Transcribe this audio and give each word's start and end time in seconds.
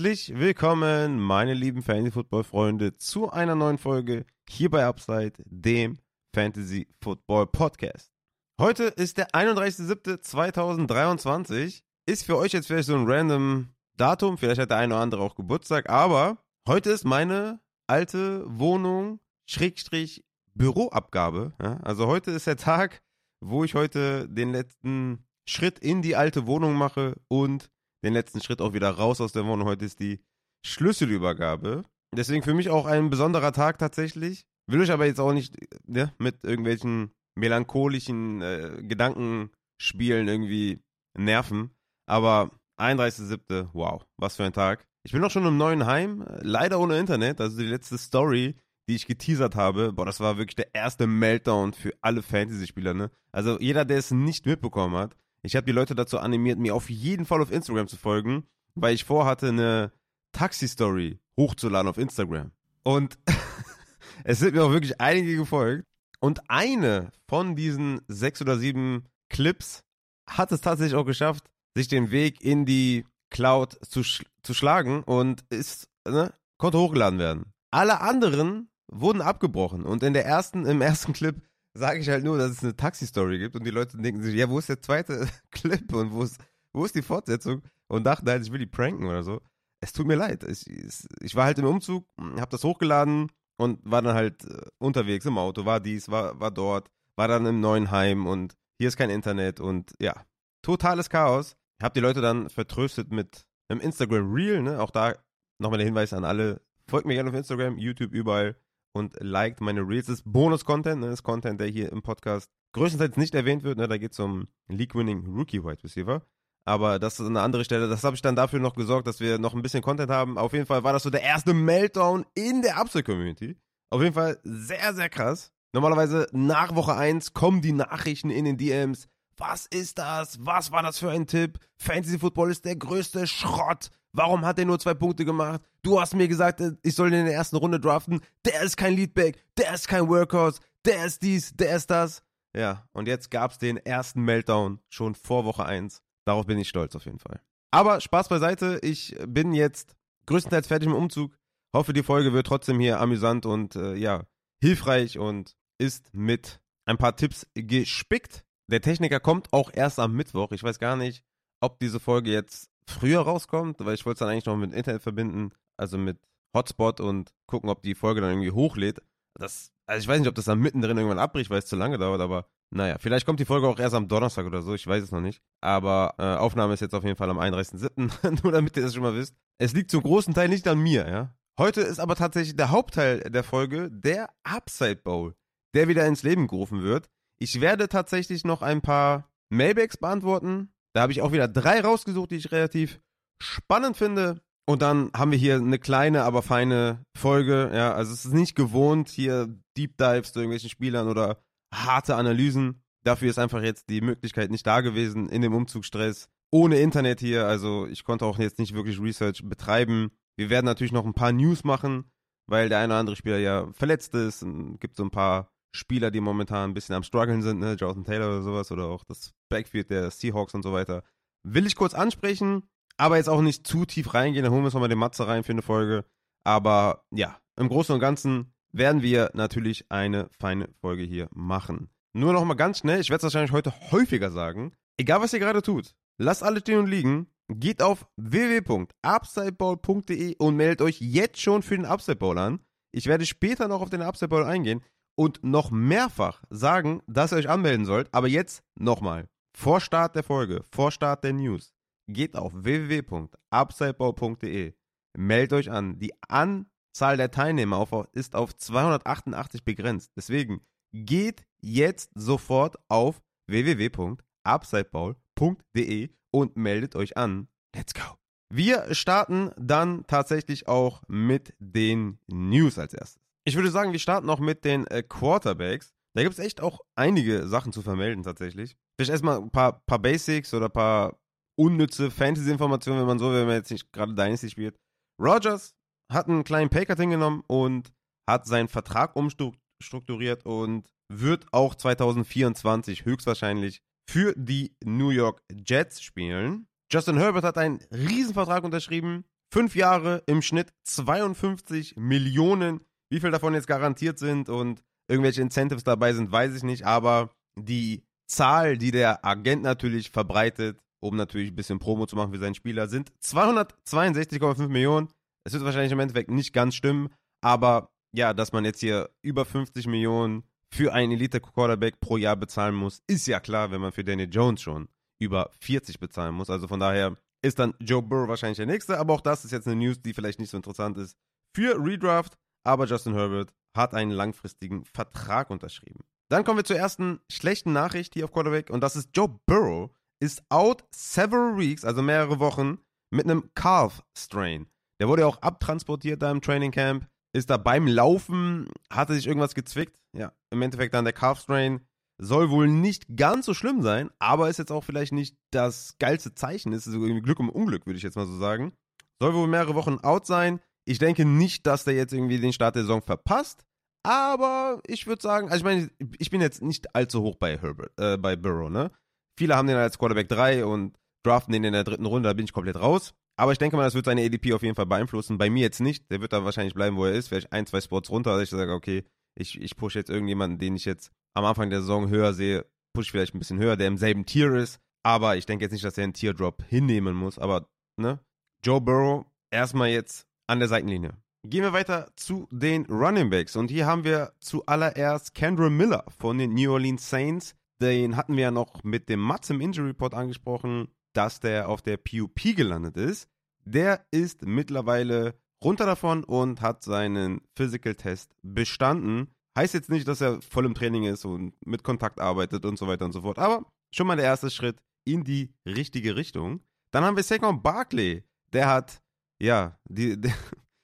Herzlich 0.00 0.32
willkommen, 0.34 1.20
meine 1.20 1.52
lieben 1.52 1.82
Fantasy-Football-Freunde, 1.82 2.96
zu 2.96 3.30
einer 3.30 3.54
neuen 3.54 3.76
Folge 3.76 4.24
hier 4.48 4.70
bei 4.70 4.86
Upside, 4.86 5.34
dem 5.44 5.98
Fantasy-Football-Podcast. 6.34 8.10
Heute 8.58 8.84
ist 8.84 9.18
der 9.18 9.28
31.07.2023. 9.32 11.82
Ist 12.06 12.24
für 12.24 12.38
euch 12.38 12.52
jetzt 12.52 12.68
vielleicht 12.68 12.86
so 12.86 12.96
ein 12.96 13.04
random 13.06 13.74
Datum, 13.98 14.38
vielleicht 14.38 14.62
hat 14.62 14.70
der 14.70 14.78
eine 14.78 14.94
oder 14.94 15.02
andere 15.02 15.20
auch 15.20 15.34
Geburtstag, 15.34 15.90
aber 15.90 16.38
heute 16.66 16.88
ist 16.88 17.04
meine 17.04 17.60
alte 17.86 18.42
Wohnung, 18.46 19.20
Schrägstrich, 19.44 20.24
Büroabgabe. 20.54 21.52
Also 21.82 22.06
heute 22.06 22.30
ist 22.30 22.46
der 22.46 22.56
Tag, 22.56 23.02
wo 23.40 23.64
ich 23.64 23.74
heute 23.74 24.30
den 24.30 24.52
letzten 24.52 25.26
Schritt 25.44 25.78
in 25.78 26.00
die 26.00 26.16
alte 26.16 26.46
Wohnung 26.46 26.72
mache 26.72 27.20
und 27.28 27.68
den 28.04 28.14
letzten 28.14 28.40
Schritt 28.40 28.60
auch 28.60 28.72
wieder 28.72 28.90
raus 28.90 29.20
aus 29.20 29.32
der 29.32 29.44
Wohnung. 29.46 29.66
Heute 29.66 29.84
ist 29.84 30.00
die 30.00 30.20
Schlüsselübergabe. 30.64 31.84
Deswegen 32.16 32.42
für 32.42 32.54
mich 32.54 32.70
auch 32.70 32.86
ein 32.86 33.10
besonderer 33.10 33.52
Tag 33.52 33.78
tatsächlich. 33.78 34.44
Will 34.66 34.80
euch 34.80 34.90
aber 34.90 35.06
jetzt 35.06 35.20
auch 35.20 35.32
nicht 35.32 35.56
ja, 35.86 36.12
mit 36.18 36.44
irgendwelchen 36.44 37.12
melancholischen 37.36 38.42
äh, 38.42 38.82
Gedankenspielen 38.82 40.28
irgendwie 40.28 40.82
nerven. 41.16 41.70
Aber 42.06 42.50
31.07., 42.80 43.68
wow, 43.72 44.04
was 44.16 44.36
für 44.36 44.44
ein 44.44 44.52
Tag. 44.52 44.84
Ich 45.04 45.12
bin 45.12 45.24
auch 45.24 45.30
schon 45.30 45.46
im 45.46 45.56
neuen 45.56 45.86
Heim, 45.86 46.24
leider 46.42 46.78
ohne 46.78 46.98
Internet. 46.98 47.40
Also 47.40 47.58
die 47.58 47.66
letzte 47.66 47.96
Story, 47.98 48.56
die 48.88 48.96
ich 48.96 49.06
geteasert 49.06 49.54
habe, 49.54 49.92
boah, 49.92 50.04
das 50.04 50.20
war 50.20 50.36
wirklich 50.36 50.56
der 50.56 50.74
erste 50.74 51.06
Meltdown 51.06 51.72
für 51.72 51.94
alle 52.00 52.22
Fantasy-Spieler, 52.22 52.94
ne? 52.94 53.10
Also 53.32 53.58
jeder, 53.60 53.84
der 53.84 53.98
es 53.98 54.10
nicht 54.10 54.46
mitbekommen 54.46 54.96
hat, 54.96 55.16
ich 55.42 55.56
habe 55.56 55.66
die 55.66 55.72
Leute 55.72 55.94
dazu 55.94 56.18
animiert, 56.18 56.58
mir 56.58 56.74
auf 56.74 56.90
jeden 56.90 57.24
Fall 57.24 57.40
auf 57.40 57.50
Instagram 57.50 57.88
zu 57.88 57.96
folgen, 57.96 58.44
weil 58.74 58.94
ich 58.94 59.04
vorhatte, 59.04 59.48
eine 59.48 59.92
Taxi-Story 60.32 61.18
hochzuladen 61.38 61.88
auf 61.88 61.98
Instagram. 61.98 62.52
Und 62.82 63.18
es 64.24 64.38
sind 64.38 64.54
mir 64.54 64.64
auch 64.64 64.72
wirklich 64.72 65.00
einige 65.00 65.36
gefolgt. 65.36 65.86
Und 66.20 66.50
eine 66.50 67.12
von 67.28 67.56
diesen 67.56 68.02
sechs 68.08 68.42
oder 68.42 68.58
sieben 68.58 69.08
Clips 69.30 69.82
hat 70.28 70.52
es 70.52 70.60
tatsächlich 70.60 70.94
auch 70.94 71.06
geschafft, 71.06 71.44
sich 71.74 71.88
den 71.88 72.10
Weg 72.10 72.42
in 72.42 72.66
die 72.66 73.06
Cloud 73.30 73.78
zu, 73.86 74.02
sch 74.02 74.24
zu 74.42 74.54
schlagen 74.54 75.02
und 75.04 75.44
ist, 75.50 75.88
ne, 76.06 76.34
konnte 76.58 76.78
hochgeladen 76.78 77.18
werden. 77.18 77.52
Alle 77.70 78.00
anderen 78.00 78.68
wurden 78.88 79.22
abgebrochen 79.22 79.84
und 79.84 80.02
in 80.02 80.12
der 80.12 80.26
ersten, 80.26 80.66
im 80.66 80.82
ersten 80.82 81.12
Clip 81.12 81.40
sage 81.74 82.00
ich 82.00 82.08
halt 82.08 82.24
nur, 82.24 82.38
dass 82.38 82.50
es 82.52 82.62
eine 82.62 82.76
Taxi-Story 82.76 83.38
gibt 83.38 83.56
und 83.56 83.64
die 83.64 83.70
Leute 83.70 83.96
denken 83.96 84.22
sich, 84.22 84.34
ja, 84.34 84.48
wo 84.48 84.58
ist 84.58 84.68
der 84.68 84.80
zweite 84.80 85.28
Clip 85.50 85.92
und 85.92 86.12
wo 86.12 86.22
ist, 86.22 86.38
wo 86.72 86.84
ist 86.84 86.94
die 86.94 87.02
Fortsetzung? 87.02 87.62
Und 87.88 88.04
dachten 88.04 88.28
halt, 88.28 88.44
ich 88.44 88.52
will 88.52 88.58
die 88.58 88.66
pranken 88.66 89.06
oder 89.06 89.22
so. 89.22 89.40
Es 89.80 89.92
tut 89.92 90.06
mir 90.06 90.14
leid. 90.14 90.44
Ich, 90.44 90.64
ich 90.68 91.34
war 91.34 91.44
halt 91.44 91.58
im 91.58 91.64
Umzug, 91.64 92.06
habe 92.18 92.50
das 92.50 92.64
hochgeladen 92.64 93.30
und 93.56 93.80
war 93.82 94.02
dann 94.02 94.14
halt 94.14 94.44
äh, 94.44 94.62
unterwegs 94.78 95.24
im 95.26 95.38
Auto, 95.38 95.64
war 95.64 95.80
dies, 95.80 96.08
war, 96.08 96.38
war 96.38 96.50
dort, 96.50 96.88
war 97.16 97.28
dann 97.28 97.46
im 97.46 97.60
neuen 97.60 97.90
Heim 97.90 98.26
und 98.26 98.54
hier 98.78 98.88
ist 98.88 98.96
kein 98.96 99.10
Internet 99.10 99.60
und 99.60 99.92
ja, 100.00 100.14
totales 100.62 101.10
Chaos. 101.10 101.56
Ich 101.78 101.84
habe 101.84 101.94
die 101.94 102.00
Leute 102.00 102.20
dann 102.20 102.48
vertröstet 102.48 103.10
mit 103.10 103.44
einem 103.68 103.80
Instagram 103.80 104.32
Reel, 104.32 104.62
ne? 104.62 104.80
Auch 104.80 104.90
da 104.90 105.14
nochmal 105.58 105.78
der 105.78 105.86
Hinweis 105.86 106.12
an 106.12 106.24
alle, 106.24 106.60
folgt 106.88 107.06
mir 107.06 107.14
gerne 107.14 107.30
auf 107.30 107.36
Instagram, 107.36 107.78
YouTube, 107.78 108.12
überall 108.12 108.56
und 108.92 109.16
liked 109.20 109.60
meine 109.60 109.80
Reels. 109.80 110.06
Das 110.06 110.16
ist 110.16 110.24
Bonus-Content, 110.24 111.00
ne? 111.00 111.06
das 111.06 111.20
ist 111.20 111.22
Content, 111.22 111.60
der 111.60 111.68
hier 111.68 111.92
im 111.92 112.02
Podcast 112.02 112.48
größtenteils 112.72 113.16
nicht 113.16 113.34
erwähnt 113.34 113.62
wird. 113.62 113.78
Ne? 113.78 113.88
Da 113.88 113.98
geht 113.98 114.12
es 114.12 114.20
um 114.20 114.48
League-Winning 114.68 115.26
Rookie 115.26 115.62
Wide 115.64 115.82
Receiver. 115.82 116.22
Aber 116.64 116.98
das 116.98 117.18
ist 117.18 117.26
eine 117.26 117.40
andere 117.40 117.64
Stelle. 117.64 117.88
Das 117.88 118.04
habe 118.04 118.14
ich 118.14 118.22
dann 118.22 118.36
dafür 118.36 118.60
noch 118.60 118.74
gesorgt, 118.74 119.06
dass 119.06 119.20
wir 119.20 119.38
noch 119.38 119.54
ein 119.54 119.62
bisschen 119.62 119.82
Content 119.82 120.10
haben. 120.10 120.38
Auf 120.38 120.52
jeden 120.52 120.66
Fall 120.66 120.84
war 120.84 120.92
das 120.92 121.02
so 121.02 121.10
der 121.10 121.22
erste 121.22 121.54
Meltdown 121.54 122.26
in 122.34 122.62
der 122.62 122.78
Upside-Community. 122.78 123.56
Auf 123.90 124.02
jeden 124.02 124.14
Fall 124.14 124.38
sehr, 124.44 124.94
sehr 124.94 125.08
krass. 125.08 125.52
Normalerweise 125.72 126.26
nach 126.32 126.74
Woche 126.74 126.94
1 126.94 127.32
kommen 127.32 127.62
die 127.62 127.72
Nachrichten 127.72 128.30
in 128.30 128.44
den 128.44 128.56
DMs. 128.56 129.08
Was 129.40 129.64
ist 129.64 129.96
das? 129.96 130.36
Was 130.44 130.70
war 130.70 130.82
das 130.82 130.98
für 130.98 131.10
ein 131.10 131.26
Tipp? 131.26 131.58
Fantasy 131.78 132.18
Football 132.18 132.50
ist 132.50 132.66
der 132.66 132.76
größte 132.76 133.26
Schrott. 133.26 133.90
Warum 134.12 134.44
hat 134.44 134.58
er 134.58 134.66
nur 134.66 134.78
zwei 134.78 134.92
Punkte 134.92 135.24
gemacht? 135.24 135.62
Du 135.80 135.98
hast 135.98 136.14
mir 136.14 136.28
gesagt, 136.28 136.60
äh, 136.60 136.72
ich 136.82 136.94
soll 136.94 137.08
ihn 137.08 137.20
in 137.20 137.24
der 137.24 137.34
ersten 137.34 137.56
Runde 137.56 137.80
draften. 137.80 138.20
Der 138.44 138.60
ist 138.60 138.76
kein 138.76 138.92
Leadback, 138.92 139.42
der 139.56 139.72
ist 139.72 139.88
kein 139.88 140.08
Workhorse, 140.08 140.60
der 140.84 141.06
ist 141.06 141.22
dies, 141.22 141.56
der 141.56 141.74
ist 141.74 141.90
das. 141.90 142.22
Ja, 142.54 142.86
und 142.92 143.08
jetzt 143.08 143.30
gab 143.30 143.52
es 143.52 143.58
den 143.58 143.78
ersten 143.78 144.20
Meltdown 144.22 144.80
schon 144.90 145.14
vor 145.14 145.46
Woche 145.46 145.64
1. 145.64 146.02
Darauf 146.26 146.44
bin 146.44 146.58
ich 146.58 146.68
stolz 146.68 146.94
auf 146.94 147.06
jeden 147.06 147.18
Fall. 147.18 147.40
Aber 147.70 148.02
Spaß 148.02 148.28
beiseite, 148.28 148.78
ich 148.82 149.16
bin 149.26 149.54
jetzt 149.54 149.96
größtenteils 150.26 150.66
fertig 150.66 150.88
mit 150.88 150.96
dem 150.96 151.02
Umzug. 151.02 151.34
Hoffe, 151.74 151.94
die 151.94 152.02
Folge 152.02 152.34
wird 152.34 152.46
trotzdem 152.46 152.78
hier 152.78 153.00
amüsant 153.00 153.46
und 153.46 153.74
äh, 153.74 153.94
ja, 153.94 154.24
hilfreich 154.60 155.18
und 155.18 155.56
ist 155.78 156.12
mit 156.12 156.60
ein 156.84 156.98
paar 156.98 157.16
Tipps 157.16 157.46
gespickt. 157.54 158.44
Der 158.70 158.80
Techniker 158.80 159.18
kommt 159.18 159.52
auch 159.52 159.70
erst 159.72 159.98
am 159.98 160.14
Mittwoch. 160.14 160.52
Ich 160.52 160.62
weiß 160.62 160.78
gar 160.78 160.94
nicht, 160.94 161.24
ob 161.60 161.80
diese 161.80 161.98
Folge 161.98 162.30
jetzt 162.30 162.70
früher 162.86 163.20
rauskommt, 163.20 163.84
weil 163.84 163.94
ich 163.94 164.06
wollte 164.06 164.14
es 164.14 164.18
dann 164.20 164.28
eigentlich 164.28 164.46
noch 164.46 164.56
mit 164.56 164.72
Internet 164.72 165.02
verbinden, 165.02 165.50
also 165.76 165.98
mit 165.98 166.18
Hotspot 166.56 167.00
und 167.00 167.32
gucken, 167.46 167.68
ob 167.68 167.82
die 167.82 167.96
Folge 167.96 168.20
dann 168.20 168.30
irgendwie 168.30 168.52
hochlädt. 168.52 169.02
Das, 169.34 169.72
also 169.86 170.00
ich 170.00 170.06
weiß 170.06 170.20
nicht, 170.20 170.28
ob 170.28 170.36
das 170.36 170.44
dann 170.44 170.60
mittendrin 170.60 170.96
irgendwann 170.96 171.18
abbricht, 171.18 171.50
weil 171.50 171.58
es 171.58 171.66
zu 171.66 171.74
lange 171.74 171.98
dauert, 171.98 172.20
aber 172.20 172.46
naja, 172.72 172.98
vielleicht 173.00 173.26
kommt 173.26 173.40
die 173.40 173.44
Folge 173.44 173.66
auch 173.66 173.80
erst 173.80 173.96
am 173.96 174.06
Donnerstag 174.06 174.46
oder 174.46 174.62
so, 174.62 174.74
ich 174.74 174.86
weiß 174.86 175.02
es 175.02 175.10
noch 175.10 175.20
nicht. 175.20 175.42
Aber 175.60 176.14
äh, 176.18 176.36
Aufnahme 176.36 176.74
ist 176.74 176.80
jetzt 176.80 176.94
auf 176.94 177.02
jeden 177.02 177.16
Fall 177.16 177.30
am 177.30 177.40
31.07., 177.40 178.42
nur 178.44 178.52
damit 178.52 178.76
ihr 178.76 178.84
das 178.84 178.94
schon 178.94 179.02
mal 179.02 179.16
wisst. 179.16 179.34
Es 179.58 179.72
liegt 179.72 179.90
zum 179.90 180.02
großen 180.02 180.32
Teil 180.32 180.48
nicht 180.48 180.68
an 180.68 180.78
mir, 180.78 181.08
ja. 181.08 181.34
Heute 181.58 181.80
ist 181.80 181.98
aber 181.98 182.14
tatsächlich 182.14 182.54
der 182.54 182.70
Hauptteil 182.70 183.18
der 183.20 183.42
Folge 183.42 183.90
der 183.90 184.30
Upside 184.44 185.02
Bowl, 185.02 185.34
der 185.74 185.88
wieder 185.88 186.06
ins 186.06 186.22
Leben 186.22 186.46
gerufen 186.46 186.82
wird. 186.82 187.10
Ich 187.40 187.60
werde 187.60 187.88
tatsächlich 187.88 188.44
noch 188.44 188.62
ein 188.62 188.82
paar 188.82 189.28
Mailbacks 189.48 189.96
beantworten, 189.96 190.68
da 190.92 191.02
habe 191.02 191.12
ich 191.12 191.22
auch 191.22 191.32
wieder 191.32 191.48
drei 191.48 191.80
rausgesucht, 191.80 192.30
die 192.30 192.36
ich 192.36 192.52
relativ 192.52 193.00
spannend 193.40 193.96
finde. 193.96 194.40
Und 194.66 194.82
dann 194.82 195.10
haben 195.16 195.30
wir 195.30 195.38
hier 195.38 195.56
eine 195.56 195.78
kleine, 195.78 196.22
aber 196.24 196.42
feine 196.42 197.04
Folge. 197.16 197.70
Ja, 197.72 197.92
also 197.94 198.12
es 198.12 198.24
ist 198.24 198.34
nicht 198.34 198.54
gewohnt, 198.54 199.08
hier 199.08 199.48
Deep 199.76 199.96
Dives 199.96 200.32
zu 200.32 200.40
irgendwelchen 200.40 200.70
Spielern 200.70 201.08
oder 201.08 201.42
harte 201.74 202.16
Analysen. 202.16 202.82
Dafür 203.02 203.30
ist 203.30 203.38
einfach 203.38 203.62
jetzt 203.62 203.88
die 203.88 204.00
Möglichkeit 204.00 204.50
nicht 204.50 204.66
da 204.66 204.80
gewesen 204.80 205.28
in 205.28 205.42
dem 205.42 205.54
Umzugsstress. 205.54 206.28
Ohne 206.52 206.80
Internet 206.80 207.20
hier, 207.20 207.46
also 207.46 207.86
ich 207.86 208.04
konnte 208.04 208.26
auch 208.26 208.38
jetzt 208.38 208.58
nicht 208.58 208.74
wirklich 208.74 209.00
Research 209.00 209.42
betreiben. 209.44 210.10
Wir 210.36 210.50
werden 210.50 210.66
natürlich 210.66 210.92
noch 210.92 211.06
ein 211.06 211.14
paar 211.14 211.32
News 211.32 211.64
machen, 211.64 212.10
weil 212.46 212.68
der 212.68 212.78
eine 212.78 212.92
oder 212.92 213.00
andere 213.00 213.16
Spieler 213.16 213.38
ja 213.38 213.72
verletzt 213.72 214.14
ist. 214.14 214.44
Gibt 214.80 214.96
so 214.96 215.04
ein 215.04 215.10
paar 215.10 215.49
Spieler, 215.72 216.10
die 216.10 216.20
momentan 216.20 216.70
ein 216.70 216.74
bisschen 216.74 216.94
am 216.94 217.02
struggeln 217.02 217.42
sind, 217.42 217.60
ne? 217.60 217.74
Jonathan 217.74 218.04
Taylor 218.04 218.28
oder 218.28 218.42
sowas 218.42 218.72
oder 218.72 218.86
auch 218.86 219.04
das 219.04 219.32
Backfield 219.48 219.90
der 219.90 220.10
Seahawks 220.10 220.54
und 220.54 220.62
so 220.62 220.72
weiter. 220.72 221.04
Will 221.42 221.66
ich 221.66 221.76
kurz 221.76 221.94
ansprechen, 221.94 222.68
aber 222.96 223.16
jetzt 223.16 223.28
auch 223.28 223.40
nicht 223.40 223.66
zu 223.66 223.86
tief 223.86 224.14
reingehen. 224.14 224.44
Dann 224.44 224.52
holen 224.52 224.62
wir 224.62 224.66
uns 224.66 224.74
nochmal 224.74 224.88
den 224.88 224.98
Matze 224.98 225.26
rein 225.26 225.44
für 225.44 225.52
eine 225.52 225.62
Folge. 225.62 226.04
Aber 226.44 227.04
ja, 227.10 227.38
im 227.56 227.68
Großen 227.68 227.94
und 227.94 228.00
Ganzen 228.00 228.52
werden 228.72 229.02
wir 229.02 229.30
natürlich 229.34 229.90
eine 229.90 230.28
feine 230.38 230.68
Folge 230.80 231.02
hier 231.02 231.28
machen. 231.32 231.90
Nur 232.12 232.32
nochmal 232.32 232.56
ganz 232.56 232.78
schnell, 232.80 233.00
ich 233.00 233.10
werde 233.10 233.18
es 233.18 233.24
wahrscheinlich 233.24 233.52
heute 233.52 233.72
häufiger 233.92 234.30
sagen. 234.30 234.72
Egal, 234.96 235.20
was 235.20 235.32
ihr 235.32 235.38
gerade 235.38 235.62
tut, 235.62 235.94
lasst 236.18 236.42
alles 236.42 236.62
stehen 236.62 236.80
und 236.80 236.88
liegen. 236.88 237.28
Geht 237.48 237.80
auf 237.82 238.08
www.upsideball.de 238.16 240.36
und 240.38 240.56
meldet 240.56 240.82
euch 240.82 241.00
jetzt 241.00 241.40
schon 241.40 241.62
für 241.62 241.76
den 241.76 241.86
Upside 241.86 242.16
Bowl 242.16 242.38
an. 242.38 242.60
Ich 242.92 243.06
werde 243.06 243.26
später 243.26 243.66
noch 243.66 243.80
auf 243.80 243.90
den 243.90 244.02
Upside 244.02 244.28
Bowl 244.28 244.44
eingehen 244.44 244.84
und 245.20 245.44
noch 245.44 245.70
mehrfach 245.70 246.42
sagen, 246.48 247.02
dass 247.06 247.32
ihr 247.32 247.36
euch 247.36 247.50
anmelden 247.50 247.84
sollt. 247.84 248.08
Aber 248.14 248.26
jetzt 248.26 248.62
nochmal. 248.74 249.28
Vor 249.54 249.82
Start 249.82 250.16
der 250.16 250.22
Folge, 250.22 250.64
vor 250.70 250.90
Start 250.90 251.24
der 251.24 251.34
News, 251.34 251.74
geht 252.08 252.36
auf 252.36 252.54
www.upsidebau.de, 252.54 254.72
meldet 255.18 255.52
euch 255.52 255.70
an. 255.70 255.98
Die 255.98 256.14
Anzahl 256.26 257.18
der 257.18 257.30
Teilnehmer 257.30 257.86
ist 258.12 258.34
auf 258.34 258.56
288 258.56 259.62
begrenzt. 259.62 260.10
Deswegen 260.16 260.62
geht 260.94 261.44
jetzt 261.60 262.12
sofort 262.14 262.78
auf 262.88 263.20
www.upsideball.de 263.46 266.08
und 266.30 266.56
meldet 266.56 266.96
euch 266.96 267.18
an. 267.18 267.48
Let's 267.76 267.92
go. 267.92 268.16
Wir 268.48 268.94
starten 268.94 269.50
dann 269.58 270.06
tatsächlich 270.06 270.66
auch 270.66 271.02
mit 271.08 271.52
den 271.58 272.18
News 272.26 272.78
als 272.78 272.94
erstes. 272.94 273.19
Ich 273.46 273.56
würde 273.56 273.70
sagen, 273.70 273.92
wir 273.92 273.98
starten 273.98 274.26
noch 274.26 274.40
mit 274.40 274.64
den 274.64 274.86
äh, 274.88 275.02
Quarterbacks. 275.02 275.92
Da 276.14 276.22
gibt 276.22 276.34
es 276.34 276.44
echt 276.44 276.60
auch 276.60 276.80
einige 276.96 277.46
Sachen 277.46 277.72
zu 277.72 277.82
vermelden 277.82 278.22
tatsächlich. 278.22 278.76
Vielleicht 278.98 279.12
erstmal 279.12 279.38
ein 279.38 279.50
paar, 279.50 279.80
paar 279.86 279.98
Basics 279.98 280.52
oder 280.52 280.66
ein 280.66 280.72
paar 280.72 281.20
unnütze 281.58 282.10
Fantasy-Informationen, 282.10 283.00
wenn 283.00 283.06
man 283.06 283.18
so, 283.18 283.32
wenn 283.32 283.46
man 283.46 283.56
jetzt 283.56 283.70
nicht 283.70 283.92
gerade 283.92 284.14
Dynasty 284.14 284.50
spielt. 284.50 284.76
Rogers 285.20 285.74
hat 286.10 286.28
einen 286.28 286.44
kleinen 286.44 286.70
Paycard 286.70 286.98
hingenommen 286.98 287.42
und 287.46 287.92
hat 288.28 288.46
seinen 288.46 288.68
Vertrag 288.68 289.14
umstrukturiert 289.16 290.44
und 290.44 290.88
wird 291.12 291.46
auch 291.52 291.74
2024 291.74 293.04
höchstwahrscheinlich 293.04 293.82
für 294.08 294.34
die 294.36 294.74
New 294.84 295.10
York 295.10 295.42
Jets 295.50 296.02
spielen. 296.02 296.66
Justin 296.92 297.18
Herbert 297.18 297.44
hat 297.44 297.58
einen 297.58 297.80
Riesenvertrag 297.92 298.64
unterschrieben. 298.64 299.24
Fünf 299.52 299.76
Jahre 299.76 300.22
im 300.26 300.42
Schnitt 300.42 300.72
52 300.84 301.96
Millionen. 301.96 302.80
Wie 303.10 303.20
viel 303.20 303.30
davon 303.30 303.54
jetzt 303.54 303.66
garantiert 303.66 304.18
sind 304.18 304.48
und 304.48 304.82
irgendwelche 305.08 305.42
Incentives 305.42 305.84
dabei 305.84 306.12
sind, 306.12 306.30
weiß 306.30 306.54
ich 306.54 306.62
nicht. 306.62 306.86
Aber 306.86 307.30
die 307.56 308.04
Zahl, 308.26 308.78
die 308.78 308.92
der 308.92 309.24
Agent 309.24 309.62
natürlich 309.62 310.10
verbreitet, 310.10 310.78
um 311.00 311.16
natürlich 311.16 311.50
ein 311.50 311.56
bisschen 311.56 311.78
Promo 311.78 312.06
zu 312.06 312.16
machen 312.16 312.32
für 312.32 312.38
seinen 312.38 312.54
Spieler, 312.54 312.88
sind 312.88 313.10
262,5 313.22 314.68
Millionen. 314.68 315.08
Es 315.44 315.52
wird 315.52 315.64
wahrscheinlich 315.64 315.92
im 315.92 316.00
Endeffekt 316.00 316.30
nicht 316.30 316.52
ganz 316.52 316.74
stimmen, 316.74 317.08
aber 317.40 317.90
ja, 318.12 318.34
dass 318.34 318.52
man 318.52 318.64
jetzt 318.64 318.80
hier 318.80 319.10
über 319.22 319.44
50 319.44 319.86
Millionen 319.86 320.44
für 320.72 320.92
einen 320.92 321.12
Elite-Quarterback 321.12 322.00
pro 322.00 322.16
Jahr 322.16 322.36
bezahlen 322.36 322.74
muss, 322.74 323.02
ist 323.06 323.26
ja 323.26 323.40
klar, 323.40 323.70
wenn 323.70 323.80
man 323.80 323.92
für 323.92 324.04
Daniel 324.04 324.28
Jones 324.30 324.60
schon 324.60 324.88
über 325.20 325.50
40 325.60 325.98
bezahlen 325.98 326.34
muss. 326.34 326.50
Also 326.50 326.68
von 326.68 326.80
daher 326.80 327.16
ist 327.42 327.58
dann 327.58 327.74
Joe 327.80 328.02
Burrow 328.02 328.28
wahrscheinlich 328.28 328.58
der 328.58 328.66
Nächste, 328.66 328.98
aber 328.98 329.14
auch 329.14 329.20
das 329.20 329.44
ist 329.44 329.50
jetzt 329.50 329.66
eine 329.66 329.76
News, 329.76 330.00
die 330.00 330.12
vielleicht 330.12 330.38
nicht 330.38 330.50
so 330.50 330.56
interessant 330.56 330.98
ist 330.98 331.16
für 331.56 331.76
Redraft, 331.84 332.36
aber 332.64 332.86
Justin 332.86 333.14
Herbert 333.14 333.52
hat 333.76 333.94
einen 333.94 334.10
langfristigen 334.10 334.84
Vertrag 334.84 335.50
unterschrieben. 335.50 336.00
Dann 336.28 336.44
kommen 336.44 336.58
wir 336.58 336.64
zur 336.64 336.76
ersten 336.76 337.20
schlechten 337.30 337.72
Nachricht 337.72 338.14
hier 338.14 338.24
auf 338.24 338.32
Quarterback 338.32 338.70
und 338.70 338.80
das 338.80 338.96
ist 338.96 339.10
Joe 339.14 339.40
Burrow 339.46 339.90
ist 340.22 340.42
out 340.50 340.84
several 340.94 341.56
weeks, 341.56 341.84
also 341.84 342.02
mehrere 342.02 342.38
Wochen, 342.40 342.78
mit 343.10 343.24
einem 343.24 343.50
Calf 343.54 344.02
Strain. 344.16 344.66
Der 345.00 345.08
wurde 345.08 345.22
ja 345.22 345.28
auch 345.28 345.40
abtransportiert 345.40 346.20
da 346.20 346.30
im 346.30 346.42
Training 346.42 346.72
Camp 346.72 347.08
ist 347.32 347.50
da 347.50 347.56
beim 347.56 347.86
Laufen, 347.86 348.68
hatte 348.90 349.14
sich 349.14 349.26
irgendwas 349.26 349.54
gezwickt. 349.54 349.96
Ja, 350.16 350.32
im 350.50 350.62
Endeffekt 350.62 350.94
dann 350.94 351.04
der 351.04 351.12
Calf 351.12 351.40
Strain. 351.40 351.86
Soll 352.22 352.50
wohl 352.50 352.68
nicht 352.68 353.16
ganz 353.16 353.46
so 353.46 353.54
schlimm 353.54 353.80
sein, 353.80 354.10
aber 354.18 354.50
ist 354.50 354.58
jetzt 354.58 354.72
auch 354.72 354.84
vielleicht 354.84 355.12
nicht 355.12 355.38
das 355.52 355.96
geilste 355.98 356.34
Zeichen. 356.34 356.72
Ist 356.72 356.86
irgendwie 356.86 357.22
Glück 357.22 357.40
um 357.40 357.48
Unglück, 357.48 357.86
würde 357.86 357.96
ich 357.96 358.02
jetzt 358.02 358.16
mal 358.16 358.26
so 358.26 358.36
sagen. 358.36 358.74
Soll 359.20 359.34
wohl 359.34 359.46
mehrere 359.46 359.74
Wochen 359.74 359.98
out 360.02 360.26
sein. 360.26 360.60
Ich 360.90 360.98
denke 360.98 361.24
nicht, 361.24 361.68
dass 361.68 361.84
der 361.84 361.94
jetzt 361.94 362.12
irgendwie 362.12 362.40
den 362.40 362.52
Start 362.52 362.74
der 362.74 362.82
Saison 362.82 363.00
verpasst. 363.00 363.64
Aber 364.02 364.80
ich 364.88 365.06
würde 365.06 365.22
sagen, 365.22 365.48
also 365.48 365.58
ich 365.58 365.64
meine, 365.64 365.90
ich 366.18 366.30
bin 366.30 366.40
jetzt 366.40 366.62
nicht 366.62 366.96
allzu 366.96 367.22
hoch 367.22 367.36
bei 367.36 367.58
Herbert, 367.58 367.92
äh, 367.96 368.16
bei 368.16 368.34
Burrow, 368.34 368.68
ne? 368.68 368.90
Viele 369.38 369.54
haben 369.54 369.68
den 369.68 369.76
als 369.76 369.98
Quarterback 369.98 370.28
3 370.28 370.64
und 370.64 370.96
draften 371.22 371.52
den 371.52 371.62
in 371.62 371.74
der 371.74 371.84
dritten 371.84 372.06
Runde, 372.06 372.28
da 372.28 372.32
bin 372.32 372.44
ich 372.44 372.52
komplett 372.52 372.80
raus. 372.80 373.14
Aber 373.36 373.52
ich 373.52 373.58
denke 373.58 373.76
mal, 373.76 373.84
das 373.84 373.94
wird 373.94 374.06
seine 374.06 374.24
ADP 374.24 374.52
auf 374.52 374.64
jeden 374.64 374.74
Fall 374.74 374.86
beeinflussen. 374.86 375.38
Bei 375.38 375.48
mir 375.48 375.60
jetzt 375.60 375.80
nicht. 375.80 376.10
Der 376.10 376.20
wird 376.20 376.32
da 376.32 376.44
wahrscheinlich 376.44 376.74
bleiben, 376.74 376.96
wo 376.96 377.04
er 377.04 377.12
ist. 377.12 377.28
Vielleicht 377.28 377.52
ein, 377.52 377.66
zwei 377.66 377.80
Spots 377.80 378.10
runter, 378.10 378.32
dass 378.32 378.42
ich 378.42 378.50
sage, 378.50 378.72
okay, 378.72 379.04
ich, 379.38 379.60
ich 379.60 379.76
pushe 379.76 379.98
jetzt 379.98 380.10
irgendjemanden, 380.10 380.58
den 380.58 380.74
ich 380.74 380.86
jetzt 380.86 381.12
am 381.34 381.44
Anfang 381.44 381.70
der 381.70 381.82
Saison 381.82 382.08
höher 382.08 382.34
sehe, 382.34 382.66
pushe 382.92 383.12
vielleicht 383.12 383.34
ein 383.34 383.38
bisschen 383.38 383.60
höher, 383.60 383.76
der 383.76 383.86
im 383.86 383.96
selben 383.96 384.26
Tier 384.26 384.52
ist. 384.54 384.80
Aber 385.04 385.36
ich 385.36 385.46
denke 385.46 385.64
jetzt 385.64 385.72
nicht, 385.72 385.84
dass 385.84 385.96
er 385.96 386.04
einen 386.04 386.14
Tier-Drop 386.14 386.64
hinnehmen 386.68 387.14
muss. 387.14 387.38
Aber, 387.38 387.68
ne? 387.96 388.18
Joe 388.64 388.80
Burrow 388.80 389.24
erstmal 389.50 389.90
jetzt 389.90 390.26
an 390.50 390.58
der 390.58 390.68
Seitenlinie. 390.68 391.14
Gehen 391.46 391.62
wir 391.62 391.72
weiter 391.72 392.10
zu 392.16 392.46
den 392.50 392.84
Running 392.86 393.30
Backs. 393.30 393.56
Und 393.56 393.70
hier 393.70 393.86
haben 393.86 394.04
wir 394.04 394.32
zuallererst 394.40 395.34
Kendra 395.34 395.70
Miller 395.70 396.04
von 396.18 396.36
den 396.36 396.52
New 396.52 396.72
Orleans 396.72 397.08
Saints. 397.08 397.54
Den 397.80 398.16
hatten 398.16 398.36
wir 398.36 398.42
ja 398.42 398.50
noch 398.50 398.84
mit 398.84 399.08
dem 399.08 399.20
Mats 399.20 399.48
im 399.48 399.62
Injury 399.62 399.88
Report 399.88 400.12
angesprochen 400.12 400.88
dass 401.12 401.40
der 401.40 401.68
auf 401.68 401.82
der 401.82 401.96
PUP 401.96 402.56
gelandet 402.56 402.96
ist. 402.96 403.28
Der 403.64 404.04
ist 404.10 404.46
mittlerweile 404.46 405.34
runter 405.62 405.86
davon 405.86 406.24
und 406.24 406.60
hat 406.60 406.82
seinen 406.82 407.42
Physical 407.54 407.94
Test 407.94 408.34
bestanden. 408.42 409.28
Heißt 409.56 409.74
jetzt 409.74 409.90
nicht, 409.90 410.08
dass 410.08 410.20
er 410.20 410.40
voll 410.40 410.64
im 410.64 410.74
Training 410.74 411.04
ist 411.04 411.24
und 411.24 411.54
mit 411.66 411.82
Kontakt 411.82 412.20
arbeitet 412.20 412.64
und 412.64 412.78
so 412.78 412.86
weiter 412.86 413.04
und 413.04 413.12
so 413.12 413.22
fort. 413.22 413.38
Aber 413.38 413.66
schon 413.94 414.06
mal 414.06 414.16
der 414.16 414.24
erste 414.24 414.50
Schritt 414.50 414.80
in 415.04 415.24
die 415.24 415.52
richtige 415.66 416.16
Richtung. 416.16 416.60
Dann 416.92 417.04
haben 417.04 417.16
wir 417.16 417.22
Saquon 417.22 417.62
Barkley. 417.62 418.24
Der 418.52 418.68
hat, 418.68 419.02
ja, 419.40 419.78
die, 419.88 420.20
der, 420.20 420.34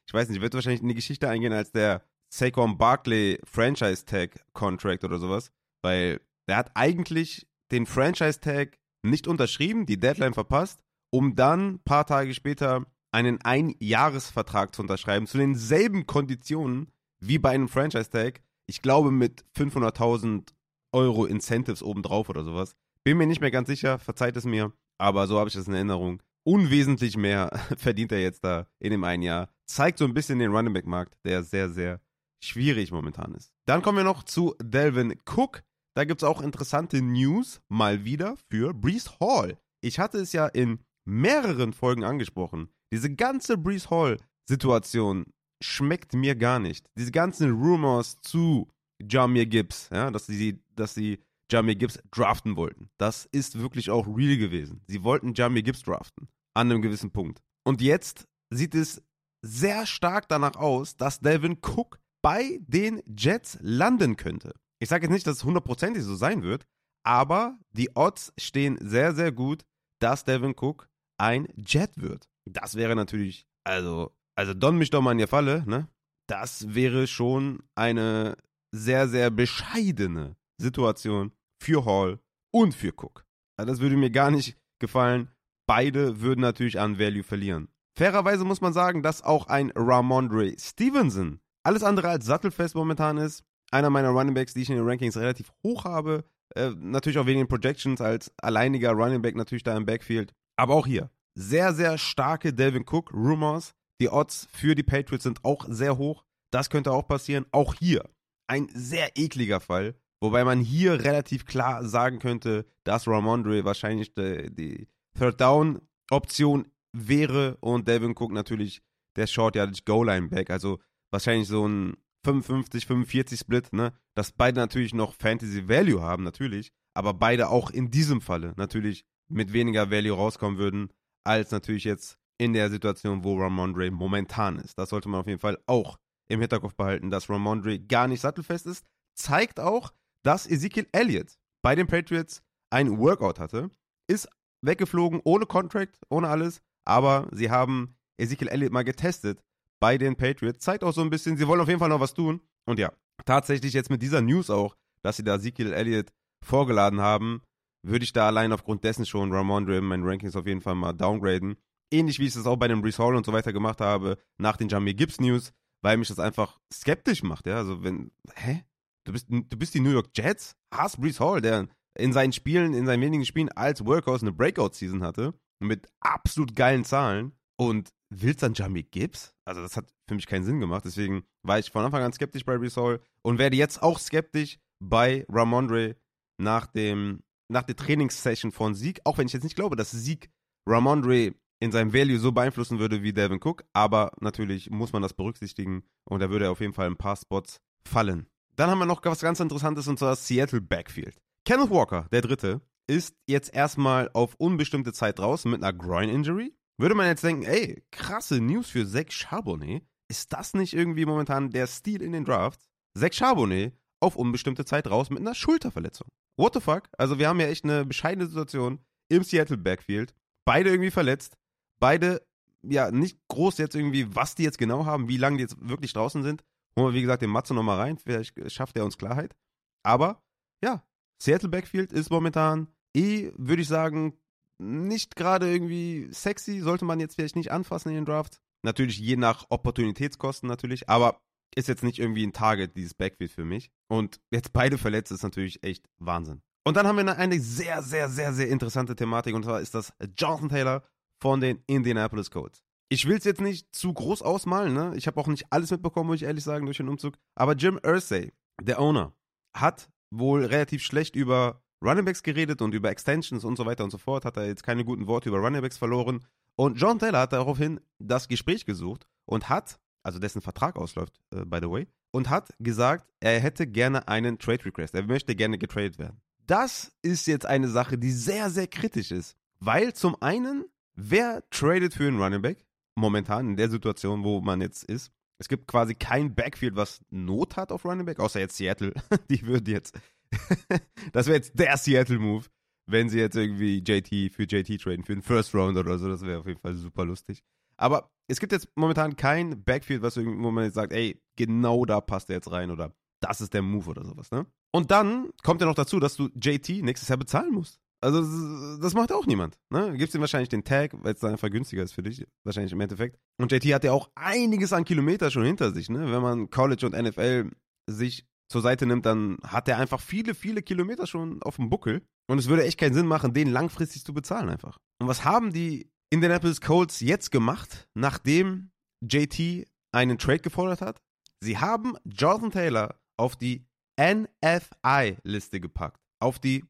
ich 0.06 0.14
weiß 0.14 0.29
nicht, 0.29 0.41
wird 0.41 0.55
wahrscheinlich 0.55 0.82
in 0.82 0.88
die 0.88 0.94
Geschichte 0.94 1.29
eingehen 1.29 1.53
als 1.53 1.73
der 1.73 2.03
Saquon 2.29 2.79
Barkley 2.79 3.38
Franchise 3.44 4.05
Tag 4.05 4.44
Contract 4.53 5.05
oder 5.05 5.19
sowas. 5.19 5.53
Weil 5.82 6.20
der 6.49 6.56
hat 6.56 6.70
eigentlich 6.75 7.47
den 7.70 7.87
Franchise 7.87 8.41
Tag 8.41 8.79
nicht 9.03 9.26
unterschrieben, 9.26 9.87
die 9.87 9.99
Deadline 9.99 10.35
verpasst, 10.35 10.81
um 11.11 11.35
dann 11.35 11.75
ein 11.75 11.79
paar 11.81 12.06
Tage 12.06 12.35
später 12.35 12.87
einen 13.12 13.41
Einjahresvertrag 13.43 14.75
zu 14.75 14.82
unterschreiben, 14.82 15.26
zu 15.26 15.38
denselben 15.38 16.06
Konditionen 16.06 16.93
wie 17.20 17.38
bei 17.38 17.50
einem 17.50 17.69
Franchise-Tag. 17.69 18.43
Ich 18.67 18.82
glaube 18.82 19.11
mit 19.11 19.44
500.000 19.56 20.52
Euro 20.93 21.25
Incentives 21.25 21.82
obendrauf 21.82 22.29
oder 22.29 22.44
sowas. 22.44 22.76
Bin 23.05 23.17
mir 23.19 23.26
nicht 23.26 23.41
mehr 23.41 23.50
ganz 23.50 23.69
sicher, 23.69 23.99
verzeiht 23.99 24.37
es 24.37 24.44
mir, 24.44 24.73
aber 24.99 25.26
so 25.26 25.38
habe 25.38 25.49
ich 25.49 25.55
das 25.55 25.69
in 25.69 25.75
Erinnerung. 25.75 26.23
Unwesentlich 26.47 27.17
mehr 27.17 27.51
verdient 27.77 28.13
er 28.13 28.21
jetzt 28.21 28.45
da 28.45 28.69
in 28.79 28.91
dem 28.91 29.03
einen 29.03 29.23
Jahr. 29.23 29.49
Zeigt 29.67 29.99
so 29.99 30.05
ein 30.05 30.15
bisschen 30.15 30.39
den 30.39 30.53
Running 30.53 30.73
Back 30.73 30.87
Markt, 30.87 31.17
der 31.25 31.43
sehr, 31.43 31.69
sehr 31.71 32.01
schwierig 32.41 32.93
momentan 32.93 33.35
ist. 33.35 33.53
Dann 33.67 33.83
kommen 33.83 33.99
wir 33.99 34.05
noch 34.05 34.23
zu 34.23 34.55
Delvin 34.63 35.17
Cook. 35.27 35.63
Da 35.97 36.05
gibt 36.05 36.23
es 36.23 36.29
auch 36.29 36.41
interessante 36.41 37.03
News 37.03 37.61
mal 37.69 38.05
wieder 38.05 38.37
für 38.49 38.73
Brees 38.75 39.19
Hall. 39.19 39.59
Ich 39.81 39.99
hatte 39.99 40.19
es 40.19 40.33
ja 40.33 40.47
in 40.47 40.79
mehreren 41.05 41.73
Folgen 41.73 42.05
angesprochen. 42.05 42.69
Diese 42.93 43.13
ganze 43.13 43.59
Brees 43.59 43.91
Hall-Situation 43.91 45.27
schmeckt 45.61 46.15
mir 46.15 46.37
gar 46.37 46.61
nicht. 46.61 46.87
Diese 46.97 47.11
ganzen 47.11 47.51
Rumors 47.51 48.19
zu 48.23 48.69
Jamir 49.01 49.47
Gibbs, 49.47 49.89
ja, 49.93 50.11
dass 50.11 50.27
sie, 50.27 50.61
dass 50.77 50.95
sie 50.95 51.19
Jamir 51.51 51.77
Gibbs 51.77 51.99
draften 52.11 52.57
wollten. 52.57 52.91
Das 52.99 53.27
ist 53.27 53.59
wirklich 53.59 53.91
auch 53.91 54.07
real 54.07 54.37
gewesen. 54.37 54.83
Sie 54.87 55.03
wollten 55.03 55.35
Jamir 55.35 55.63
Gibbs 55.63 55.83
draften. 55.83 56.29
An 56.56 56.70
einem 56.70 56.81
gewissen 56.82 57.11
Punkt. 57.11 57.43
Und 57.67 57.82
jetzt 57.82 58.26
sieht 58.50 58.75
es 58.75 59.03
sehr 59.44 59.87
stark 59.87 60.29
danach 60.29 60.56
aus, 60.56 60.97
dass 60.97 61.20
Delvin 61.20 61.58
Cook 61.61 61.99
bei 62.23 62.58
den 62.62 63.03
Jets 63.06 63.58
landen 63.61 64.17
könnte. 64.17 64.55
Ich 64.81 64.88
sage 64.88 65.05
jetzt 65.05 65.12
nicht, 65.12 65.26
dass 65.26 65.37
es 65.37 65.44
hundertprozentig 65.44 66.03
so 66.03 66.14
sein 66.14 66.43
wird, 66.43 66.67
aber 67.05 67.58
die 67.70 67.91
Odds 67.94 68.32
stehen 68.38 68.79
sehr, 68.81 69.14
sehr 69.14 69.32
gut, 69.32 69.64
dass 70.00 70.25
Devin 70.25 70.55
Cook 70.58 70.88
ein 71.19 71.47
Jet 71.56 71.93
wird. 71.97 72.29
Das 72.44 72.75
wäre 72.75 72.97
natürlich, 72.97 73.47
also, 73.64 74.14
also 74.37 74.54
don 74.54 74.76
mich 74.76 74.90
doch 74.90 75.02
mal 75.02 75.12
in 75.12 75.19
die 75.19 75.26
Falle, 75.26 75.64
ne? 75.66 75.88
Das 76.28 76.75
wäre 76.75 77.07
schon 77.07 77.62
eine 77.76 78.37
sehr, 78.75 79.09
sehr 79.09 79.31
bescheidene 79.31 80.37
Situation 80.61 81.33
für 81.62 81.85
Hall 81.85 82.19
und 82.52 82.75
für 82.75 82.92
Cook. 82.92 83.25
Also 83.57 83.73
das 83.73 83.81
würde 83.81 83.97
mir 83.97 84.11
gar 84.11 84.31
nicht 84.31 84.59
gefallen. 84.81 85.31
Beide 85.66 86.20
würden 86.20 86.40
natürlich 86.40 86.78
an 86.78 86.99
Value 86.99 87.23
verlieren. 87.23 87.68
Fairerweise 87.99 88.44
muss 88.44 88.61
man 88.61 88.73
sagen, 88.73 89.02
dass 89.02 89.23
auch 89.23 89.46
ein 89.49 89.73
Ramondre 89.75 90.54
Stevenson 90.58 91.40
alles 91.64 91.82
andere 91.82 92.08
als 92.08 92.26
sattelfest 92.26 92.75
momentan 92.75 93.16
ist 93.16 93.44
einer 93.70 93.90
meiner 93.90 94.11
Runningbacks, 94.11 94.54
die 94.54 94.62
ich 94.62 94.70
in 94.70 94.76
den 94.76 94.88
Rankings 94.88 95.16
relativ 95.16 95.52
hoch 95.62 95.85
habe. 95.85 96.25
Äh, 96.54 96.70
natürlich 96.78 97.18
auch 97.18 97.26
wegen 97.26 97.40
den 97.40 97.49
Projections 97.49 98.00
als 98.00 98.32
alleiniger 98.38 98.92
Runningback 98.92 99.37
natürlich 99.37 99.64
da 99.64 99.76
im 99.76 99.87
Backfield. 99.87 100.32
Aber 100.56 100.75
auch 100.75 100.87
hier 100.87 101.11
sehr, 101.35 101.75
sehr 101.75 101.99
starke 101.99 102.52
Delvin 102.52 102.85
Cook 102.88 103.12
Rumors. 103.12 103.75
Die 104.00 104.08
Odds 104.08 104.46
für 104.50 104.75
die 104.75 104.82
Patriots 104.82 105.25
sind 105.25 105.44
auch 105.44 105.66
sehr 105.68 105.99
hoch. 105.99 106.25
Das 106.52 106.70
könnte 106.70 106.92
auch 106.92 107.06
passieren. 107.06 107.46
Auch 107.50 107.75
hier 107.75 108.08
ein 108.46 108.68
sehr 108.73 109.16
ekliger 109.16 109.61
Fall. 109.61 109.96
Wobei 110.20 110.44
man 110.44 110.61
hier 110.61 111.04
relativ 111.04 111.44
klar 111.44 111.87
sagen 111.87 112.18
könnte, 112.18 112.64
dass 112.85 113.06
Ramondre 113.06 113.64
wahrscheinlich 113.64 114.14
die, 114.14 114.54
die 114.54 114.88
Third 115.18 115.40
Down 115.40 115.80
Option 116.11 116.68
wäre 116.92 117.56
und 117.61 117.88
Delvin 117.88 118.14
Cook 118.16 118.32
natürlich 118.32 118.82
der 119.16 119.26
Short 119.26 119.56
Yardage 119.56 119.82
Goal 119.85 120.06
Line 120.06 120.28
Back. 120.28 120.50
Also 120.50 120.78
wahrscheinlich 121.11 121.49
so 121.49 121.66
ein 121.66 121.96
55, 122.25 122.87
45 122.87 123.38
Split, 123.38 123.73
ne? 123.73 123.92
Dass 124.14 124.32
beide 124.32 124.61
natürlich 124.61 124.94
noch 124.94 125.14
Fantasy 125.14 125.68
Value 125.68 126.02
haben, 126.02 126.25
natürlich, 126.25 126.73
aber 126.94 127.14
beide 127.14 127.49
auch 127.50 127.70
in 127.70 127.90
diesem 127.90 128.20
Falle 128.20 128.52
natürlich 128.56 129.04
mit 129.28 129.52
weniger 129.52 129.90
Value 129.90 130.16
rauskommen 130.16 130.58
würden, 130.58 130.92
als 131.25 131.50
natürlich 131.50 131.85
jetzt 131.85 132.18
in 132.38 132.52
der 132.52 132.70
Situation, 132.70 133.25
wo 133.25 133.38
Ramondre 133.38 133.90
momentan 133.90 134.58
ist. 134.58 134.78
Das 134.78 134.90
sollte 134.90 135.08
man 135.08 135.20
auf 135.20 135.26
jeden 135.26 135.40
Fall 135.40 135.58
auch 135.66 135.99
im 136.28 136.40
Hinterkopf 136.40 136.75
behalten, 136.75 137.11
dass 137.11 137.30
Ramondre 137.30 137.78
gar 137.78 138.08
nicht 138.08 138.20
sattelfest 138.20 138.66
ist. 138.66 138.85
Zeigt 139.14 139.61
auch, 139.61 139.92
dass 140.23 140.46
Ezekiel 140.46 140.87
Elliott 140.92 141.38
bei 141.62 141.75
den 141.75 141.87
Patriots 141.87 142.42
ein 142.70 142.99
Workout 142.99 143.38
hatte, 143.38 143.70
ist 144.08 144.28
weggeflogen 144.63 145.21
ohne 145.25 145.47
Contract, 145.47 145.99
ohne 146.09 146.29
alles, 146.29 146.61
aber 146.85 147.29
sie 147.33 147.51
haben 147.51 147.97
Ezekiel 148.19 148.49
Elliott 148.49 148.73
mal 148.73 148.85
getestet 148.85 149.43
bei 149.81 149.99
den 149.99 150.17
Patriots. 150.17 150.61
Zeigt 150.61 150.85
auch 150.85 150.93
so 150.93 151.03
ein 151.03 151.11
bisschen, 151.11 151.37
sie 151.37 151.47
wollen 151.47 151.61
auf 151.61 151.69
jeden 151.69 151.81
Fall 151.81 151.89
noch 151.89 152.01
was 152.01 152.15
tun. 152.15 152.41
Und 152.65 152.79
ja, 152.79 152.93
tatsächlich 153.25 153.73
jetzt 153.73 153.91
mit 153.91 154.03
dieser 154.03 154.23
News 154.23 154.51
auch, 154.51 154.77
dass 155.03 155.17
sie 155.17 155.25
da 155.25 155.37
Ezekiel 155.37 155.73
Elliott 155.73 156.13
vorgeladen 156.45 157.01
haben, 157.01 157.43
würde 157.83 158.05
ich 158.05 158.13
da 158.13 158.27
allein 158.27 158.53
aufgrund 158.53 158.85
dessen 158.85 159.07
schon 159.07 159.33
Ramondre 159.33 159.79
in 159.79 159.85
meinen 159.85 160.05
Rankings 160.05 160.37
auf 160.37 160.47
jeden 160.47 160.61
Fall 160.61 160.75
mal 160.75 160.93
downgraden. 160.93 161.57
Ähnlich 161.93 162.19
wie 162.19 162.27
ich 162.27 162.35
es 162.35 162.47
auch 162.47 162.57
bei 162.57 162.69
dem 162.69 162.83
Brees 162.83 162.99
Hall 162.99 163.15
und 163.15 163.25
so 163.25 163.33
weiter 163.33 163.53
gemacht 163.53 163.81
habe, 163.81 164.19
nach 164.39 164.57
den 164.57 164.69
Jamie 164.69 164.95
Gibbs 164.95 165.21
News, 165.21 165.53
weil 165.83 165.97
mich 165.97 166.09
das 166.09 166.19
einfach 166.19 166.59
skeptisch 166.73 167.23
macht, 167.23 167.47
ja. 167.47 167.57
Also 167.57 167.83
wenn, 167.83 168.11
hä? 168.35 168.65
Du 169.05 169.13
bist, 169.13 169.29
du 169.31 169.57
bist 169.57 169.73
die 169.75 169.81
New 169.81 169.93
York 169.93 170.09
Jets? 170.17 170.57
Hast 170.75 171.01
Brees 171.01 171.21
Hall, 171.21 171.41
der 171.41 171.69
in 171.99 172.12
seinen 172.12 172.33
Spielen, 172.33 172.75
in 172.75 172.87
seinen 172.87 173.03
wenigen 173.03 173.25
Spielen 173.25 173.50
als 173.50 173.85
Workhorse 173.85 174.26
eine 174.26 174.33
Breakout-Season 174.33 175.03
hatte 175.03 175.35
mit 175.59 175.88
absolut 176.00 176.55
geilen 176.55 176.85
Zahlen 176.85 177.33
und 177.57 177.91
willst 178.11 178.43
dann 178.43 178.55
Jamie 178.55 178.85
Gibbs? 178.85 179.35
Also 179.45 179.62
das 179.62 179.76
hat 179.76 179.93
für 180.09 180.15
mich 180.15 180.26
keinen 180.26 180.45
Sinn 180.45 180.61
gemacht, 180.61 180.85
deswegen 180.85 181.25
war 181.43 181.59
ich 181.59 181.71
von 181.71 181.85
Anfang 181.85 182.03
an 182.03 182.12
skeptisch 182.12 182.45
bei 182.45 182.57
Resol 182.57 183.00
und 183.23 183.38
werde 183.38 183.57
jetzt 183.57 183.83
auch 183.83 183.99
skeptisch 183.99 184.59
bei 184.81 185.25
Ramondre 185.29 185.97
nach 186.38 186.67
dem 186.67 187.23
nach 187.49 187.62
der 187.62 187.76
Trainingssession 187.76 188.50
von 188.50 188.75
Sieg, 188.75 189.00
auch 189.05 189.19
wenn 189.19 189.29
ich 189.29 189.33
jetzt 189.33 189.45
nicht 189.45 189.55
glaube, 189.55 189.76
dass 189.76 189.93
Sieg 189.93 190.31
Ramondre 190.69 191.35
in 191.61 191.73
seinem 191.73 191.95
Value 191.95 192.19
so 192.19 192.33
beeinflussen 192.33 192.79
würde 192.79 193.03
wie 193.03 193.12
Devin 193.12 193.41
Cook, 193.43 193.65
aber 193.73 194.12
natürlich 194.21 194.71
muss 194.71 194.93
man 194.93 195.03
das 195.03 195.15
berücksichtigen 195.15 195.85
und 196.05 196.21
da 196.21 196.29
würde 196.29 196.47
er 196.47 196.50
auf 196.50 196.61
jeden 196.61 196.75
Fall 196.75 196.88
ein 196.88 196.97
paar 196.97 197.17
Spots 197.17 197.61
fallen. 197.87 198.26
Dann 198.57 198.71
haben 198.71 198.79
wir 198.79 198.87
noch 198.87 199.05
was 199.05 199.21
ganz 199.21 199.41
Interessantes 199.41 199.87
und 199.87 199.99
zwar 199.99 200.17
Seattle 200.17 200.61
Backfield. 200.61 201.17
Kenneth 201.47 201.71
Walker, 201.71 202.09
der 202.11 202.23
Dritte, 202.23 202.61
ist 202.88 203.15
jetzt 203.29 203.55
erstmal 203.55 204.11
auf 204.15 204.35
unbestimmte 204.35 204.93
Zeit 204.93 205.21
draußen 205.21 205.49
mit 205.49 205.62
einer 205.62 205.73
Groin-Injury. 205.73 206.53
Würde 206.76 206.97
man 206.97 207.07
jetzt 207.07 207.23
denken, 207.23 207.45
ey, 207.45 207.85
krasse 207.93 208.41
News 208.41 208.69
für 208.69 208.85
Zach 208.85 209.12
Charbonnet. 209.12 209.85
Ist 210.09 210.33
das 210.33 210.55
nicht 210.55 210.75
irgendwie 210.75 211.07
momentan 211.07 211.50
der 211.50 211.69
Stil 211.69 212.03
in 212.03 212.11
den 212.11 212.25
Drafts? 212.25 212.69
Zach 212.99 213.12
Charbonnet 213.12 213.79
auf 214.00 214.17
unbestimmte 214.17 214.65
Zeit 214.65 214.91
raus 214.91 215.09
mit 215.09 215.21
einer 215.21 215.37
Schulterverletzung. 215.37 216.09
What 216.37 216.55
the 216.55 216.61
fuck? 216.61 216.88
Also 216.99 217.21
wir 217.21 217.29
haben 217.29 217.38
ja 217.38 217.47
echt 217.47 217.62
eine 217.62 217.85
bescheidene 217.85 218.26
Situation 218.26 218.81
im 219.09 219.23
Seattle 219.23 219.57
Backfield. 219.57 220.17
Beide 220.45 220.71
irgendwie 220.71 220.91
verletzt. 220.91 221.38
Beide, 221.79 222.26
ja, 222.62 222.91
nicht 222.91 223.21
groß 223.29 223.59
jetzt 223.59 223.76
irgendwie, 223.76 224.12
was 224.17 224.35
die 224.35 224.43
jetzt 224.43 224.59
genau 224.59 224.85
haben, 224.85 225.07
wie 225.07 225.17
lange 225.17 225.37
die 225.37 225.43
jetzt 225.43 225.57
wirklich 225.61 225.93
draußen 225.93 226.25
sind. 226.25 226.43
Holen 226.76 226.88
wir, 226.88 226.95
wie 226.95 227.03
gesagt, 227.03 227.23
den 227.23 227.31
Matze 227.31 227.55
nochmal 227.55 227.79
rein. 227.79 227.99
Vielleicht 227.99 228.50
schafft 228.50 228.76
er 228.76 228.85
uns 228.85 228.99
Klarheit. 228.99 229.37
Aber, 229.85 230.25
ja, 230.61 230.83
Seattle 231.23 231.49
Backfield 231.49 231.92
ist 231.92 232.11
momentan 232.11 232.68
eh, 232.94 233.32
würde 233.37 233.62
ich 233.62 233.68
sagen, 233.68 234.18
nicht 234.58 235.16
gerade 235.16 235.50
irgendwie 235.50 236.08
sexy. 236.11 236.61
Sollte 236.61 236.85
man 236.85 237.00
jetzt 237.00 237.14
vielleicht 237.14 237.37
nicht 237.37 237.52
anfassen 237.52 237.90
in 237.90 237.96
den 237.96 238.04
Drafts. 238.04 238.40
Natürlich 238.62 238.99
je 238.99 239.16
nach 239.16 239.46
Opportunitätskosten 239.50 240.49
natürlich, 240.49 240.88
aber 240.88 241.20
ist 241.54 241.68
jetzt 241.68 241.85
nicht 241.85 241.99
irgendwie 241.99 242.26
ein 242.26 242.32
Target, 242.32 242.76
dieses 242.76 242.94
Backfield 242.94 243.30
für 243.30 243.44
mich. 243.44 243.70
Und 243.88 244.20
jetzt 244.30 244.52
beide 244.52 244.78
verletzt 244.78 245.12
ist 245.12 245.23
natürlich 245.23 245.62
echt 245.62 245.88
Wahnsinn. 245.99 246.42
Und 246.64 246.76
dann 246.76 246.87
haben 246.87 246.96
wir 246.96 247.16
eine 247.16 247.40
sehr, 247.40 247.82
sehr, 247.82 248.08
sehr, 248.08 248.32
sehr 248.32 248.49
interessante 248.49 248.96
Thematik 248.96 249.35
und 249.35 249.44
zwar 249.44 249.61
ist 249.61 249.75
das 249.75 249.92
Jonathan 250.18 250.49
Taylor 250.49 250.82
von 251.23 251.40
den 251.40 251.62
Indianapolis 251.66 252.30
Colts. 252.30 252.62
Ich 252.88 253.06
will 253.06 253.16
es 253.16 253.25
jetzt 253.25 253.40
nicht 253.40 253.75
zu 253.75 253.92
groß 253.92 254.23
ausmalen, 254.23 254.75
ne? 254.75 254.92
Ich 254.96 255.06
habe 255.06 255.20
auch 255.20 255.26
nicht 255.28 255.46
alles 255.50 255.70
mitbekommen, 255.70 256.08
muss 256.08 256.16
ich 256.16 256.25
ehrlich 256.25 256.44
sagen, 256.44 256.66
durch 256.66 256.76
den 256.76 256.88
Umzug. 256.88 257.16
Aber 257.35 257.54
Jim 257.54 257.80
Irsay, 257.85 258.32
der 258.61 258.80
Owner, 258.80 259.12
hat 259.54 259.88
wohl 260.11 260.45
relativ 260.45 260.83
schlecht 260.83 261.17
über 261.17 261.63
Runningbacks 261.83 262.23
geredet 262.23 262.63
und 262.63 262.75
über 262.75 262.91
Extensions 262.91 263.45
und 263.45 263.57
so 263.57 263.67
weiter 263.67 263.85
und 263.85 263.91
so 263.91 263.99
fort. 263.99 264.25
Hat 264.25 264.37
er 264.37 264.47
jetzt 264.47 264.63
keine 264.63 264.85
guten 264.85 265.07
Worte 265.07 265.29
über 265.29 265.39
Runningbacks 265.39 265.79
verloren. 265.79 266.25
Und 266.57 266.81
John 266.81 266.99
Taylor 266.99 267.21
hat 267.21 267.33
daraufhin 267.33 267.81
das 267.99 268.29
Gespräch 268.29 268.65
gesucht 268.65 269.07
und 269.27 269.49
hat, 269.49 269.79
also 270.03 270.19
dessen 270.19 270.41
Vertrag 270.41 270.77
ausläuft, 270.77 271.21
uh, 271.35 271.45
by 271.45 271.59
the 271.61 271.71
way, 271.71 271.87
und 272.13 272.31
hat 272.31 272.55
gesagt, 272.59 273.07
er 273.21 273.41
hätte 273.41 273.67
gerne 273.67 274.09
einen 274.09 274.39
Trade 274.39 274.65
Request. 274.65 274.95
Er 274.95 275.03
möchte 275.03 275.37
gerne 275.37 275.59
getradet 275.59 275.99
werden. 275.99 276.21
Das 276.47 276.93
ist 277.03 277.27
jetzt 277.27 277.45
eine 277.45 277.69
Sache, 277.69 277.99
die 277.99 278.11
sehr, 278.11 278.51
sehr 278.51 278.69
kritisch 278.69 279.11
ist. 279.11 279.37
Weil 279.59 279.93
zum 279.93 280.21
einen, 280.23 280.65
wer 280.95 281.43
tradet 281.51 281.95
für 281.95 282.07
einen 282.07 282.23
Running 282.23 282.41
Back? 282.41 282.65
Momentan 282.95 283.49
in 283.49 283.57
der 283.57 283.69
Situation, 283.69 284.25
wo 284.25 284.41
man 284.41 284.61
jetzt 284.61 284.85
ist. 284.85 285.13
Es 285.38 285.49
gibt 285.49 285.69
quasi 285.69 285.95
kein 285.95 286.35
Backfield, 286.35 286.76
was 286.76 287.00
Not 287.11 287.57
hat 287.57 287.73
auf 287.73 287.85
Running 287.85 288.07
Back, 288.07 288.21
außer 288.21 288.40
jetzt 288.40 288.57
Seattle. 288.57 288.93
die 289.31 289.47
würden 289.47 289.73
jetzt. 289.73 289.99
das 291.12 291.26
wäre 291.26 291.37
jetzt 291.37 291.59
der 291.59 291.76
Seattle-Move, 291.76 292.47
wenn 292.87 293.09
sie 293.09 293.19
jetzt 293.19 293.37
irgendwie 293.37 293.78
JT 293.78 294.33
für 294.33 294.45
JT 294.45 294.81
traden, 294.81 295.05
für 295.05 295.14
den 295.14 295.23
First 295.23 295.55
Round 295.55 295.76
oder 295.76 295.99
so. 295.99 296.09
Das 296.09 296.23
wäre 296.23 296.40
auf 296.40 296.47
jeden 296.47 296.61
Fall 296.61 296.75
super 296.75 297.05
lustig. 297.05 297.43
Aber 297.76 298.11
es 298.28 298.40
gibt 298.40 298.52
jetzt 298.52 298.69
momentan 298.75 299.16
kein 299.16 299.62
Backfield, 299.62 300.02
was 300.02 300.16
wo 300.16 300.50
man 300.50 300.64
jetzt 300.64 300.75
sagt, 300.75 300.93
ey, 300.93 301.21
genau 301.37 301.85
da 301.85 302.00
passt 302.00 302.31
er 302.31 302.37
jetzt 302.37 302.50
rein 302.50 302.71
oder 302.71 302.95
das 303.21 303.40
ist 303.40 303.55
der 303.55 303.62
Move 303.62 303.90
oder 303.90 304.05
sowas, 304.05 304.31
ne? 304.31 304.47
Und 304.73 304.90
dann 304.90 305.31
kommt 305.43 305.61
ja 305.61 305.66
noch 305.66 305.75
dazu, 305.75 306.00
dass 306.00 306.16
du 306.16 306.28
JT 306.35 306.83
nächstes 306.83 307.09
Jahr 307.09 307.19
bezahlen 307.19 307.52
musst. 307.52 307.81
Also, 308.03 308.79
das 308.79 308.95
macht 308.95 309.11
auch 309.12 309.26
niemand. 309.26 309.59
Ne? 309.71 309.97
Gibst 309.97 310.15
ihm 310.15 310.21
wahrscheinlich 310.21 310.49
den 310.49 310.65
Tag, 310.65 310.93
weil 311.03 311.15
es 311.15 311.21
dann 311.21 311.33
einfach 311.33 311.50
günstiger 311.50 311.83
ist 311.83 311.93
für 311.93 312.03
dich, 312.03 312.26
wahrscheinlich 312.45 312.73
im 312.73 312.81
Endeffekt. 312.81 313.19
Und 313.38 313.50
JT 313.50 313.65
hat 313.75 313.85
ja 313.85 313.93
auch 313.93 314.11
einiges 314.15 314.73
an 314.73 314.85
Kilometer 314.85 315.31
schon 315.31 315.45
hinter 315.45 315.73
sich. 315.73 315.88
Ne? 315.88 316.11
Wenn 316.11 316.23
man 316.23 316.50
College 316.50 316.87
und 316.87 316.93
NFL 316.93 317.50
sich 317.88 318.26
zur 318.49 318.61
Seite 318.61 318.87
nimmt, 318.87 319.07
dann 319.07 319.38
hat 319.43 319.69
er 319.69 319.79
einfach 319.79 320.00
viele, 320.00 320.35
viele 320.35 320.62
Kilometer 320.62 321.07
schon 321.07 321.43
auf 321.43 321.57
dem 321.57 321.71
Buckel. 321.71 322.03
Und 322.29 322.38
es 322.38 322.49
würde 322.49 322.65
echt 322.65 322.79
keinen 322.79 322.95
Sinn 322.95 323.07
machen, 323.07 323.35
den 323.35 323.49
langfristig 323.49 324.05
zu 324.05 324.12
bezahlen 324.12 324.49
einfach. 324.49 324.79
Und 325.00 325.09
was 325.09 325.25
haben 325.25 325.53
die 325.53 325.91
Indianapolis 326.11 326.61
Colts 326.61 327.00
jetzt 327.00 327.31
gemacht, 327.33 327.88
nachdem 327.95 328.71
JT 329.00 329.67
einen 329.93 330.19
Trade 330.19 330.41
gefordert 330.41 330.81
hat? 330.81 331.03
Sie 331.41 331.59
haben 331.59 331.97
Jonathan 332.05 332.50
Taylor 332.50 333.00
auf 333.17 333.37
die 333.37 333.67
NFI-Liste 334.00 335.61
gepackt. 335.61 336.00
Auf 336.21 336.38
die 336.38 336.65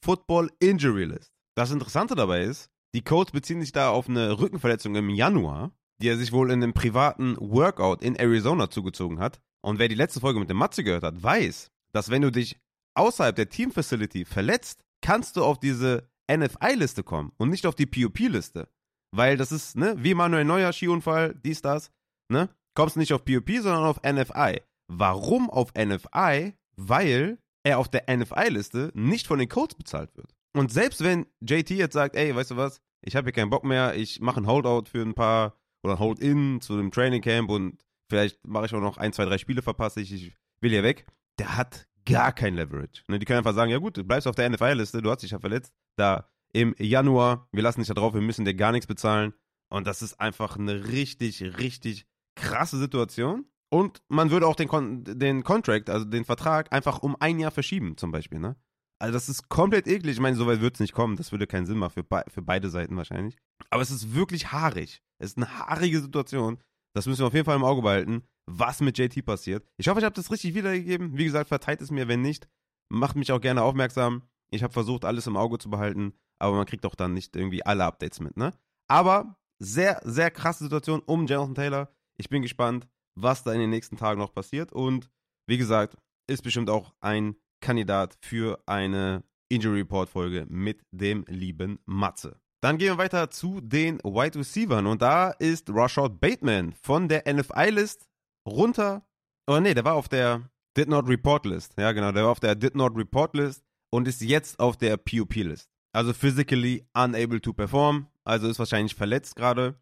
Non-Football 0.00 0.50
Injury 0.60 1.04
List. 1.04 1.32
Das 1.54 1.70
Interessante 1.70 2.14
dabei 2.14 2.42
ist, 2.42 2.70
die 2.94 3.02
Colts 3.02 3.32
beziehen 3.32 3.60
sich 3.60 3.72
da 3.72 3.90
auf 3.90 4.08
eine 4.08 4.38
Rückenverletzung 4.38 4.94
im 4.94 5.10
Januar, 5.10 5.72
die 6.00 6.08
er 6.08 6.16
sich 6.16 6.32
wohl 6.32 6.50
in 6.50 6.62
einem 6.62 6.72
privaten 6.72 7.36
Workout 7.38 8.02
in 8.02 8.16
Arizona 8.16 8.70
zugezogen 8.70 9.18
hat. 9.18 9.40
Und 9.62 9.78
wer 9.78 9.88
die 9.88 9.94
letzte 9.94 10.20
Folge 10.20 10.40
mit 10.40 10.48
dem 10.48 10.56
Matze 10.56 10.84
gehört 10.84 11.04
hat, 11.04 11.22
weiß, 11.22 11.70
dass 11.92 12.10
wenn 12.10 12.22
du 12.22 12.32
dich 12.32 12.58
außerhalb 12.94 13.36
der 13.36 13.48
Team 13.48 13.70
Facility 13.72 14.24
verletzt, 14.24 14.82
kannst 15.02 15.36
du 15.36 15.44
auf 15.44 15.60
diese 15.60 16.08
NFI-Liste 16.30 17.02
kommen 17.02 17.32
und 17.36 17.50
nicht 17.50 17.66
auf 17.66 17.74
die 17.74 17.86
POP-Liste. 17.86 18.68
Weil 19.12 19.36
das 19.36 19.52
ist, 19.52 19.76
ne, 19.76 19.94
wie 19.98 20.14
Manuel 20.14 20.44
Neuer, 20.44 20.72
Skiunfall, 20.72 21.34
dies, 21.44 21.62
das, 21.62 21.90
ne? 22.30 22.48
Kommst 22.74 22.96
nicht 22.96 23.12
auf 23.12 23.24
POP, 23.24 23.50
sondern 23.60 23.84
auf 23.84 24.00
NFI. 24.02 24.62
Warum 24.88 25.50
auf 25.50 25.72
NFI? 25.74 26.54
Weil 26.76 27.38
er 27.62 27.78
auf 27.78 27.88
der 27.88 28.04
NFI-Liste 28.14 28.90
nicht 28.94 29.26
von 29.26 29.38
den 29.38 29.48
Codes 29.48 29.76
bezahlt 29.76 30.16
wird. 30.16 30.34
Und 30.54 30.72
selbst 30.72 31.04
wenn 31.04 31.26
JT 31.40 31.70
jetzt 31.70 31.94
sagt, 31.94 32.16
ey, 32.16 32.34
weißt 32.34 32.52
du 32.52 32.56
was, 32.56 32.80
ich 33.02 33.16
habe 33.16 33.26
hier 33.26 33.32
keinen 33.32 33.50
Bock 33.50 33.64
mehr, 33.64 33.94
ich 33.94 34.20
mache 34.20 34.40
ein 34.40 34.46
Holdout 34.46 34.88
für 34.90 35.02
ein 35.02 35.14
paar 35.14 35.56
oder 35.82 35.94
ein 35.94 35.98
Hold-In 35.98 36.60
zu 36.60 36.76
dem 36.76 36.90
Training 36.90 37.22
Camp 37.22 37.50
und 37.50 37.82
vielleicht 38.08 38.44
mache 38.46 38.66
ich 38.66 38.74
auch 38.74 38.80
noch 38.80 38.98
ein, 38.98 39.12
zwei, 39.12 39.24
drei 39.24 39.38
Spiele 39.38 39.62
verpasse 39.62 40.00
ich, 40.00 40.12
ich 40.12 40.36
will 40.60 40.70
hier 40.70 40.82
weg, 40.82 41.06
der 41.38 41.56
hat 41.56 41.86
gar 42.04 42.32
kein 42.32 42.54
Leverage. 42.54 43.02
Ne, 43.08 43.18
die 43.18 43.24
können 43.24 43.38
einfach 43.38 43.54
sagen, 43.54 43.70
ja 43.70 43.78
gut, 43.78 43.96
du 43.96 44.04
bleibst 44.04 44.26
auf 44.26 44.34
der 44.34 44.50
NFI-Liste, 44.50 45.02
du 45.02 45.10
hast 45.10 45.22
dich 45.22 45.30
ja 45.30 45.38
verletzt, 45.38 45.72
da 45.96 46.28
im 46.52 46.74
Januar, 46.78 47.48
wir 47.52 47.62
lassen 47.62 47.80
dich 47.80 47.88
da 47.88 47.94
drauf, 47.94 48.14
wir 48.14 48.20
müssen 48.20 48.44
dir 48.44 48.54
gar 48.54 48.72
nichts 48.72 48.86
bezahlen. 48.86 49.32
Und 49.68 49.86
das 49.86 50.02
ist 50.02 50.20
einfach 50.20 50.56
eine 50.56 50.88
richtig, 50.88 51.42
richtig 51.58 52.06
krasse 52.34 52.78
Situation. 52.78 53.46
Und 53.72 54.02
man 54.08 54.30
würde 54.30 54.46
auch 54.46 54.56
den, 54.56 54.68
Kon 54.68 55.04
den 55.04 55.44
Contract, 55.44 55.88
also 55.90 56.04
den 56.04 56.24
Vertrag, 56.24 56.72
einfach 56.72 56.98
um 57.02 57.16
ein 57.20 57.38
Jahr 57.38 57.52
verschieben, 57.52 57.96
zum 57.96 58.10
Beispiel, 58.10 58.40
ne? 58.40 58.56
Also 58.98 59.14
das 59.14 59.28
ist 59.30 59.48
komplett 59.48 59.86
eklig. 59.86 60.12
Ich 60.12 60.20
meine, 60.20 60.36
so 60.36 60.46
weit 60.46 60.60
wird 60.60 60.74
es 60.74 60.80
nicht 60.80 60.92
kommen. 60.92 61.16
Das 61.16 61.32
würde 61.32 61.46
keinen 61.46 61.64
Sinn 61.64 61.78
machen 61.78 61.92
für, 61.92 62.04
be 62.04 62.22
für 62.28 62.42
beide 62.42 62.68
Seiten 62.68 62.96
wahrscheinlich. 62.96 63.38
Aber 63.70 63.80
es 63.80 63.90
ist 63.90 64.14
wirklich 64.14 64.52
haarig. 64.52 65.02
Es 65.18 65.30
ist 65.30 65.36
eine 65.38 65.58
haarige 65.58 66.00
Situation. 66.00 66.58
Das 66.92 67.06
müssen 67.06 67.20
wir 67.20 67.28
auf 67.28 67.32
jeden 67.32 67.46
Fall 67.46 67.56
im 67.56 67.64
Auge 67.64 67.80
behalten, 67.80 68.24
was 68.46 68.80
mit 68.80 68.98
JT 68.98 69.24
passiert. 69.24 69.66
Ich 69.78 69.88
hoffe, 69.88 70.00
ich 70.00 70.04
habe 70.04 70.14
das 70.14 70.30
richtig 70.30 70.54
wiedergegeben. 70.54 71.16
Wie 71.16 71.24
gesagt, 71.24 71.48
verteilt 71.48 71.80
es 71.80 71.90
mir, 71.90 72.08
wenn 72.08 72.20
nicht. 72.20 72.46
Macht 72.90 73.16
mich 73.16 73.32
auch 73.32 73.40
gerne 73.40 73.62
aufmerksam. 73.62 74.22
Ich 74.50 74.62
habe 74.62 74.72
versucht, 74.72 75.04
alles 75.04 75.26
im 75.26 75.36
Auge 75.36 75.58
zu 75.58 75.70
behalten, 75.70 76.12
aber 76.38 76.56
man 76.56 76.66
kriegt 76.66 76.84
auch 76.84 76.96
dann 76.96 77.14
nicht 77.14 77.36
irgendwie 77.36 77.64
alle 77.64 77.84
Updates 77.84 78.20
mit, 78.20 78.36
ne? 78.36 78.52
Aber 78.88 79.36
sehr, 79.60 80.00
sehr 80.04 80.30
krasse 80.30 80.64
Situation 80.64 81.00
um 81.06 81.26
Jonathan 81.26 81.54
Taylor. 81.54 81.94
Ich 82.16 82.28
bin 82.28 82.42
gespannt, 82.42 82.88
was 83.14 83.42
da 83.42 83.52
in 83.52 83.60
den 83.60 83.70
nächsten 83.70 83.96
Tagen 83.96 84.20
noch 84.20 84.32
passiert. 84.32 84.72
Und 84.72 85.10
wie 85.46 85.58
gesagt, 85.58 85.96
ist 86.28 86.42
bestimmt 86.42 86.70
auch 86.70 86.94
ein 87.00 87.36
Kandidat 87.60 88.16
für 88.20 88.62
eine 88.66 89.24
Injury 89.48 89.80
Report 89.80 90.08
Folge 90.08 90.46
mit 90.48 90.82
dem 90.90 91.24
lieben 91.28 91.80
Matze. 91.86 92.40
Dann 92.62 92.78
gehen 92.78 92.88
wir 92.88 92.98
weiter 92.98 93.30
zu 93.30 93.60
den 93.60 93.98
Wide 94.00 94.38
Receivers 94.38 94.84
und 94.84 95.02
da 95.02 95.30
ist 95.30 95.70
Rashad 95.70 96.20
Bateman 96.20 96.72
von 96.72 97.08
der 97.08 97.24
NFI-List 97.32 98.06
runter. 98.46 99.02
Oh 99.46 99.58
nee, 99.60 99.74
der 99.74 99.84
war 99.84 99.94
auf 99.94 100.08
der 100.08 100.50
Did 100.76 100.88
Not 100.88 101.08
Report 101.08 101.46
List. 101.46 101.74
Ja, 101.78 101.92
genau, 101.92 102.12
der 102.12 102.24
war 102.24 102.30
auf 102.30 102.40
der 102.40 102.54
Did 102.54 102.74
Not 102.74 102.96
Report 102.96 103.34
List 103.34 103.64
und 103.90 104.06
ist 104.06 104.20
jetzt 104.20 104.60
auf 104.60 104.76
der 104.76 104.96
POP 104.98 105.34
List. 105.36 105.70
Also 105.92 106.12
physically 106.12 106.86
unable 106.94 107.40
to 107.40 107.52
perform, 107.52 108.06
also 108.24 108.46
ist 108.46 108.58
wahrscheinlich 108.58 108.94
verletzt 108.94 109.34
gerade 109.34 109.80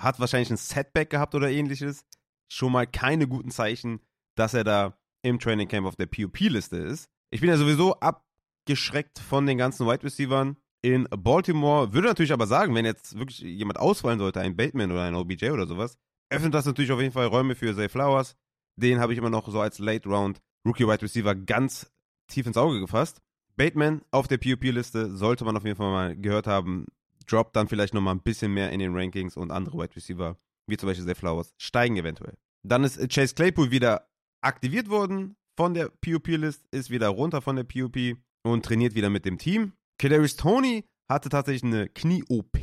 hat 0.00 0.20
wahrscheinlich 0.20 0.50
ein 0.50 0.56
Setback 0.56 1.10
gehabt 1.10 1.34
oder 1.34 1.50
ähnliches. 1.50 2.04
Schon 2.48 2.72
mal 2.72 2.86
keine 2.86 3.26
guten 3.26 3.50
Zeichen, 3.50 4.00
dass 4.36 4.54
er 4.54 4.64
da 4.64 4.98
im 5.22 5.38
Training 5.38 5.68
Camp 5.68 5.86
auf 5.86 5.96
der 5.96 6.06
POP-Liste 6.06 6.76
ist. 6.76 7.08
Ich 7.30 7.40
bin 7.40 7.50
ja 7.50 7.56
sowieso 7.56 7.98
abgeschreckt 8.00 9.18
von 9.18 9.46
den 9.46 9.58
ganzen 9.58 9.86
Wide 9.86 10.02
Receivers 10.02 10.54
in 10.82 11.08
Baltimore. 11.10 11.92
Würde 11.92 12.08
natürlich 12.08 12.32
aber 12.32 12.46
sagen, 12.46 12.74
wenn 12.74 12.84
jetzt 12.84 13.18
wirklich 13.18 13.38
jemand 13.38 13.78
ausfallen 13.78 14.18
sollte, 14.18 14.40
ein 14.40 14.56
Bateman 14.56 14.92
oder 14.92 15.02
ein 15.02 15.14
OBJ 15.14 15.50
oder 15.50 15.66
sowas, 15.66 15.96
öffnet 16.30 16.54
das 16.54 16.66
natürlich 16.66 16.92
auf 16.92 17.00
jeden 17.00 17.12
Fall 17.12 17.26
Räume 17.26 17.54
für 17.54 17.74
Zay 17.74 17.88
Flowers. 17.88 18.36
Den 18.76 19.00
habe 19.00 19.12
ich 19.12 19.18
immer 19.18 19.30
noch 19.30 19.48
so 19.48 19.60
als 19.60 19.78
Late 19.78 20.08
Round 20.08 20.40
Rookie 20.66 20.86
Wide 20.86 21.02
Receiver 21.02 21.34
ganz 21.34 21.90
tief 22.28 22.46
ins 22.46 22.56
Auge 22.56 22.80
gefasst. 22.80 23.20
Bateman 23.56 24.02
auf 24.10 24.28
der 24.28 24.38
POP-Liste 24.38 25.16
sollte 25.16 25.44
man 25.44 25.56
auf 25.56 25.64
jeden 25.64 25.76
Fall 25.76 25.90
mal 25.90 26.16
gehört 26.16 26.46
haben 26.46 26.86
droppt 27.26 27.56
dann 27.56 27.68
vielleicht 27.68 27.94
nochmal 27.94 28.14
ein 28.14 28.22
bisschen 28.22 28.52
mehr 28.52 28.70
in 28.70 28.80
den 28.80 28.94
Rankings 28.94 29.36
und 29.36 29.50
andere 29.50 29.78
Wide 29.78 29.96
Receiver, 29.96 30.36
wie 30.66 30.76
zum 30.76 30.88
Beispiel 30.88 31.06
Zay 31.06 31.14
Flowers, 31.14 31.54
steigen 31.58 31.96
eventuell. 31.96 32.36
Dann 32.66 32.84
ist 32.84 32.98
Chase 33.12 33.34
Claypool 33.34 33.70
wieder 33.70 34.08
aktiviert 34.42 34.88
worden 34.88 35.36
von 35.56 35.74
der 35.74 35.88
PUP-List, 35.88 36.66
ist 36.70 36.90
wieder 36.90 37.08
runter 37.08 37.42
von 37.42 37.56
der 37.56 37.64
PUP 37.64 37.96
und 38.42 38.64
trainiert 38.64 38.94
wieder 38.94 39.10
mit 39.10 39.24
dem 39.24 39.38
Team. 39.38 39.72
Kadarius 39.98 40.36
Tony 40.36 40.84
hatte 41.08 41.28
tatsächlich 41.28 41.64
eine 41.64 41.88
Knie-OP. 41.88 42.58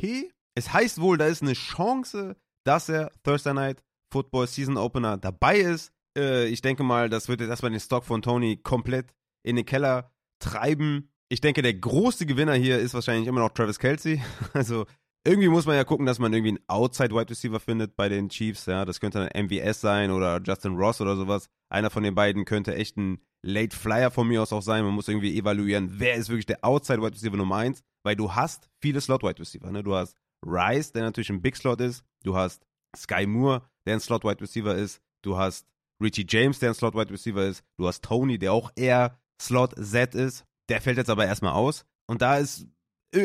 Es 0.54 0.72
heißt 0.72 1.00
wohl, 1.00 1.16
da 1.16 1.26
ist 1.26 1.42
eine 1.42 1.54
Chance, 1.54 2.36
dass 2.64 2.88
er 2.88 3.10
Thursday 3.22 3.54
Night 3.54 3.82
Football 4.12 4.46
Season 4.46 4.76
Opener 4.76 5.16
dabei 5.16 5.58
ist. 5.58 5.92
Äh, 6.16 6.48
ich 6.48 6.60
denke 6.60 6.82
mal, 6.82 7.08
das 7.08 7.28
wird 7.28 7.40
jetzt 7.40 7.50
erstmal 7.50 7.70
den 7.70 7.80
Stock 7.80 8.04
von 8.04 8.22
Tony 8.22 8.58
komplett 8.58 9.14
in 9.42 9.56
den 9.56 9.64
Keller 9.64 10.12
treiben. 10.38 11.10
Ich 11.28 11.40
denke, 11.40 11.62
der 11.62 11.74
große 11.74 12.26
Gewinner 12.26 12.54
hier 12.54 12.78
ist 12.78 12.92
wahrscheinlich 12.92 13.26
immer 13.26 13.40
noch 13.40 13.50
Travis 13.50 13.78
Kelsey. 13.78 14.20
Also 14.52 14.86
irgendwie 15.24 15.48
muss 15.48 15.66
man 15.66 15.76
ja 15.76 15.84
gucken, 15.84 16.06
dass 16.06 16.18
man 16.18 16.32
irgendwie 16.32 16.50
einen 16.50 16.68
Outside 16.68 17.14
Wide 17.14 17.30
Receiver 17.30 17.60
findet 17.60 17.96
bei 17.96 18.08
den 18.08 18.28
Chiefs. 18.28 18.66
Ja, 18.66 18.84
das 18.84 19.00
könnte 19.00 19.20
ein 19.20 19.44
MVS 19.46 19.80
sein 19.80 20.10
oder 20.10 20.40
Justin 20.42 20.76
Ross 20.76 21.00
oder 21.00 21.16
sowas. 21.16 21.48
Einer 21.68 21.90
von 21.90 22.02
den 22.02 22.14
beiden 22.14 22.44
könnte 22.44 22.74
echt 22.74 22.96
ein 22.96 23.20
Late 23.44 23.76
Flyer 23.76 24.10
von 24.10 24.28
mir 24.28 24.42
aus 24.42 24.52
auch 24.52 24.62
sein. 24.62 24.84
Man 24.84 24.94
muss 24.94 25.08
irgendwie 25.08 25.36
evaluieren, 25.36 25.98
wer 25.98 26.14
ist 26.14 26.28
wirklich 26.28 26.46
der 26.46 26.64
Outside 26.64 27.00
Wide 27.00 27.14
Receiver 27.14 27.36
Nummer 27.36 27.56
1, 27.56 27.82
weil 28.04 28.16
du 28.16 28.34
hast 28.34 28.68
viele 28.80 29.00
Slot 29.00 29.22
Wide 29.22 29.40
Receiver. 29.40 29.70
Ne? 29.70 29.82
Du 29.82 29.94
hast 29.94 30.16
Rice, 30.44 30.92
der 30.92 31.02
natürlich 31.02 31.30
ein 31.30 31.42
Big 31.42 31.56
Slot 31.56 31.80
ist. 31.80 32.04
Du 32.24 32.36
hast 32.36 32.64
Sky 32.96 33.26
Moore, 33.26 33.62
der 33.86 33.94
ein 33.94 34.00
Slot 34.00 34.24
Wide 34.24 34.40
Receiver 34.40 34.74
ist. 34.74 35.00
Du 35.22 35.36
hast 35.36 35.66
Richie 36.02 36.26
James, 36.28 36.58
der 36.58 36.70
ein 36.70 36.74
Slot 36.74 36.94
Wide 36.94 37.10
Receiver 37.10 37.44
ist. 37.44 37.62
Du 37.78 37.86
hast 37.86 38.02
Tony, 38.02 38.38
der 38.38 38.52
auch 38.52 38.70
eher 38.74 39.18
Slot 39.40 39.74
Z 39.80 40.14
ist. 40.14 40.44
Der 40.68 40.80
fällt 40.80 40.96
jetzt 40.96 41.10
aber 41.10 41.26
erstmal 41.26 41.52
aus. 41.52 41.84
Und 42.06 42.22
da 42.22 42.38
ist, 42.38 42.66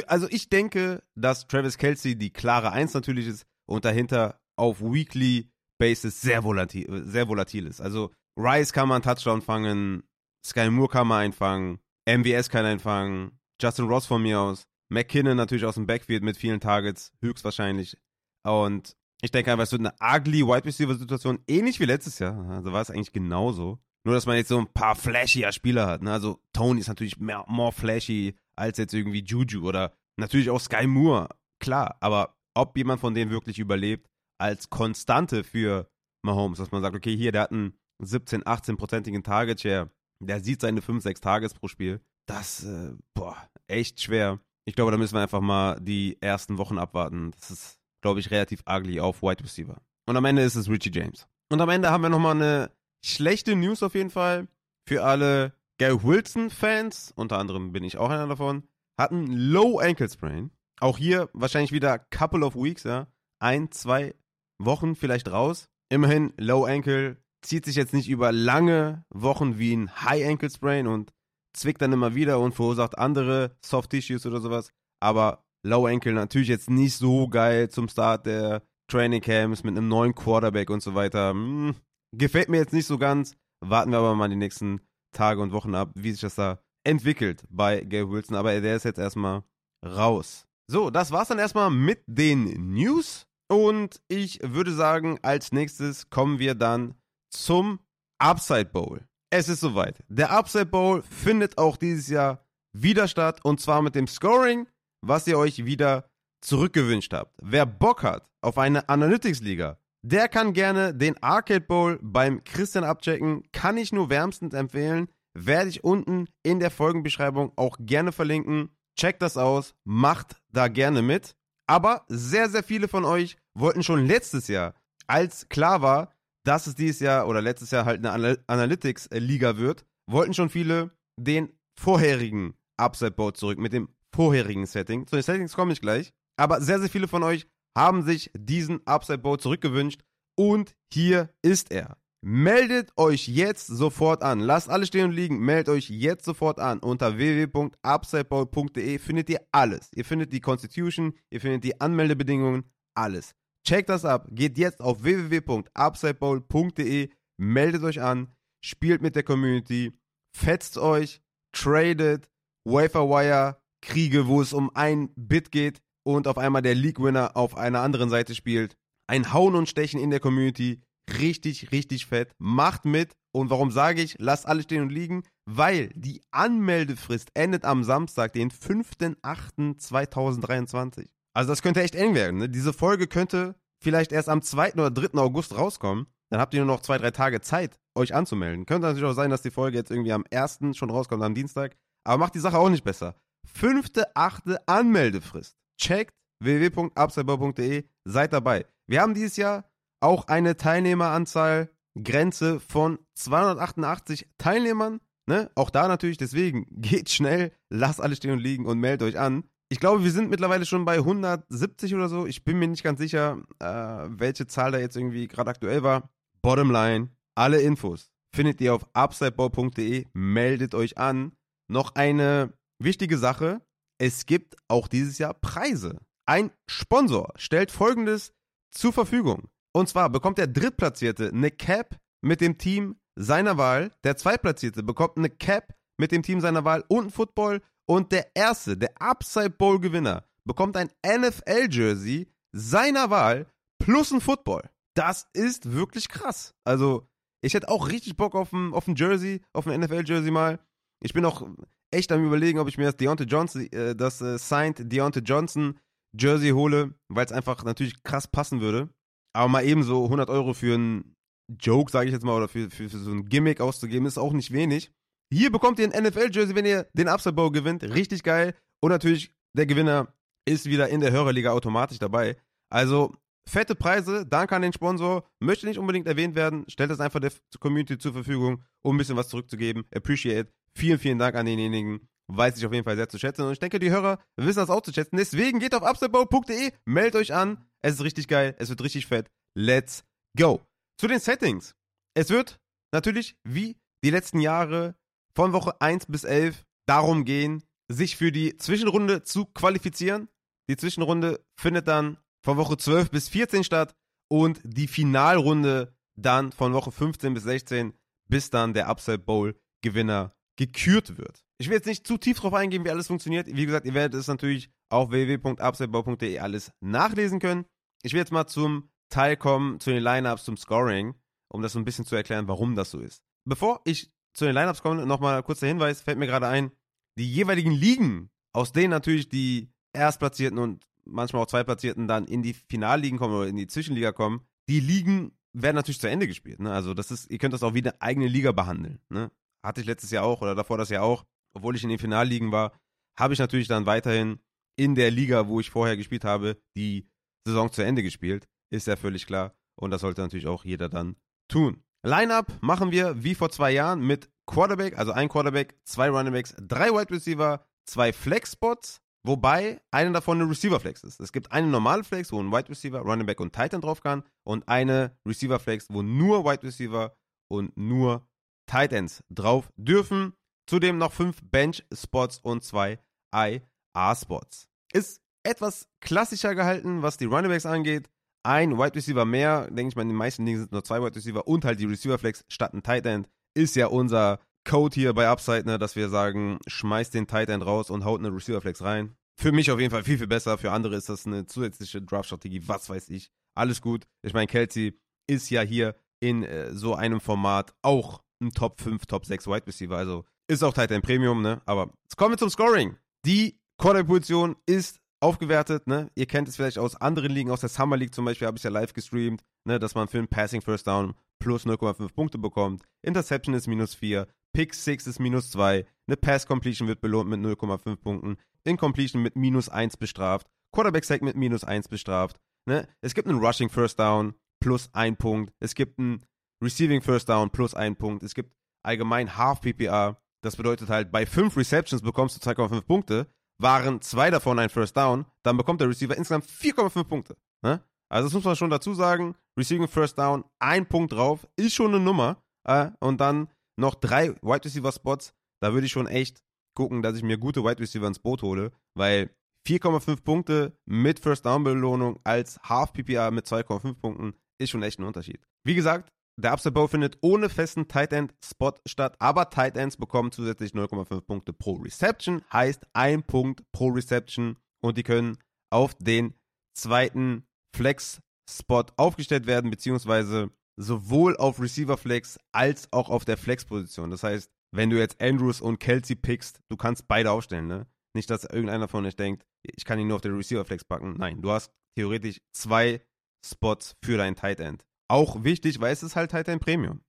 also 0.07 0.27
ich 0.29 0.49
denke, 0.49 1.03
dass 1.15 1.47
Travis 1.47 1.77
Kelsey 1.77 2.17
die 2.17 2.31
klare 2.31 2.71
Eins 2.71 2.93
natürlich 2.93 3.27
ist 3.27 3.45
und 3.65 3.85
dahinter 3.85 4.39
auf 4.55 4.81
Weekly 4.81 5.49
Basis 5.77 6.21
sehr 6.21 6.43
volatil, 6.43 7.03
sehr 7.05 7.27
volatil 7.27 7.67
ist. 7.67 7.81
Also 7.81 8.11
Rice 8.37 8.73
kann 8.73 8.89
man 8.89 9.01
Touchdown 9.01 9.41
fangen, 9.41 10.03
Sky 10.45 10.69
Moore 10.69 10.89
kann 10.89 11.07
man 11.07 11.21
einfangen, 11.21 11.79
MVS 12.07 12.49
kann 12.49 12.65
einfangen, 12.65 13.39
Justin 13.61 13.85
Ross 13.85 14.05
von 14.05 14.21
mir 14.21 14.39
aus, 14.39 14.67
McKinnon 14.89 15.37
natürlich 15.37 15.65
aus 15.65 15.75
dem 15.75 15.87
Backfield 15.87 16.23
mit 16.23 16.37
vielen 16.37 16.59
Targets, 16.59 17.11
höchstwahrscheinlich. 17.21 17.97
Und 18.43 18.95
ich 19.21 19.31
denke 19.31 19.51
einfach, 19.51 19.63
es 19.63 19.71
wird 19.71 19.85
eine 19.85 19.95
ugly 19.99 20.45
Wide 20.45 20.65
Receiver 20.65 20.95
Situation, 20.95 21.39
ähnlich 21.47 21.79
wie 21.79 21.85
letztes 21.85 22.19
Jahr. 22.19 22.49
Also 22.49 22.71
war 22.71 22.81
es 22.81 22.91
eigentlich 22.91 23.13
genauso. 23.13 23.79
Nur, 24.05 24.13
dass 24.13 24.25
man 24.25 24.37
jetzt 24.37 24.49
so 24.49 24.57
ein 24.57 24.71
paar 24.71 24.95
flashier 24.95 25.51
Spieler 25.51 25.87
hat. 25.87 26.01
Ne? 26.01 26.11
Also 26.11 26.39
Tony 26.53 26.79
ist 26.79 26.87
natürlich 26.87 27.19
mehr, 27.19 27.43
more 27.47 27.73
flashy 27.73 28.35
als 28.57 28.77
jetzt 28.77 28.93
irgendwie 28.93 29.23
Juju 29.23 29.67
oder 29.67 29.93
natürlich 30.17 30.49
auch 30.49 30.59
Sky 30.59 30.87
Moore. 30.87 31.29
Klar, 31.59 31.97
aber 31.99 32.35
ob 32.53 32.77
jemand 32.77 32.99
von 32.99 33.13
denen 33.13 33.31
wirklich 33.31 33.59
überlebt 33.59 34.09
als 34.39 34.69
Konstante 34.69 35.43
für 35.43 35.89
Mahomes, 36.23 36.59
dass 36.59 36.71
man 36.71 36.81
sagt, 36.81 36.95
okay, 36.95 37.15
hier, 37.15 37.31
der 37.31 37.43
hat 37.43 37.51
einen 37.51 37.73
17, 38.03 38.43
18-prozentigen 38.43 39.23
Target 39.23 39.61
Share, 39.61 39.89
der 40.19 40.41
sieht 40.41 40.61
seine 40.61 40.81
5, 40.81 41.03
6 41.03 41.21
Tages 41.21 41.53
pro 41.53 41.67
Spiel. 41.67 42.01
Das, 42.27 42.63
äh, 42.63 42.93
boah, 43.13 43.37
echt 43.67 44.01
schwer. 44.01 44.39
Ich 44.65 44.75
glaube, 44.75 44.91
da 44.91 44.97
müssen 44.97 45.15
wir 45.15 45.21
einfach 45.21 45.41
mal 45.41 45.79
die 45.79 46.17
ersten 46.21 46.57
Wochen 46.57 46.77
abwarten. 46.77 47.31
Das 47.31 47.51
ist, 47.51 47.79
glaube 48.01 48.19
ich, 48.19 48.31
relativ 48.31 48.63
ugly 48.69 48.99
auf 48.99 49.21
Wide 49.21 49.43
Receiver. 49.43 49.81
Und 50.07 50.17
am 50.17 50.25
Ende 50.25 50.41
ist 50.41 50.55
es 50.55 50.69
Richie 50.69 50.91
James. 50.91 51.27
Und 51.49 51.61
am 51.61 51.69
Ende 51.69 51.89
haben 51.89 52.01
wir 52.01 52.09
nochmal 52.09 52.35
eine 52.35 52.71
schlechte 53.03 53.55
News 53.55 53.81
auf 53.81 53.95
jeden 53.95 54.09
Fall 54.09 54.47
für 54.87 55.03
alle 55.03 55.53
Gary 55.77 56.03
Wilson-Fans. 56.03 57.13
Unter 57.15 57.37
anderem 57.37 57.71
bin 57.71 57.83
ich 57.83 57.97
auch 57.97 58.09
einer 58.09 58.27
davon. 58.27 58.63
Hatten 58.99 59.27
Low 59.27 59.79
Ankle 59.79 60.09
Sprain. 60.09 60.51
Auch 60.79 60.97
hier 60.97 61.29
wahrscheinlich 61.33 61.71
wieder 61.71 61.99
couple 61.99 62.45
of 62.45 62.55
weeks, 62.55 62.83
ja. 62.83 63.07
Ein, 63.39 63.71
zwei 63.71 64.15
Wochen 64.59 64.95
vielleicht 64.95 65.31
raus. 65.31 65.69
Immerhin 65.89 66.33
Low 66.37 66.65
Ankle 66.65 67.17
zieht 67.41 67.65
sich 67.65 67.75
jetzt 67.75 67.93
nicht 67.93 68.09
über 68.09 68.31
lange 68.31 69.05
Wochen 69.09 69.57
wie 69.59 69.75
ein 69.75 69.95
High 70.03 70.27
Ankle 70.27 70.49
Sprain 70.49 70.87
und 70.87 71.13
zwickt 71.53 71.81
dann 71.81 71.93
immer 71.93 72.15
wieder 72.15 72.39
und 72.39 72.53
verursacht 72.53 72.97
andere 72.97 73.55
Soft 73.63 73.91
Tissues 73.91 74.25
oder 74.25 74.41
sowas. 74.41 74.71
Aber 74.99 75.45
Low 75.63 75.85
Ankle 75.85 76.13
natürlich 76.13 76.47
jetzt 76.47 76.69
nicht 76.69 76.95
so 76.95 77.27
geil 77.27 77.69
zum 77.69 77.87
Start 77.87 78.25
der 78.25 78.63
Training 78.89 79.21
Camps 79.21 79.63
mit 79.63 79.77
einem 79.77 79.87
neuen 79.87 80.15
Quarterback 80.15 80.69
und 80.69 80.81
so 80.81 80.95
weiter. 80.95 81.31
Hm, 81.31 81.75
gefällt 82.15 82.49
mir 82.49 82.57
jetzt 82.57 82.73
nicht 82.73 82.87
so 82.87 82.97
ganz. 82.97 83.35
Warten 83.59 83.91
wir 83.91 83.97
aber 83.97 84.15
mal 84.15 84.29
die 84.29 84.35
nächsten 84.35 84.81
Tage 85.11 85.41
und 85.41 85.51
Wochen 85.51 85.75
ab, 85.75 85.91
wie 85.95 86.11
sich 86.11 86.21
das 86.21 86.35
da 86.35 86.59
entwickelt 86.83 87.43
bei 87.49 87.81
Gabe 87.81 88.09
Wilson. 88.09 88.35
Aber 88.35 88.59
der 88.59 88.75
ist 88.75 88.85
jetzt 88.85 88.99
erstmal 88.99 89.43
raus. 89.85 90.45
So, 90.69 90.89
das 90.89 91.11
war's 91.11 91.29
dann 91.29 91.39
erstmal 91.39 91.69
mit 91.69 92.03
den 92.07 92.73
News. 92.73 93.25
Und 93.49 94.01
ich 94.09 94.39
würde 94.43 94.73
sagen, 94.73 95.19
als 95.21 95.51
nächstes 95.51 96.09
kommen 96.09 96.39
wir 96.39 96.55
dann 96.55 96.95
zum 97.29 97.79
Upside 98.19 98.65
Bowl. 98.65 99.07
Es 99.29 99.49
ist 99.49 99.61
soweit. 99.61 100.03
Der 100.09 100.31
Upside 100.31 100.65
Bowl 100.65 101.01
findet 101.03 101.57
auch 101.57 101.77
dieses 101.77 102.07
Jahr 102.07 102.45
wieder 102.73 103.07
statt 103.07 103.43
und 103.43 103.61
zwar 103.61 103.81
mit 103.81 103.95
dem 103.95 104.07
Scoring, 104.07 104.67
was 105.01 105.27
ihr 105.27 105.37
euch 105.37 105.65
wieder 105.65 106.09
zurückgewünscht 106.41 107.13
habt. 107.13 107.33
Wer 107.41 107.65
Bock 107.65 108.03
hat 108.03 108.29
auf 108.41 108.57
eine 108.57 108.87
Analytics-Liga, 108.87 109.77
der 110.01 110.29
kann 110.29 110.53
gerne 110.53 110.93
den 110.93 111.21
Arcade 111.21 111.61
Bowl 111.61 111.99
beim 112.01 112.43
Christian 112.43 112.83
abchecken. 112.83 113.43
Kann 113.51 113.77
ich 113.77 113.91
nur 113.91 114.09
wärmstens 114.09 114.53
empfehlen. 114.53 115.09
Werde 115.33 115.69
ich 115.69 115.83
unten 115.83 116.27
in 116.43 116.59
der 116.59 116.71
Folgenbeschreibung 116.71 117.51
auch 117.55 117.77
gerne 117.79 118.11
verlinken. 118.11 118.69
Checkt 118.95 119.21
das 119.21 119.37
aus, 119.37 119.75
macht 119.83 120.41
da 120.51 120.67
gerne 120.67 121.01
mit. 121.01 121.35
Aber 121.67 122.05
sehr, 122.07 122.49
sehr 122.49 122.63
viele 122.63 122.87
von 122.87 123.05
euch 123.05 123.37
wollten 123.53 123.83
schon 123.83 124.05
letztes 124.07 124.47
Jahr, 124.47 124.73
als 125.05 125.49
klar 125.49 125.81
war, 125.81 126.13
dass 126.43 126.65
es 126.65 126.75
dieses 126.75 127.01
Jahr 127.01 127.27
oder 127.27 127.41
letztes 127.41 127.71
Jahr 127.71 127.85
halt 127.85 128.05
eine 128.05 128.39
Analytics-Liga 128.47 129.57
wird, 129.57 129.85
wollten 130.09 130.33
schon 130.33 130.49
viele 130.49 130.91
den 131.19 131.51
vorherigen 131.77 132.53
Upside 132.77 133.11
Bowl 133.11 133.33
zurück 133.33 133.59
mit 133.59 133.73
dem 133.73 133.89
vorherigen 134.15 134.65
Setting. 134.65 135.05
Zu 135.05 135.17
den 135.17 135.23
Settings 135.23 135.53
komme 135.53 135.73
ich 135.73 135.81
gleich. 135.81 136.13
Aber 136.37 136.61
sehr, 136.61 136.79
sehr 136.79 136.89
viele 136.89 137.07
von 137.07 137.23
euch 137.23 137.47
haben 137.77 138.01
sich 138.01 138.29
diesen 138.35 138.85
Upside 138.87 139.19
Bowl 139.19 139.39
zurückgewünscht 139.39 140.01
und 140.35 140.75
hier 140.91 141.29
ist 141.43 141.71
er. 141.71 141.97
Meldet 142.25 142.89
euch 142.97 143.27
jetzt 143.27 143.67
sofort 143.67 144.23
an. 144.23 144.39
Lasst 144.39 144.67
alles 144.67 144.87
stehen 144.87 145.05
und 145.05 145.11
liegen. 145.11 145.37
Meldet 145.37 145.69
euch 145.69 145.87
jetzt 145.87 146.25
sofort 146.25 146.59
an. 146.59 146.79
Unter 146.79 147.17
www.upsidebowl.de 147.17 148.97
findet 148.97 149.29
ihr 149.29 149.41
alles. 149.51 149.91
Ihr 149.93 150.05
findet 150.05 150.33
die 150.33 150.41
Constitution, 150.41 151.13
ihr 151.29 151.39
findet 151.39 151.63
die 151.63 151.79
Anmeldebedingungen, 151.79 152.63
alles. 152.95 153.35
Checkt 153.63 153.89
das 153.89 154.05
ab. 154.05 154.27
Geht 154.31 154.57
jetzt 154.57 154.81
auf 154.81 155.03
www.upsidebowl.de, 155.03 157.11
meldet 157.39 157.83
euch 157.83 158.01
an, 158.01 158.35
spielt 158.59 159.03
mit 159.03 159.15
der 159.15 159.21
Community, 159.21 159.93
fetzt 160.35 160.79
euch, 160.79 161.21
tradet, 161.51 162.27
Waferwire, 162.65 163.61
Kriege, 163.81 164.27
wo 164.27 164.41
es 164.41 164.51
um 164.51 164.71
ein 164.73 165.13
Bit 165.15 165.51
geht 165.51 165.83
und 166.07 166.27
auf 166.27 166.37
einmal 166.37 166.61
der 166.61 166.73
League-Winner 166.73 167.35
auf 167.35 167.57
einer 167.57 167.81
anderen 167.81 168.09
Seite 168.09 168.33
spielt. 168.33 168.77
Ein 169.07 169.33
Hauen 169.33 169.55
und 169.55 169.67
Stechen 169.67 169.99
in 169.99 170.09
der 170.09 170.21
Community. 170.21 170.81
Richtig, 171.19 171.73
richtig 171.73 172.05
fett. 172.05 172.31
Macht 172.37 172.85
mit. 172.85 173.11
Und 173.33 173.49
warum 173.49 173.71
sage 173.71 174.01
ich, 174.01 174.15
lasst 174.17 174.47
alles 174.47 174.63
stehen 174.63 174.83
und 174.83 174.89
liegen? 174.89 175.23
Weil 175.45 175.89
die 175.95 176.21
Anmeldefrist 176.31 177.31
endet 177.33 177.65
am 177.65 177.83
Samstag, 177.83 178.31
den 178.31 178.51
5.8.2023. 178.51 181.09
Also 181.33 181.51
das 181.51 181.61
könnte 181.61 181.81
echt 181.81 181.95
eng 181.95 182.15
werden. 182.15 182.37
Ne? 182.37 182.47
Diese 182.47 182.71
Folge 182.71 183.07
könnte 183.07 183.55
vielleicht 183.83 184.13
erst 184.13 184.29
am 184.29 184.41
2. 184.41 184.75
oder 184.75 184.89
3. 184.89 185.19
August 185.19 185.57
rauskommen. 185.57 186.07
Dann 186.29 186.39
habt 186.39 186.53
ihr 186.53 186.61
nur 186.61 186.73
noch 186.73 186.79
zwei, 186.81 186.97
drei 186.97 187.11
Tage 187.11 187.41
Zeit, 187.41 187.77
euch 187.95 188.15
anzumelden. 188.15 188.65
Könnte 188.65 188.87
natürlich 188.87 189.09
auch 189.09 189.13
sein, 189.13 189.29
dass 189.29 189.41
die 189.41 189.51
Folge 189.51 189.77
jetzt 189.77 189.91
irgendwie 189.91 190.13
am 190.13 190.23
1. 190.31 190.59
schon 190.71 190.89
rauskommt, 190.89 191.23
am 191.23 191.35
Dienstag. 191.35 191.75
Aber 192.05 192.17
macht 192.17 192.35
die 192.35 192.39
Sache 192.39 192.57
auch 192.57 192.69
nicht 192.69 192.85
besser. 192.85 193.15
5.8. 193.59 194.55
Anmeldefrist. 194.65 195.57
Checkt 195.77 196.13
www.upsideball.de, 196.43 197.85
seid 198.05 198.33
dabei. 198.33 198.65
Wir 198.87 199.01
haben 199.01 199.13
dieses 199.13 199.37
Jahr 199.37 199.69
auch 199.99 200.27
eine 200.27 200.57
Teilnehmeranzahl 200.57 201.69
Grenze 202.01 202.59
von 202.59 202.99
288 203.15 204.27
Teilnehmern. 204.37 204.99
Ne? 205.27 205.49
Auch 205.55 205.69
da 205.69 205.87
natürlich, 205.87 206.17
deswegen 206.17 206.67
geht 206.71 207.09
schnell, 207.09 207.51
lasst 207.69 208.01
alles 208.01 208.17
stehen 208.17 208.31
und 208.31 208.39
liegen 208.39 208.65
und 208.65 208.79
meldet 208.79 209.07
euch 209.07 209.19
an 209.19 209.43
ich 209.69 209.79
glaube, 209.79 210.03
wir 210.03 210.11
sind 210.11 210.29
mittlerweile 210.29 210.65
schon 210.65 210.85
bei 210.85 210.97
170 210.97 211.93
oder 211.93 212.07
so. 212.07 212.25
Ich 212.25 212.43
bin 212.43 212.57
mir 212.57 212.67
nicht 212.67 212.83
ganz 212.83 212.99
sicher, 212.99 213.41
äh, 213.59 213.65
welche 213.65 214.47
Zahl 214.47 214.71
da 214.71 214.79
jetzt 214.79 214.95
irgendwie 214.95 215.27
gerade 215.27 215.49
aktuell 215.49 215.83
war. 215.83 216.09
Bottomline, 216.41 217.09
alle 217.35 217.61
Infos 217.61 218.09
findet 218.33 218.61
ihr 218.61 218.73
auf 218.73 218.87
upsideball.de. 218.93 220.05
Meldet 220.13 220.73
euch 220.73 220.97
an. 220.97 221.33
Noch 221.69 221.95
eine 221.95 222.53
wichtige 222.79 223.17
Sache. 223.17 223.61
Es 223.99 224.25
gibt 224.25 224.55
auch 224.67 224.87
dieses 224.87 225.17
Jahr 225.17 225.33
Preise. 225.33 225.99
Ein 226.25 226.51
Sponsor 226.69 227.33
stellt 227.37 227.71
folgendes 227.71 228.33
zur 228.71 228.93
Verfügung. 228.93 229.49
Und 229.73 229.89
zwar 229.89 230.09
bekommt 230.09 230.37
der 230.37 230.47
Drittplatzierte 230.47 231.29
eine 231.29 231.51
Cap 231.51 231.97
mit 232.21 232.41
dem 232.41 232.57
Team 232.57 232.99
seiner 233.15 233.57
Wahl. 233.57 233.91
Der 234.03 234.17
Zweitplatzierte 234.17 234.83
bekommt 234.83 235.17
eine 235.17 235.29
Cap 235.29 235.73
mit 235.97 236.11
dem 236.11 236.23
Team 236.23 236.41
seiner 236.41 236.63
Wahl 236.65 236.83
und 236.87 237.05
ein 237.05 237.11
Football 237.11 237.61
und 237.87 238.11
der 238.11 238.35
erste, 238.35 238.77
der 238.77 239.01
Upside 239.01 239.51
Bowl 239.51 239.79
Gewinner, 239.79 240.25
bekommt 240.43 240.77
ein 240.77 240.91
NFL-Jersey 241.05 242.27
seiner 242.51 243.09
Wahl 243.09 243.47
plus 243.79 244.11
ein 244.11 244.21
Football. 244.21 244.69
Das 244.93 245.27
ist 245.33 245.71
wirklich 245.71 246.09
krass. 246.09 246.53
Also, 246.63 247.07
ich 247.41 247.53
hätte 247.53 247.69
auch 247.69 247.89
richtig 247.89 248.17
Bock 248.17 248.35
auf 248.35 248.51
ein, 248.51 248.73
auf 248.73 248.87
ein 248.87 248.95
Jersey, 248.95 249.41
auf 249.53 249.67
ein 249.67 249.79
NFL-Jersey 249.79 250.31
mal. 250.31 250.59
Ich 251.01 251.13
bin 251.13 251.23
auch 251.23 251.47
echt 251.91 252.11
am 252.11 252.25
überlegen, 252.25 252.59
ob 252.59 252.67
ich 252.67 252.77
mir 252.77 252.85
das 252.85 252.97
Deontay 252.97 253.25
Johnson, 253.25 253.67
äh, 253.71 253.95
das 253.95 254.21
äh, 254.21 254.37
Signed 254.37 254.91
Deontay 254.91 255.21
Johnson 255.21 255.79
Jersey 256.17 256.51
hole, 256.51 256.93
weil 257.09 257.25
es 257.25 257.31
einfach 257.31 257.63
natürlich 257.63 258.03
krass 258.03 258.27
passen 258.27 258.61
würde. 258.61 258.89
Aber 259.33 259.49
mal 259.49 259.65
eben 259.65 259.83
so 259.83 260.05
100 260.05 260.29
Euro 260.29 260.53
für 260.53 260.75
einen 260.75 261.15
Joke, 261.59 261.91
sage 261.91 262.07
ich 262.07 262.13
jetzt 262.13 262.25
mal, 262.25 262.35
oder 262.35 262.47
für, 262.47 262.69
für, 262.69 262.89
für, 262.89 262.97
so 262.97 263.11
ein 263.11 263.25
Gimmick 263.25 263.61
auszugeben, 263.61 264.07
ist 264.07 264.17
auch 264.17 264.33
nicht 264.33 264.51
wenig. 264.51 264.91
Hier 265.31 265.51
bekommt 265.51 265.79
ihr 265.79 265.91
ein 265.91 266.03
NFL-Jersey, 266.03 266.55
wenn 266.55 266.65
ihr 266.65 266.87
den 266.93 267.07
Upside 267.07 267.33
Bowl 267.33 267.51
gewinnt. 267.51 267.83
Richtig 267.83 268.23
geil. 268.23 268.55
Und 268.81 268.91
natürlich, 268.91 269.33
der 269.55 269.65
Gewinner 269.65 270.13
ist 270.47 270.65
wieder 270.65 270.89
in 270.89 271.01
der 271.01 271.11
Hörerliga 271.11 271.51
automatisch 271.51 271.99
dabei. 271.99 272.37
Also, 272.69 273.15
fette 273.47 273.75
Preise, 273.75 274.25
danke 274.25 274.55
an 274.55 274.61
den 274.61 274.73
Sponsor. 274.73 275.27
Möchte 275.39 275.67
nicht 275.67 275.79
unbedingt 275.79 276.07
erwähnt 276.07 276.35
werden. 276.35 276.65
Stellt 276.69 276.91
das 276.91 276.99
einfach 276.99 277.19
der 277.19 277.31
Community 277.59 277.97
zur 277.97 278.13
Verfügung, 278.13 278.63
um 278.81 278.95
ein 278.95 278.97
bisschen 278.97 279.17
was 279.17 279.29
zurückzugeben. 279.29 279.85
Appreciate. 279.93 280.51
Vielen, 280.77 280.99
vielen 280.99 281.17
Dank 281.17 281.33
an 281.33 281.47
denjenigen. 281.47 282.07
Weiß 282.27 282.55
ich 282.55 282.63
auf 282.63 282.71
jeden 282.71 282.83
Fall 282.83 282.95
sehr 282.95 283.09
zu 283.09 283.17
schätzen. 283.17 283.41
Und 283.41 283.51
ich 283.51 283.57
denke, 283.57 283.79
die 283.79 283.89
Hörer 283.89 284.19
wissen 284.35 284.59
das 284.59 284.69
auch 284.69 284.81
zu 284.81 284.93
schätzen. 284.93 285.17
Deswegen 285.17 285.57
geht 285.57 285.73
auf 285.73 285.81
upsidebow.de, 285.81 286.71
meldet 286.85 287.15
euch 287.15 287.33
an. 287.33 287.65
Es 287.81 287.95
ist 287.95 288.03
richtig 288.03 288.27
geil. 288.27 288.55
Es 288.59 288.69
wird 288.69 288.83
richtig 288.83 289.07
fett. 289.07 289.31
Let's 289.55 290.03
go. 290.37 290.61
Zu 290.99 291.07
den 291.07 291.19
Settings. 291.19 291.73
Es 292.13 292.29
wird 292.29 292.59
natürlich 292.91 293.37
wie 293.43 293.79
die 294.03 294.11
letzten 294.11 294.39
Jahre 294.39 294.93
von 295.33 295.51
Woche 295.51 295.81
1 295.81 296.05
bis 296.09 296.25
11 296.25 296.63
darum 296.85 297.25
gehen, 297.25 297.63
sich 297.87 298.15
für 298.15 298.31
die 298.31 298.55
Zwischenrunde 298.57 299.23
zu 299.23 299.45
qualifizieren. 299.45 300.29
Die 300.69 300.77
Zwischenrunde 300.77 301.43
findet 301.55 301.87
dann 301.87 302.19
von 302.43 302.57
Woche 302.57 302.77
12 302.77 303.09
bis 303.09 303.29
14 303.29 303.63
statt 303.63 303.95
und 304.29 304.61
die 304.63 304.87
Finalrunde 304.87 305.95
dann 306.15 306.51
von 306.51 306.73
Woche 306.73 306.91
15 306.91 307.33
bis 307.33 307.43
16, 307.43 307.93
bis 308.29 308.51
dann 308.51 308.75
der 308.75 308.89
Upside 308.89 309.19
Bowl 309.19 309.59
Gewinner 309.81 310.36
gekürt 310.57 311.17
wird. 311.17 311.43
Ich 311.57 311.69
will 311.69 311.75
jetzt 311.75 311.87
nicht 311.87 312.05
zu 312.05 312.17
tief 312.17 312.39
drauf 312.39 312.53
eingehen, 312.53 312.83
wie 312.85 312.89
alles 312.89 313.07
funktioniert. 313.07 313.47
Wie 313.47 313.65
gesagt, 313.65 313.85
ihr 313.85 313.93
werdet 313.93 314.19
es 314.19 314.27
natürlich 314.27 314.69
auf 314.89 315.09
www.upsideball.de 315.09 316.39
alles 316.39 316.71
nachlesen 316.81 317.39
können. 317.39 317.65
Ich 318.03 318.13
will 318.13 318.19
jetzt 318.19 318.31
mal 318.31 318.47
zum 318.47 318.89
Teil 319.09 319.37
kommen, 319.37 319.79
zu 319.79 319.89
den 319.89 320.03
Lineups, 320.03 320.43
zum 320.43 320.57
Scoring, 320.57 321.15
um 321.47 321.61
das 321.61 321.73
so 321.73 321.79
ein 321.79 321.85
bisschen 321.85 322.05
zu 322.05 322.15
erklären, 322.15 322.47
warum 322.47 322.75
das 322.75 322.91
so 322.91 322.99
ist. 322.99 323.23
Bevor 323.45 323.81
ich 323.85 324.11
zu 324.33 324.45
den 324.45 324.53
Lineups 324.53 324.81
komme, 324.81 325.05
nochmal 325.05 325.41
kurzer 325.43 325.67
Hinweis, 325.67 326.01
fällt 326.01 326.19
mir 326.19 326.27
gerade 326.27 326.47
ein, 326.47 326.71
die 327.17 327.31
jeweiligen 327.31 327.71
Ligen, 327.71 328.29
aus 328.53 328.71
denen 328.71 328.91
natürlich 328.91 329.29
die 329.29 329.71
Erstplatzierten 329.93 330.59
und 330.59 330.85
manchmal 331.05 331.41
auch 331.41 331.47
Zweitplatzierten 331.47 332.07
dann 332.07 332.25
in 332.25 332.43
die 332.43 332.53
Finalligen 332.53 333.17
kommen 333.17 333.33
oder 333.33 333.47
in 333.47 333.55
die 333.55 333.67
Zwischenliga 333.67 334.11
kommen, 334.11 334.41
die 334.67 334.79
Ligen 334.79 335.31
werden 335.53 335.75
natürlich 335.75 335.99
zu 335.99 336.09
Ende 336.09 336.27
gespielt. 336.27 336.59
Ne? 336.59 336.71
Also 336.71 336.93
das 336.93 337.11
ist, 337.11 337.31
ihr 337.31 337.37
könnt 337.37 337.53
das 337.53 337.63
auch 337.63 337.73
wie 337.73 337.79
eine 337.79 337.99
eigene 338.01 338.27
Liga 338.27 338.51
behandeln. 338.51 338.99
Ne? 339.09 339.31
Hatte 339.63 339.81
ich 339.81 339.87
letztes 339.87 340.11
Jahr 340.11 340.23
auch 340.23 340.41
oder 340.41 340.55
davor 340.55 340.77
das 340.77 340.89
Jahr 340.89 341.03
auch, 341.03 341.25
obwohl 341.53 341.75
ich 341.75 341.83
in 341.83 341.89
den 341.89 341.99
Finalligen 341.99 342.51
war, 342.51 342.71
habe 343.17 343.33
ich 343.33 343.39
natürlich 343.39 343.67
dann 343.67 343.85
weiterhin 343.85 344.39
in 344.77 344.95
der 344.95 345.11
Liga, 345.11 345.47
wo 345.47 345.59
ich 345.59 345.69
vorher 345.69 345.97
gespielt 345.97 346.23
habe, 346.23 346.57
die 346.75 347.09
Saison 347.45 347.71
zu 347.71 347.81
Ende 347.81 348.03
gespielt. 348.03 348.47
Ist 348.69 348.87
ja 348.87 348.95
völlig 348.95 349.25
klar. 349.25 349.55
Und 349.75 349.91
das 349.91 350.01
sollte 350.01 350.21
natürlich 350.21 350.47
auch 350.47 350.65
jeder 350.65 350.89
dann 350.89 351.15
tun. 351.49 351.83
Lineup 352.03 352.47
machen 352.61 352.91
wir 352.91 353.23
wie 353.23 353.35
vor 353.35 353.49
zwei 353.49 353.71
Jahren 353.71 354.05
mit 354.05 354.29
Quarterback, 354.45 354.97
also 354.97 355.11
ein 355.11 355.29
Quarterback, 355.29 355.77
zwei 355.83 356.09
Runningbacks, 356.09 356.55
drei 356.59 356.89
Wide 356.89 357.11
Receiver, 357.11 357.65
zwei 357.85 358.13
Flex-Spots, 358.13 359.01
wobei 359.23 359.81
einer 359.91 360.11
davon 360.11 360.39
eine 360.39 360.49
Receiver-Flex 360.49 361.03
ist. 361.03 361.19
Es 361.19 361.31
gibt 361.31 361.51
eine 361.51 361.67
normale 361.67 362.03
Flex, 362.03 362.31
wo 362.31 362.41
ein 362.41 362.51
Wide 362.51 362.69
Receiver, 362.69 362.99
Running 362.99 363.25
Back 363.25 363.39
und 363.39 363.53
Titan 363.53 363.81
drauf 363.81 364.01
kann 364.01 364.23
und 364.43 364.67
eine 364.67 365.17
Receiver-Flex, 365.27 365.87
wo 365.89 366.01
nur 366.01 366.45
Wide 366.45 366.63
Receiver 366.63 367.15
und 367.49 367.75
nur 367.77 368.27
Titans 368.67 369.23
drauf 369.29 369.71
dürfen. 369.77 370.33
Zudem 370.67 370.97
noch 370.97 371.13
fünf 371.13 371.41
Bench-Spots 371.41 372.39
und 372.39 372.63
zwei 372.63 372.99
IR-Spots. 373.33 374.67
Ist 374.93 375.21
etwas 375.43 375.87
klassischer 376.01 376.55
gehalten, 376.55 377.01
was 377.01 377.17
die 377.17 377.25
Running 377.25 377.49
Backs 377.49 377.65
angeht. 377.65 378.09
Ein 378.43 378.77
Wide 378.77 378.95
Receiver 378.95 379.25
mehr, 379.25 379.67
denke 379.71 379.89
ich 379.89 379.95
mal, 379.95 380.01
in 380.03 380.09
den 380.09 380.17
meisten 380.17 380.45
Dingen 380.45 380.59
sind 380.59 380.71
nur 380.71 380.83
zwei 380.83 381.01
Wide 381.01 381.15
Receiver 381.15 381.47
und 381.47 381.65
halt 381.65 381.79
die 381.79 381.85
Receiver 381.85 382.17
Flex 382.17 382.45
statt 382.49 382.73
ein 382.73 382.83
Tight 382.83 383.05
End. 383.05 383.29
Ist 383.55 383.75
ja 383.75 383.87
unser 383.87 384.39
Code 384.65 384.93
hier 384.93 385.13
bei 385.13 385.27
Upside, 385.27 385.65
ne, 385.65 385.79
dass 385.79 385.95
wir 385.95 386.09
sagen, 386.09 386.59
schmeißt 386.67 387.13
den 387.13 387.27
Tight 387.27 387.49
End 387.49 387.65
raus 387.65 387.89
und 387.89 388.03
haut 388.03 388.19
eine 388.19 388.33
Receiver 388.33 388.61
Flex 388.61 388.81
rein. 388.81 389.15
Für 389.39 389.51
mich 389.51 389.71
auf 389.71 389.79
jeden 389.79 389.91
Fall 389.91 390.03
viel, 390.03 390.17
viel 390.17 390.27
besser. 390.27 390.57
Für 390.57 390.71
andere 390.71 390.95
ist 390.95 391.09
das 391.09 391.25
eine 391.25 391.45
zusätzliche 391.45 392.01
Draft-Strategie, 392.01 392.63
was 392.67 392.89
weiß 392.89 393.09
ich. 393.09 393.29
Alles 393.55 393.81
gut. 393.81 394.05
Ich 394.23 394.33
meine, 394.33 394.47
Kelsey 394.47 394.99
ist 395.27 395.49
ja 395.49 395.61
hier 395.61 395.95
in 396.19 396.43
äh, 396.43 396.73
so 396.73 396.95
einem 396.95 397.21
Format 397.21 397.73
auch 397.81 398.23
ein 398.41 398.51
Top 398.51 398.81
5, 398.81 399.05
Top 399.05 399.25
6 399.25 399.47
Wide 399.47 399.67
Receiver. 399.67 399.97
Also 399.97 400.25
ist 400.47 400.63
auch 400.63 400.73
Titan 400.73 401.01
Premium, 401.01 401.41
ne? 401.41 401.61
Aber 401.65 401.91
jetzt 402.03 402.17
kommen 402.17 402.33
wir 402.33 402.37
zum 402.37 402.49
Scoring. 402.49 402.97
Die 403.25 403.59
Quarterback-Position 403.77 404.55
ist 404.65 404.99
aufgewertet, 405.19 405.87
ne? 405.87 406.09
Ihr 406.15 406.25
kennt 406.25 406.47
es 406.47 406.55
vielleicht 406.55 406.77
aus 406.77 406.95
anderen 406.95 407.31
Ligen, 407.31 407.51
aus 407.51 407.61
der 407.61 407.69
Summer 407.69 407.97
League 407.97 408.13
zum 408.13 408.25
Beispiel, 408.25 408.47
habe 408.47 408.57
ich 408.57 408.63
ja 408.63 408.69
live 408.69 408.93
gestreamt, 408.93 409.43
ne? 409.65 409.79
Dass 409.79 409.95
man 409.95 410.07
für 410.07 410.19
einen 410.19 410.27
Passing 410.27 410.61
First 410.61 410.87
Down 410.87 411.13
plus 411.39 411.65
0,5 411.65 412.13
Punkte 412.13 412.37
bekommt. 412.37 412.83
Interception 413.01 413.53
ist 413.55 413.67
minus 413.67 413.95
4, 413.95 414.27
Pick 414.53 414.73
6 414.73 415.07
ist 415.07 415.19
minus 415.19 415.51
2, 415.51 415.85
eine 416.07 416.17
Pass 416.17 416.47
Completion 416.47 416.87
wird 416.87 417.01
belohnt 417.01 417.29
mit 417.29 417.39
0,5 417.39 417.95
Punkten, 417.97 418.37
Incompletion 418.63 419.21
mit 419.21 419.35
minus 419.35 419.69
1 419.69 419.97
bestraft, 419.97 420.47
Quarterback 420.73 421.05
Sack 421.05 421.21
mit 421.21 421.35
minus 421.35 421.63
1 421.63 421.87
bestraft, 421.87 422.39
ne? 422.65 422.87
Es 423.01 423.13
gibt 423.13 423.27
einen 423.27 423.39
Rushing 423.39 423.69
First 423.69 423.99
Down 423.99 424.35
plus 424.59 424.89
1 424.93 425.17
Punkt, 425.17 425.53
es 425.59 425.75
gibt 425.75 425.99
einen 425.99 426.25
Receiving 426.63 427.01
First 427.01 427.29
Down 427.29 427.49
plus 427.49 427.73
1 427.73 427.97
Punkt, 427.97 428.23
es 428.23 428.33
gibt 428.33 428.53
allgemein 428.83 429.37
Half 429.37 429.61
PPR, 429.61 430.17
das 430.43 430.55
bedeutet 430.55 430.89
halt, 430.89 431.11
bei 431.11 431.25
5 431.25 431.55
Receptions 431.57 432.01
bekommst 432.01 432.35
du 432.35 432.49
2,5 432.49 432.81
Punkte, 432.81 433.27
waren 433.59 434.01
zwei 434.01 434.29
davon 434.29 434.59
ein 434.59 434.69
First 434.69 434.95
Down, 434.95 435.25
dann 435.43 435.57
bekommt 435.57 435.81
der 435.81 435.89
Receiver 435.89 436.15
insgesamt 436.15 436.45
4,5 436.45 437.03
Punkte. 437.05 437.37
Ne? 437.63 437.81
Also 438.09 438.27
das 438.27 438.33
muss 438.33 438.43
man 438.43 438.55
schon 438.55 438.69
dazu 438.69 438.93
sagen. 438.93 439.35
Receiving 439.57 439.87
First 439.87 440.17
Down, 440.17 440.45
ein 440.59 440.85
Punkt 440.85 441.13
drauf, 441.13 441.47
ist 441.55 441.73
schon 441.73 441.93
eine 441.93 441.99
Nummer. 441.99 442.41
Äh, 442.63 442.91
und 442.99 443.19
dann 443.19 443.49
noch 443.77 443.95
drei 443.95 444.35
Wide 444.41 444.65
Receiver 444.65 444.91
Spots. 444.91 445.33
Da 445.61 445.73
würde 445.73 445.87
ich 445.87 445.91
schon 445.91 446.07
echt 446.07 446.43
gucken, 446.75 447.01
dass 447.01 447.17
ich 447.17 447.23
mir 447.23 447.37
gute 447.37 447.63
Wide 447.63 447.79
Receiver 447.79 448.07
ins 448.07 448.19
Boot 448.19 448.43
hole, 448.43 448.71
weil 448.93 449.31
4,5 449.67 450.23
Punkte 450.23 450.77
mit 450.85 451.19
First 451.19 451.45
Down 451.45 451.63
Belohnung 451.63 452.19
als 452.23 452.59
Half 452.61 452.93
PPR 452.93 453.31
mit 453.31 453.47
2,5 453.47 453.95
Punkten 453.95 454.35
ist 454.59 454.69
schon 454.69 454.83
echt 454.83 454.99
ein 454.99 455.03
Unterschied. 455.03 455.41
Wie 455.63 455.75
gesagt, 455.75 456.11
der 456.39 456.53
Upside 456.53 456.73
Bow 456.73 456.87
findet 456.87 457.17
ohne 457.21 457.49
festen 457.49 457.87
Tight 457.87 458.13
End 458.13 458.33
Spot 458.43 458.73
statt, 458.85 459.15
aber 459.19 459.49
Tight 459.49 459.75
Ends 459.75 459.97
bekommen 459.97 460.31
zusätzlich 460.31 460.71
0,5 460.71 461.21
Punkte 461.21 461.53
pro 461.53 461.73
Reception, 461.73 462.43
heißt 462.53 462.85
ein 462.93 463.23
Punkt 463.23 463.63
pro 463.71 463.87
Reception 463.87 464.57
und 464.81 464.97
die 464.97 465.03
können 465.03 465.37
auf 465.71 465.95
den 465.95 466.35
zweiten 466.77 467.47
Flex 467.75 468.21
Spot 468.49 468.85
aufgestellt 468.97 469.47
werden, 469.47 469.71
beziehungsweise 469.71 470.51
sowohl 470.79 471.35
auf 471.37 471.59
Receiver 471.59 471.97
Flex 471.97 472.39
als 472.51 472.91
auch 472.93 473.09
auf 473.09 473.25
der 473.25 473.37
Flex 473.37 473.65
Position. 473.65 474.11
Das 474.11 474.23
heißt, 474.23 474.51
wenn 474.73 474.89
du 474.89 474.97
jetzt 474.97 475.19
Andrews 475.21 475.59
und 475.59 475.79
Kelsey 475.79 476.15
pickst, 476.15 476.61
du 476.69 476.77
kannst 476.77 477.07
beide 477.07 477.31
aufstellen, 477.31 477.67
ne? 477.67 477.87
Nicht, 478.15 478.29
dass 478.29 478.45
irgendeiner 478.45 478.87
von 478.87 479.05
euch 479.05 479.15
denkt, 479.15 479.45
ich 479.63 479.85
kann 479.85 479.99
ihn 479.99 480.07
nur 480.07 480.15
auf 480.15 480.21
den 480.21 480.35
Receiver 480.35 480.65
Flex 480.65 480.83
packen. 480.83 481.15
Nein, 481.17 481.41
du 481.41 481.51
hast 481.51 481.71
theoretisch 481.97 482.41
zwei 482.55 483.01
Spots 483.45 483.95
für 484.03 484.17
dein 484.17 484.35
Tight 484.35 484.59
End 484.59 484.86
auch 485.07 485.43
wichtig, 485.43 485.79
weil 485.79 485.93
es 485.93 486.03
ist 486.03 486.15
halt 486.15 486.33
halt 486.33 486.49
ein 486.49 486.59
Premium. 486.59 487.01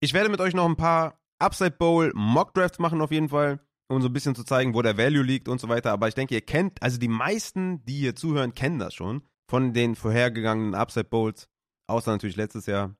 Ich 0.00 0.12
werde 0.12 0.30
mit 0.30 0.40
euch 0.40 0.54
noch 0.54 0.66
ein 0.66 0.76
paar 0.76 1.20
Upside 1.38 1.72
Bowl 1.72 2.12
Mock 2.14 2.54
Drafts 2.54 2.78
machen 2.78 3.00
auf 3.00 3.10
jeden 3.10 3.28
Fall, 3.28 3.60
um 3.88 4.00
so 4.00 4.08
ein 4.08 4.12
bisschen 4.12 4.34
zu 4.34 4.44
zeigen, 4.44 4.74
wo 4.74 4.82
der 4.82 4.96
Value 4.96 5.22
liegt 5.22 5.48
und 5.48 5.60
so 5.60 5.68
weiter. 5.68 5.92
Aber 5.92 6.08
ich 6.08 6.14
denke, 6.14 6.34
ihr 6.34 6.40
kennt, 6.40 6.82
also 6.82 6.98
die 6.98 7.08
meisten, 7.08 7.84
die 7.84 7.98
hier 7.98 8.14
zuhören, 8.14 8.54
kennen 8.54 8.78
das 8.78 8.94
schon 8.94 9.22
von 9.48 9.72
den 9.72 9.96
vorhergegangenen 9.96 10.74
Upside 10.74 11.08
Bowls, 11.08 11.48
außer 11.88 12.12
natürlich 12.12 12.36
letztes 12.36 12.66
Jahr. 12.66 12.94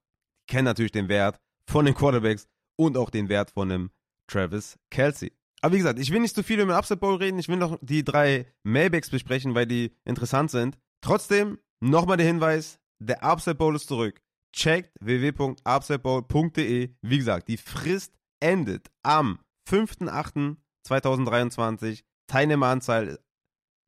Kennen 0.48 0.64
natürlich 0.64 0.92
den 0.92 1.08
Wert 1.08 1.40
von 1.66 1.84
den 1.84 1.94
Quarterbacks 1.94 2.48
und 2.76 2.96
auch 2.96 3.10
den 3.10 3.28
Wert 3.28 3.52
von 3.52 3.70
einem 3.70 3.90
Travis 4.26 4.78
Kelsey. 4.90 5.32
Aber 5.62 5.74
wie 5.74 5.78
gesagt, 5.78 5.98
ich 5.98 6.10
will 6.10 6.20
nicht 6.20 6.34
zu 6.34 6.42
viel 6.42 6.58
über 6.58 6.72
den 6.72 6.76
Upside 6.76 6.98
Bowl 6.98 7.16
reden. 7.16 7.38
Ich 7.38 7.48
will 7.48 7.56
noch 7.56 7.78
die 7.82 8.02
drei 8.02 8.46
Mailbacks 8.64 9.10
besprechen, 9.10 9.54
weil 9.54 9.66
die 9.66 9.94
interessant 10.04 10.50
sind. 10.50 10.78
Trotzdem 11.02 11.58
nochmal 11.80 12.16
der 12.16 12.26
Hinweis: 12.26 12.80
der 12.98 13.22
Upside 13.22 13.56
Bowl 13.56 13.76
ist 13.76 13.86
zurück 13.86 14.20
checkt 14.52 14.94
www.upsetball.de. 15.00 16.90
Wie 17.02 17.18
gesagt, 17.18 17.48
die 17.48 17.56
Frist 17.56 18.14
endet 18.40 18.90
am 19.02 19.40
5.8.2023. 19.68 22.02
Teilnehmeranzahl 22.26 23.18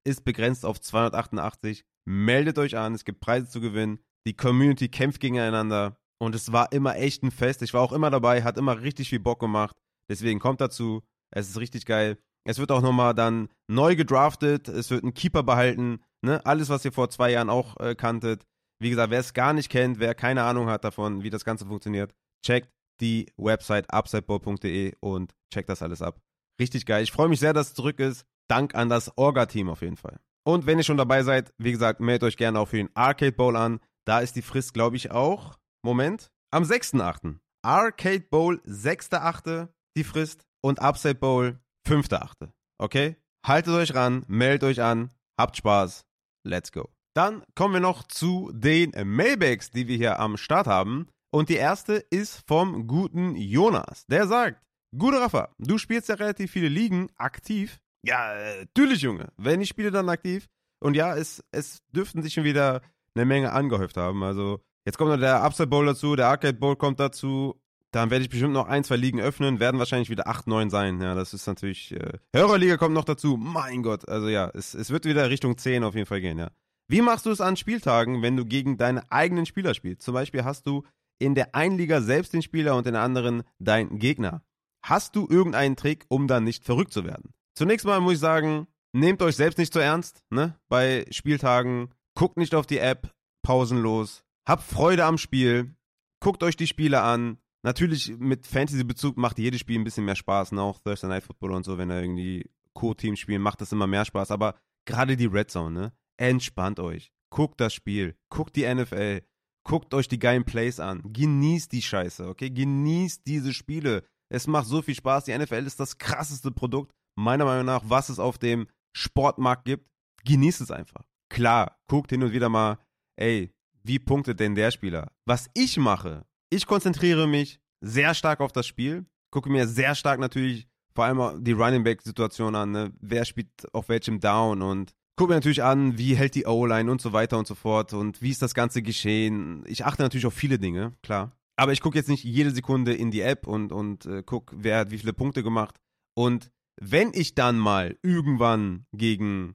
ist 0.05 0.25
begrenzt 0.25 0.65
auf 0.65 0.81
288. 0.81 1.85
Meldet 2.05 2.59
euch 2.59 2.77
an, 2.77 2.95
es 2.95 3.05
gibt 3.05 3.21
Preise 3.21 3.49
zu 3.49 3.61
gewinnen. 3.61 4.01
Die 4.27 4.37
Community 4.37 4.89
kämpft 4.89 5.21
gegeneinander 5.21 5.97
und 6.21 6.35
es 6.35 6.53
war 6.53 6.73
immer 6.73 6.97
echt 6.97 7.23
ein 7.23 7.31
Fest. 7.31 7.63
Ich 7.63 7.75
war 7.75 7.81
auch 7.81 7.93
immer 7.93 8.11
dabei, 8.11 8.43
hat 8.43 8.59
immer 8.59 8.81
richtig 8.81 9.09
viel 9.09 9.21
Bock 9.21 9.41
gemacht. 9.41 9.77
Deswegen 10.09 10.41
kommt 10.41 10.61
dazu. 10.61 11.03
Es 11.31 11.49
ist 11.49 11.59
richtig 11.59 11.87
geil. 11.87 12.19
Es 12.45 12.59
wird 12.59 12.73
auch 12.73 12.83
nochmal 12.83 13.15
dann 13.15 13.49
neu 13.69 13.97
gedraftet. 13.97 14.69
Es 14.69 14.91
wird 14.91 15.05
ein 15.05 15.15
Keeper 15.15 15.43
behalten. 15.43 16.01
Ne? 16.23 16.45
Alles, 16.45 16.69
was 16.69 16.85
ihr 16.85 16.93
vor 16.93 17.11
zwei 17.11 17.31
Jahren 17.31 17.51
auch 17.51 17.79
äh, 17.81 17.95
kanntet. 17.95 18.45
Wie 18.83 18.91
gesagt, 18.91 19.13
wer 19.13 19.21
es 19.21 19.33
gar 19.33 19.53
nicht 19.53 19.71
kennt, 19.71 20.01
wer 20.01 20.13
keine 20.13 20.43
Ahnung 20.43 20.69
hat 20.69 20.83
davon, 20.83 21.23
wie 21.23 21.31
das 21.31 21.45
Ganze 21.45 21.67
funktioniert, 21.67 22.13
checkt 22.45 22.69
die 23.01 23.27
Website 23.37 23.87
upsideball.de 23.93 24.95
und 24.99 25.37
checkt 25.55 25.69
das 25.69 25.83
alles 25.83 26.03
ab. 26.03 26.21
Richtig 26.61 26.85
geil. 26.85 27.05
Ich 27.05 27.13
freue 27.13 27.29
mich 27.29 27.39
sehr, 27.39 27.53
dass 27.53 27.69
es 27.69 27.75
zurück 27.75 28.01
ist. 28.01 28.27
Dank 28.49 28.75
an 28.75 28.89
das 28.89 29.17
Orga-Team 29.17 29.69
auf 29.69 29.83
jeden 29.83 29.97
Fall. 29.97 30.19
Und 30.45 30.67
wenn 30.67 30.79
ihr 30.79 30.85
schon 30.85 30.97
dabei 30.97 31.23
seid, 31.23 31.55
wie 31.59 31.71
gesagt, 31.71 32.01
meldet 32.01 32.25
euch 32.25 32.37
gerne 32.37 32.59
auch 32.59 32.67
für 32.67 32.79
den 32.79 32.91
Arcade 32.95 33.31
Bowl 33.31 33.57
an. 33.57 33.79
Da 34.05 34.19
ist 34.19 34.35
die 34.35 34.43
Frist, 34.43 34.75
glaube 34.75 34.97
ich, 34.97 35.13
auch. 35.13 35.59
Moment. 35.85 36.33
Am 36.51 36.65
6.8. 36.65 37.37
Arcade 37.63 38.27
Bowl 38.29 38.61
6.8. 38.67 39.69
die 39.97 40.05
Frist 40.05 40.45
und 40.61 40.81
Upside 40.81 41.15
Bowl 41.15 41.61
5.8. 41.87 42.51
Okay? 42.79 43.17
Haltet 43.47 43.75
euch 43.75 43.95
ran, 43.95 44.25
meldet 44.27 44.65
euch 44.65 44.83
an, 44.83 45.11
habt 45.39 45.57
Spaß. 45.57 46.05
Let's 46.45 46.73
go. 46.73 46.91
Dann 47.15 47.43
kommen 47.55 47.75
wir 47.75 47.81
noch 47.81 48.03
zu 48.05 48.51
den 48.55 48.93
Mailbags, 49.05 49.71
die 49.71 49.89
wir 49.89 49.97
hier 49.97 50.19
am 50.21 50.37
Start 50.37 50.67
haben. 50.67 51.09
Und 51.31 51.49
die 51.49 51.57
erste 51.57 51.95
ist 52.11 52.43
vom 52.47 52.87
guten 52.87 53.37
Jonas. 53.37 54.07
Der 54.07 54.27
sagt, 54.27 54.63
Gute 54.97 55.21
Rafa, 55.21 55.49
du 55.59 55.79
spielst 55.79 56.11
ja 56.11 56.17
relativ 56.17 56.51
viele 56.51 56.69
Ligen 56.69 57.09
aktiv. 57.17 57.79
Ja, 58.05 58.35
natürlich, 58.61 59.01
Junge. 59.01 59.33
Wenn 59.39 59.63
ich 59.63 59.71
spiele, 59.71 59.91
dann 59.91 60.11
aktiv. 60.11 60.49
Und 60.81 60.95
ja, 60.95 61.17
es, 61.17 61.43
es 61.51 61.83
dürften 61.93 62.23
sich 62.23 62.35
schon 62.35 62.45
wieder 62.45 62.83
eine 63.15 63.25
Menge 63.25 63.53
angehäuft 63.53 63.97
haben. 63.97 64.23
Also, 64.23 64.61
jetzt 64.85 64.99
kommt 64.99 65.11
noch 65.11 65.19
der 65.19 65.43
Upside 65.43 65.69
Bowl 65.69 65.87
dazu, 65.87 66.15
der 66.15 66.27
Arcade 66.27 66.59
Bowl 66.59 66.77
kommt 66.77 67.01
dazu. 67.01 67.59
Dann 67.91 68.11
werde 68.11 68.25
ich 68.25 68.31
bestimmt 68.31 68.53
noch 68.53 68.69
ein, 68.69 68.85
zwei 68.85 68.97
Ligen 68.97 69.21
öffnen, 69.21 69.61
werden 69.61 69.79
wahrscheinlich 69.79 70.11
wieder 70.11 70.27
acht, 70.27 70.47
neun 70.47 70.69
sein. 70.69 71.01
Ja, 71.01 71.15
das 71.15 71.33
ist 71.33 71.47
natürlich. 71.47 71.93
Äh, 71.93 72.19
Hörerliga 72.35 72.77
kommt 72.77 72.95
noch 72.95 73.05
dazu. 73.05 73.39
Mein 73.39 73.83
Gott. 73.83 74.07
Also 74.09 74.29
ja, 74.29 74.51
es, 74.53 74.75
es 74.75 74.91
wird 74.91 75.07
wieder 75.07 75.31
Richtung 75.31 75.57
zehn 75.57 75.85
auf 75.85 75.95
jeden 75.95 76.07
Fall 76.07 76.21
gehen, 76.21 76.39
ja. 76.39 76.51
Wie 76.93 77.01
machst 77.01 77.25
du 77.25 77.31
es 77.31 77.41
an 77.41 77.57
Spieltagen, 77.57 78.21
wenn 78.21 78.37
du 78.37 78.45
gegen 78.45 78.77
deine 78.77 79.11
eigenen 79.11 79.47
Spieler 79.47 79.73
spielst? 79.73 80.03
Zum 80.03 80.13
Beispiel 80.13 80.45
hast 80.45 80.67
du 80.67 80.85
in 81.19 81.35
der 81.35 81.55
einen 81.55 81.79
Liga 81.79 82.03
selbst 82.03 82.35
den 82.35 82.43
Spieler 82.43 82.77
und 82.77 82.87
in 82.87 82.93
der 82.93 83.01
anderen 83.01 83.45
deinen 83.59 83.99
Gegner. 83.99 84.43
Hast 84.85 85.17
du 85.17 85.27
irgendeinen 85.27 85.75
Trick, 85.75 86.05
um 86.09 86.29
dann 86.29 86.45
nicht 86.45 86.67
verrückt 86.67 86.93
zu 86.93 87.07
werden? 87.07 87.33
Zunächst 87.55 87.87
mal 87.87 87.99
muss 88.03 88.13
ich 88.13 88.19
sagen, 88.19 88.67
nehmt 88.93 89.23
euch 89.23 89.37
selbst 89.37 89.57
nicht 89.57 89.73
zu 89.73 89.79
ernst, 89.79 90.23
ne? 90.29 90.55
Bei 90.69 91.07
Spieltagen. 91.11 91.95
Guckt 92.15 92.37
nicht 92.37 92.55
auf 92.55 92.67
die 92.67 92.77
App, 92.77 93.11
pausenlos. 93.43 94.23
Habt 94.47 94.63
Freude 94.63 95.07
am 95.07 95.17
Spiel. 95.17 95.75
Guckt 96.21 96.43
euch 96.43 96.59
die 96.59 96.67
Spiele 96.67 97.01
an. 97.01 97.39
Natürlich 97.63 98.19
mit 98.19 98.47
Fantasy-Bezug 98.47 99.17
macht 99.17 99.39
jedes 99.39 99.61
Spiel 99.61 99.79
ein 99.79 99.85
bisschen 99.85 100.05
mehr 100.05 100.15
Spaß, 100.15 100.53
ne? 100.53 100.61
Auch 100.61 100.79
Thursday 100.81 101.09
Night 101.09 101.25
Football 101.25 101.53
und 101.53 101.65
so, 101.65 101.79
wenn 101.79 101.89
da 101.89 101.99
irgendwie 101.99 102.51
Co-Teams 102.75 103.19
spielen, 103.19 103.41
macht 103.41 103.63
das 103.63 103.73
immer 103.73 103.87
mehr 103.87 104.05
Spaß. 104.05 104.31
Aber 104.31 104.57
gerade 104.85 105.17
die 105.17 105.25
Red 105.25 105.51
Zone, 105.51 105.71
ne? 105.71 105.93
Entspannt 106.19 106.81
euch. 106.81 107.13
Guckt 107.31 107.61
das 107.61 107.75
Spiel. 107.75 108.17
Guckt 108.31 108.57
die 108.57 108.73
NFL. 108.73 109.23
Guckt 109.65 109.95
euch 109.95 110.09
die 110.09 110.19
geilen 110.19 110.45
Plays 110.45 110.81
an. 110.81 111.03
Genießt 111.05 111.73
die 111.73 111.83
Scheiße, 111.83 112.29
okay? 112.29 112.51
Genießt 112.51 113.27
diese 113.27 113.53
Spiele. 113.53 114.05
Es 114.29 114.47
macht 114.47 114.67
so 114.67 114.83
viel 114.83 114.95
Spaß. 114.95 115.25
Die 115.25 115.37
NFL 115.37 115.67
ist 115.67 115.79
das 115.79 115.99
krasseste 115.99 116.51
Produkt, 116.51 116.93
meiner 117.17 117.45
Meinung 117.45 117.67
nach, 117.67 117.83
was 117.85 118.09
es 118.09 118.19
auf 118.19 118.39
dem 118.39 118.67
Sportmarkt 118.97 119.65
gibt. 119.65 119.89
Genießt 120.25 120.61
es 120.61 120.71
einfach. 120.71 121.07
Klar, 121.29 121.79
guckt 121.89 122.11
hin 122.11 122.23
und 122.23 122.33
wieder 122.33 122.49
mal, 122.49 122.79
ey, 123.17 123.53
wie 123.83 123.99
punktet 123.99 124.41
denn 124.41 124.55
der 124.55 124.71
Spieler? 124.71 125.13
Was 125.25 125.49
ich 125.55 125.77
mache, 125.77 126.27
ich 126.51 126.67
konzentriere 126.67 127.27
mich 127.27 127.61
sehr 127.81 128.15
stark 128.15 128.41
auf 128.41 128.53
das 128.53 128.67
Spiel, 128.67 129.07
gucke 129.31 129.51
mir 129.51 129.67
sehr 129.67 129.95
stark 129.95 130.21
natürlich 130.21 130.69
vor 130.95 131.05
allem 131.05 131.43
die 131.43 131.53
Running 131.53 131.85
Back 131.85 132.03
Situation 132.03 132.55
an, 132.55 132.71
ne? 132.71 132.93
wer 133.01 133.25
spielt 133.25 133.49
auf 133.73 133.89
welchem 133.89 134.21
Down 134.21 134.63
und 134.63 134.93
gucke 135.17 135.31
mir 135.31 135.37
natürlich 135.37 135.63
an, 135.63 135.99
wie 135.99 136.15
hält 136.15 136.35
die 136.35 136.47
O-Line 136.47 136.91
und 136.91 137.01
so 137.01 137.13
weiter 137.13 137.39
und 137.39 137.47
so 137.47 137.55
fort 137.55 137.93
und 137.93 138.23
wie 138.23 138.31
ist 138.31 138.43
das 138.43 138.55
Ganze 138.55 138.83
geschehen. 138.83 139.65
Ich 139.67 139.85
achte 139.85 140.03
natürlich 140.03 140.27
auf 140.27 140.35
viele 140.35 140.59
Dinge, 140.59 140.95
klar. 141.03 141.33
Aber 141.57 141.73
ich 141.73 141.81
gucke 141.81 141.99
jetzt 141.99 142.09
nicht 142.09 142.25
jede 142.25 142.51
Sekunde 142.51 142.95
in 142.95 143.11
die 143.11 143.21
App 143.21 143.47
und, 143.47 143.73
und 143.73 144.07
äh, 144.07 144.23
gucke, 144.23 144.57
wer 144.59 144.79
hat 144.79 144.91
wie 144.91 144.99
viele 144.99 145.13
Punkte 145.13 145.43
gemacht. 145.43 145.77
Und 146.15 146.51
wenn 146.81 147.13
ich 147.13 147.35
dann 147.35 147.59
mal 147.59 147.97
irgendwann 148.03 148.87
gegen 148.93 149.55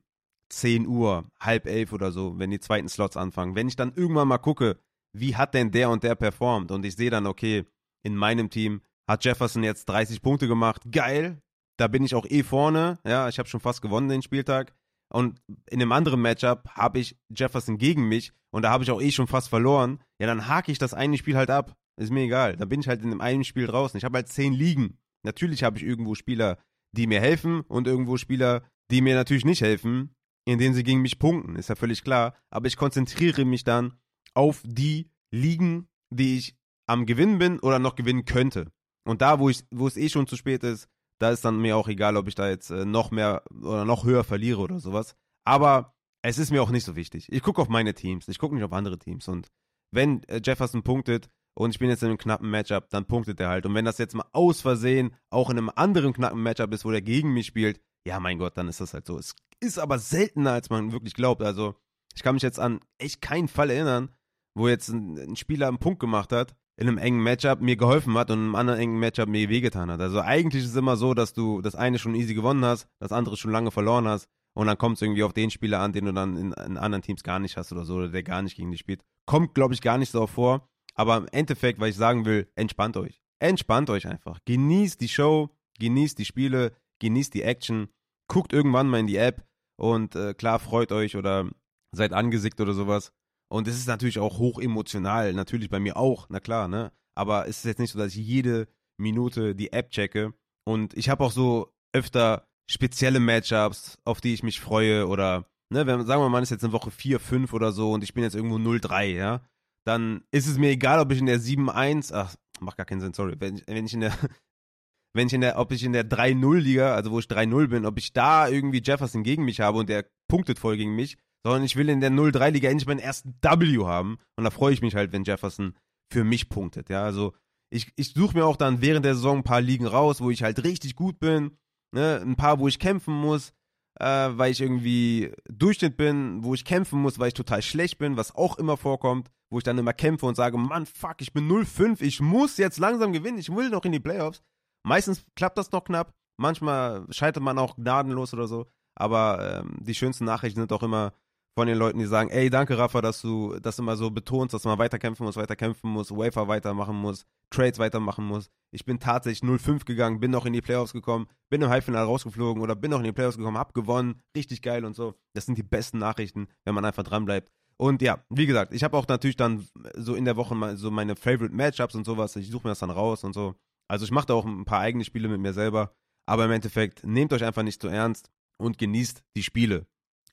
10 0.50 0.88
Uhr, 0.88 1.26
halb 1.40 1.66
elf 1.66 1.92
oder 1.92 2.12
so, 2.12 2.38
wenn 2.40 2.52
die 2.52 2.60
zweiten 2.60 2.88
Slots 2.88 3.18
anfangen, 3.18 3.56
wenn 3.56 3.68
ich 3.68 3.76
dann 3.76 3.94
irgendwann 3.94 4.28
mal 4.28 4.38
gucke, 4.38 4.80
wie 5.14 5.36
hat 5.36 5.54
denn 5.54 5.72
der 5.72 5.90
und 5.90 6.04
der 6.04 6.16
performt 6.16 6.72
und 6.72 6.86
ich 6.86 6.96
sehe 6.96 7.10
dann, 7.10 7.26
okay, 7.26 7.66
in 8.04 8.16
meinem 8.16 8.50
Team 8.50 8.82
hat 9.08 9.26
Jefferson 9.26 9.64
jetzt 9.64 9.86
30 9.90 10.22
Punkte 10.22 10.48
gemacht, 10.48 10.84
geil, 10.92 11.42
da 11.78 11.88
bin 11.88 12.04
ich 12.04 12.16
auch 12.16 12.26
eh 12.26 12.44
vorne, 12.44 13.00
ja, 13.06 13.28
ich 13.28 13.40
habe 13.40 13.50
schon 13.50 13.60
fast 13.60 13.82
gewonnen 13.82 14.10
den 14.10 14.22
Spieltag. 14.22 14.74
Und 15.10 15.42
in 15.70 15.82
einem 15.82 15.92
anderen 15.92 16.22
Matchup 16.22 16.70
habe 16.70 17.00
ich 17.00 17.18
Jefferson 17.30 17.78
gegen 17.78 18.08
mich 18.08 18.34
und 18.52 18.64
da 18.64 18.72
habe 18.72 18.84
ich 18.84 18.92
auch 18.92 19.02
eh 19.02 19.12
schon 19.12 19.28
fast 19.28 19.50
verloren. 19.50 20.00
Ja, 20.20 20.28
dann 20.28 20.48
hake 20.48 20.72
ich 20.72 20.80
das 20.80 20.94
eine 20.94 21.18
Spiel 21.18 21.38
halt 21.38 21.50
ab. 21.50 21.76
Ist 22.00 22.12
mir 22.12 22.24
egal. 22.24 22.56
Dann 22.56 22.70
bin 22.70 22.82
ich 22.82 22.88
halt 22.88 23.02
in 23.02 23.10
dem 23.10 23.22
einen 23.22 23.44
Spiel 23.44 23.68
draußen. 23.68 23.98
Ich 23.98 24.04
habe 24.04 24.18
halt 24.18 24.28
zehn 24.28 24.54
Ligen. 24.54 25.00
Natürlich 25.24 25.64
habe 25.64 25.78
ich 25.78 25.84
irgendwo 25.84 26.16
Spieler, 26.16 26.58
die 26.92 27.08
mir 27.08 27.20
helfen 27.20 27.62
und 27.62 27.88
irgendwo 27.88 28.18
Spieler, 28.18 28.64
die 28.92 29.02
mir 29.02 29.16
natürlich 29.16 29.46
nicht 29.46 29.62
helfen, 29.62 30.16
indem 30.46 30.74
sie 30.74 30.84
gegen 30.84 31.02
mich 31.02 31.20
punkten. 31.20 31.56
Ist 31.56 31.70
ja 31.70 31.76
völlig 31.76 32.04
klar. 32.04 32.36
Aber 32.50 32.68
ich 32.68 32.78
konzentriere 32.78 33.46
mich 33.46 33.64
dann 33.64 34.00
auf 34.34 34.62
die 34.64 35.10
Ligen, 35.32 35.88
die 36.10 36.38
ich 36.38 36.56
am 36.88 37.06
Gewinnen 37.06 37.40
bin 37.40 37.60
oder 37.60 37.80
noch 37.80 37.96
gewinnen 37.96 38.26
könnte. 38.26 38.72
Und 39.06 39.22
da, 39.22 39.40
wo, 39.40 39.50
ich, 39.50 39.64
wo 39.72 39.88
es 39.88 39.98
eh 39.98 40.10
schon 40.10 40.28
zu 40.28 40.36
spät 40.36 40.64
ist, 40.64 40.88
da 41.20 41.32
ist 41.32 41.46
dann 41.46 41.60
mir 41.60 41.78
auch 41.78 41.88
egal, 41.88 42.18
ob 42.18 42.28
ich 42.28 42.36
da 42.36 42.50
jetzt 42.50 42.70
äh, 42.70 42.86
noch 42.86 43.12
mehr 43.12 43.44
oder 43.50 43.86
noch 43.86 44.06
höher 44.06 44.24
verliere 44.24 44.60
oder 44.60 44.80
sowas. 44.80 45.16
Aber 45.46 45.96
es 46.22 46.38
ist 46.38 46.52
mir 46.52 46.62
auch 46.62 46.70
nicht 46.70 46.84
so 46.84 46.96
wichtig. 46.96 47.32
Ich 47.32 47.42
gucke 47.42 47.62
auf 47.62 47.70
meine 47.70 47.94
Teams. 47.94 48.28
Ich 48.28 48.40
gucke 48.40 48.56
nicht 48.56 48.64
auf 48.64 48.74
andere 48.74 49.00
Teams. 49.00 49.28
Und 49.28 49.48
wenn 49.92 50.24
äh, 50.24 50.42
Jefferson 50.44 50.84
punktet, 50.84 51.30
und 51.58 51.72
ich 51.72 51.80
bin 51.80 51.90
jetzt 51.90 52.04
in 52.04 52.10
einem 52.10 52.20
knappen 52.20 52.52
Matchup, 52.52 52.88
dann 52.92 53.06
punktet 53.06 53.40
er 53.40 53.50
halt. 53.50 53.66
Und 53.66 53.74
wenn 53.74 53.86
das 53.86 53.98
jetzt 53.98 54.14
mal 54.14 54.28
aus 54.32 54.62
Versehen 54.62 55.16
auch 55.32 55.50
in 55.50 55.58
einem 55.58 55.72
anderen 55.74 56.14
knappen 56.14 56.44
Matchup 56.44 56.72
ist, 56.72 56.86
wo 56.86 56.92
der 56.92 57.02
gegen 57.02 57.34
mich 57.34 57.48
spielt, 57.48 57.82
ja, 58.06 58.20
mein 58.20 58.38
Gott, 58.38 58.58
dann 58.58 58.68
ist 58.68 58.80
das 58.80 58.94
halt 58.94 59.08
so. 59.08 59.18
Es 59.18 59.36
ist 59.60 59.80
aber 59.80 59.98
seltener, 59.98 60.52
als 60.52 60.70
man 60.70 60.92
wirklich 60.92 61.16
glaubt. 61.16 61.42
Also, 61.42 61.76
ich 62.14 62.22
kann 62.22 62.36
mich 62.36 62.44
jetzt 62.44 62.60
an 62.60 62.80
echt 63.00 63.24
keinen 63.24 63.48
Fall 63.48 63.72
erinnern, 63.72 64.14
wo 64.54 64.68
jetzt 64.68 64.90
ein, 64.90 65.18
ein 65.18 65.36
Spieler 65.36 65.68
einen 65.68 65.80
Punkt 65.80 66.00
gemacht 66.00 66.32
hat, 66.32 66.56
in 66.78 66.88
einem 66.88 66.98
engen 66.98 67.22
Matchup 67.22 67.60
mir 67.60 67.76
geholfen 67.76 68.18
hat 68.18 68.30
und 68.32 68.38
in 68.38 68.46
einem 68.46 68.56
anderen 68.56 68.80
engen 68.80 69.00
Matchup 69.00 69.28
mir 69.28 69.50
wehgetan 69.50 69.92
hat. 69.92 70.00
Also 70.00 70.22
eigentlich 70.22 70.64
ist 70.64 70.70
es 70.72 70.76
immer 70.76 70.96
so, 70.96 71.14
dass 71.14 71.34
du 71.34 71.62
das 71.62 71.76
eine 71.76 72.00
schon 72.00 72.16
easy 72.16 72.34
gewonnen 72.34 72.64
hast, 72.64 72.88
das 73.00 73.12
andere 73.12 73.36
schon 73.36 73.52
lange 73.52 73.72
verloren 73.72 74.08
hast 74.08 74.30
und 74.58 74.66
dann 74.66 74.78
kommt 74.80 74.96
es 74.96 75.04
irgendwie 75.04 75.24
auf 75.24 75.34
den 75.34 75.52
Spieler 75.52 75.82
an, 75.82 75.94
den 75.94 76.06
du 76.06 76.14
dann 76.14 76.36
in, 76.36 76.52
in, 76.52 76.78
anderen 76.78 77.04
Teams 77.04 77.22
gar 77.22 77.38
nicht 77.38 77.58
hast 77.58 77.72
oder 77.72 77.86
so, 77.86 77.96
oder 77.96 78.10
der 78.10 78.24
gar 78.24 78.42
nicht 78.42 78.56
gegen 78.56 78.72
dich 78.72 78.80
spielt. 78.80 79.02
Kommt, 79.28 79.54
glaube 79.54 79.76
ich, 79.76 79.82
gar 79.82 80.00
nicht 80.00 80.10
so 80.10 80.26
vor. 80.26 80.68
Aber 80.96 81.18
im 81.18 81.28
Endeffekt, 81.32 81.80
was 81.80 81.90
ich 81.90 81.96
sagen 81.96 82.26
will, 82.26 82.50
entspannt 82.56 82.98
euch. 82.98 83.22
Entspannt 83.38 83.92
euch 83.92 84.08
einfach. 84.08 84.40
Genießt 84.46 85.00
die 85.00 85.10
Show, 85.10 85.52
genießt 85.80 86.18
die 86.18 86.26
Spiele, 86.26 86.74
genießt 87.00 87.36
die 87.36 87.44
Action, 87.44 87.90
guckt 88.28 88.52
irgendwann 88.52 88.90
mal 88.90 89.00
in 89.00 89.06
die 89.06 89.18
App 89.18 89.46
und 89.76 90.16
äh, 90.16 90.34
klar, 90.34 90.58
freut 90.58 90.92
euch 90.92 91.16
oder 91.16 91.48
seid 91.92 92.14
angesickt 92.14 92.60
oder 92.60 92.74
sowas. 92.74 93.14
Und 93.50 93.68
es 93.68 93.78
ist 93.78 93.88
natürlich 93.88 94.20
auch 94.20 94.40
hoch 94.40 94.60
emotional, 94.60 95.34
natürlich 95.34 95.70
bei 95.70 95.80
mir 95.80 95.98
auch, 95.98 96.28
na 96.30 96.40
klar, 96.40 96.68
ne? 96.68 96.92
Aber 97.16 97.48
es 97.48 97.60
ist 97.60 97.66
jetzt 97.66 97.80
nicht 97.80 97.92
so, 97.92 98.00
dass 98.00 98.16
ich 98.16 98.26
jede 98.26 98.68
Minute 99.00 99.56
die 99.56 99.72
App 99.72 99.90
checke. 99.92 100.34
Und 100.66 100.96
ich 100.96 101.10
habe 101.10 101.24
auch 101.24 101.32
so 101.32 101.74
öfter 101.94 102.48
spezielle 102.70 103.20
Matchups, 103.20 103.98
auf 104.04 104.22
die 104.22 104.34
ich 104.34 104.44
mich 104.44 104.60
freue 104.60 105.08
oder, 105.08 105.50
ne, 105.70 105.88
wenn, 105.88 106.06
sagen 106.06 106.22
wir 106.22 106.26
mal, 106.26 106.30
man 106.30 106.44
ist 106.44 106.50
jetzt 106.50 106.64
in 106.64 106.74
Woche 106.74 106.92
4, 106.92 107.20
5 107.20 107.54
oder 107.54 107.72
so 107.72 107.94
und 107.94 108.04
ich 108.04 108.14
bin 108.14 108.24
jetzt 108.24 108.36
irgendwo 108.36 108.58
0-3, 108.58 109.06
ja 109.06 109.42
dann 109.88 110.24
ist 110.32 110.48
es 110.48 110.58
mir 110.58 110.70
egal, 110.70 111.00
ob 111.00 111.12
ich 111.12 111.20
in 111.20 111.26
der 111.26 111.40
7-1, 111.40 112.14
ach, 112.14 112.36
macht 112.60 112.78
gar 112.78 112.86
keinen 112.86 113.00
Sinn, 113.00 113.14
sorry, 113.14 113.36
wenn, 113.40 113.62
wenn 113.68 113.86
ich 113.86 113.94
in 113.94 114.02
der, 114.02 114.12
wenn 115.16 115.28
ich 115.28 115.34
in 115.34 115.42
der, 115.42 115.58
ob 115.58 115.72
ich 115.72 115.84
in 115.84 115.94
der 115.94 116.08
3-0-Liga, 116.08 116.94
also 116.94 117.12
wo 117.12 117.20
ich 117.20 117.26
3-0 117.26 117.68
bin, 117.68 117.86
ob 117.86 117.98
ich 117.98 118.12
da 118.12 118.50
irgendwie 118.50 118.82
Jefferson 118.84 119.24
gegen 119.24 119.46
mich 119.46 119.62
habe 119.62 119.78
und 119.78 119.88
der 119.88 120.06
punktet 120.28 120.60
voll 120.60 120.76
gegen 120.76 120.96
mich, 120.96 121.18
sondern 121.44 121.64
ich 121.64 121.76
will 121.76 121.90
in 121.90 122.02
der 122.02 122.12
0-3-Liga 122.12 122.70
endlich 122.70 122.88
meinen 122.88 123.00
ersten 123.00 123.36
W 123.42 123.86
haben. 123.86 124.18
Und 124.36 124.44
da 124.44 124.50
freue 124.50 124.74
ich 124.74 124.82
mich 124.82 124.96
halt, 124.96 125.12
wenn 125.12 125.24
Jefferson 125.24 125.76
für 126.12 126.24
mich 126.24 126.50
punktet, 126.50 126.90
ja, 126.90 127.04
also 127.04 127.34
ich, 127.70 127.92
ich 127.96 128.14
suche 128.14 128.38
mir 128.38 128.46
auch 128.46 128.56
dann 128.56 128.82
während 128.82 129.06
der 129.06 129.16
Saison 129.16 129.38
ein 129.40 129.44
paar 129.44 129.62
Ligen 129.62 129.86
raus, 129.86 130.22
wo 130.22 130.30
ich 130.30 130.44
halt 130.44 130.64
richtig 130.64 130.96
gut 130.96 131.20
bin, 131.20 131.58
ne, 131.94 132.22
ein 132.22 132.36
paar, 132.36 132.60
wo 132.60 132.68
ich 132.68 132.80
kämpfen 132.80 133.14
muss, 133.14 133.52
äh, 134.00 134.30
weil 134.32 134.52
ich 134.52 134.62
irgendwie 134.62 135.32
Durchschnitt 135.50 135.98
bin, 135.98 136.44
wo 136.44 136.54
ich 136.54 136.66
kämpfen 136.66 137.02
muss, 137.02 137.20
weil 137.20 137.30
ich 137.30 137.34
total 137.34 137.62
schlecht 137.62 137.98
bin, 137.98 138.18
was 138.18 138.36
auch 138.36 138.58
immer 138.58 138.78
vorkommt, 138.78 139.30
wo 139.50 139.58
ich 139.58 139.64
dann 139.64 139.78
immer 139.78 139.94
kämpfe 139.94 140.26
und 140.26 140.36
sage, 140.36 140.58
Mann, 140.58 140.86
fuck, 140.86 141.18
ich 141.20 141.34
bin 141.34 141.50
0-5, 141.50 142.02
ich 142.02 142.20
muss 142.22 142.58
jetzt 142.58 142.80
langsam 142.80 143.14
gewinnen, 143.14 143.38
ich 143.38 143.54
will 143.54 143.70
noch 143.70 143.86
in 143.86 143.92
die 143.92 144.00
Playoffs. 144.00 144.42
Meistens 144.84 145.26
klappt 145.36 145.58
das 145.58 145.72
noch 145.72 145.84
knapp, 145.84 146.14
manchmal 146.38 147.06
scheitert 147.10 147.44
man 147.44 147.58
auch 147.58 147.76
gnadenlos 147.76 148.34
oder 148.34 148.48
so, 148.48 148.68
aber 148.96 149.62
ähm, 149.62 149.78
die 149.82 149.96
schönsten 149.96 150.26
Nachrichten 150.26 150.60
sind 150.60 150.72
auch 150.72 150.84
immer 150.84 151.14
von 151.58 151.66
den 151.66 151.80
Leuten, 151.80 151.98
die 151.98 152.06
sagen, 152.06 152.30
ey, 152.30 152.52
danke 152.52 152.78
Rafa, 152.78 153.02
dass 153.02 153.20
du 153.20 153.58
das 153.60 153.80
immer 153.80 153.98
so 153.98 154.12
betonst, 154.12 154.54
dass 154.54 154.64
man 154.66 154.78
weiterkämpfen 154.78 155.26
muss, 155.26 155.38
weiterkämpfen 155.38 155.90
muss, 155.90 156.12
Wafer 156.12 156.48
weitermachen 156.48 156.96
muss, 156.96 157.26
Trades 157.50 157.80
weitermachen 157.80 158.26
muss. 158.26 158.52
Ich 158.70 158.86
bin 158.86 159.00
tatsächlich 159.00 159.42
0-5 159.42 159.84
gegangen, 159.84 160.20
bin 160.20 160.30
noch 160.30 160.46
in 160.46 160.54
die 160.54 160.62
Playoffs 160.62 160.94
gekommen, 160.94 161.26
bin 161.50 161.64
im 161.64 161.70
Halbfinale 161.70 162.06
rausgeflogen 162.06 162.62
oder 162.62 162.76
bin 162.76 162.92
noch 162.92 163.00
in 163.00 163.06
die 163.06 163.12
Playoffs 163.12 163.38
gekommen, 163.38 163.58
hab 163.58 163.74
gewonnen, 163.74 164.22
richtig 164.36 164.62
geil 164.62 164.86
und 164.86 164.96
so. 164.96 165.16
Das 165.34 165.48
sind 165.48 165.58
die 165.58 165.64
besten 165.64 165.98
Nachrichten, 165.98 166.48
wenn 166.64 166.76
man 166.76 166.86
einfach 166.86 167.02
dran 167.02 167.26
bleibt. 167.26 167.52
Und 167.78 168.04
ja, 168.04 168.24
wie 168.30 168.46
gesagt, 168.46 168.72
ich 168.72 168.84
habe 168.84 168.96
auch 168.96 169.08
natürlich 169.08 169.36
dann 169.36 169.68
so 169.96 170.14
in 170.14 170.26
der 170.26 170.36
Woche 170.36 170.78
so 170.78 170.92
meine 170.92 171.16
Favorite 171.16 171.56
Matchups 171.56 171.96
und 171.96 172.06
sowas. 172.06 172.36
Ich 172.36 172.52
suche 172.52 172.68
mir 172.68 172.72
das 172.72 172.80
dann 172.80 172.92
raus 172.92 173.24
und 173.24 173.34
so. 173.34 173.56
Also 173.88 174.06
ich 174.06 174.12
mache 174.12 174.28
da 174.28 174.36
auch 174.36 174.46
ein 174.46 174.66
paar 174.66 174.82
eigene 174.82 175.06
Spiele 175.06 175.28
mit 175.28 175.42
mir 175.42 175.54
selber. 175.54 175.92
Aber 176.28 176.46
im 176.46 176.52
Endeffekt, 176.52 177.04
nehmt 177.04 177.34
euch 177.34 177.44
einfach 177.44 177.64
nicht 177.64 177.82
zu 177.82 177.88
ernst 177.88 178.30
und 178.62 178.78
genießt 178.78 179.24
die 179.36 179.42
Spiele. 179.42 179.88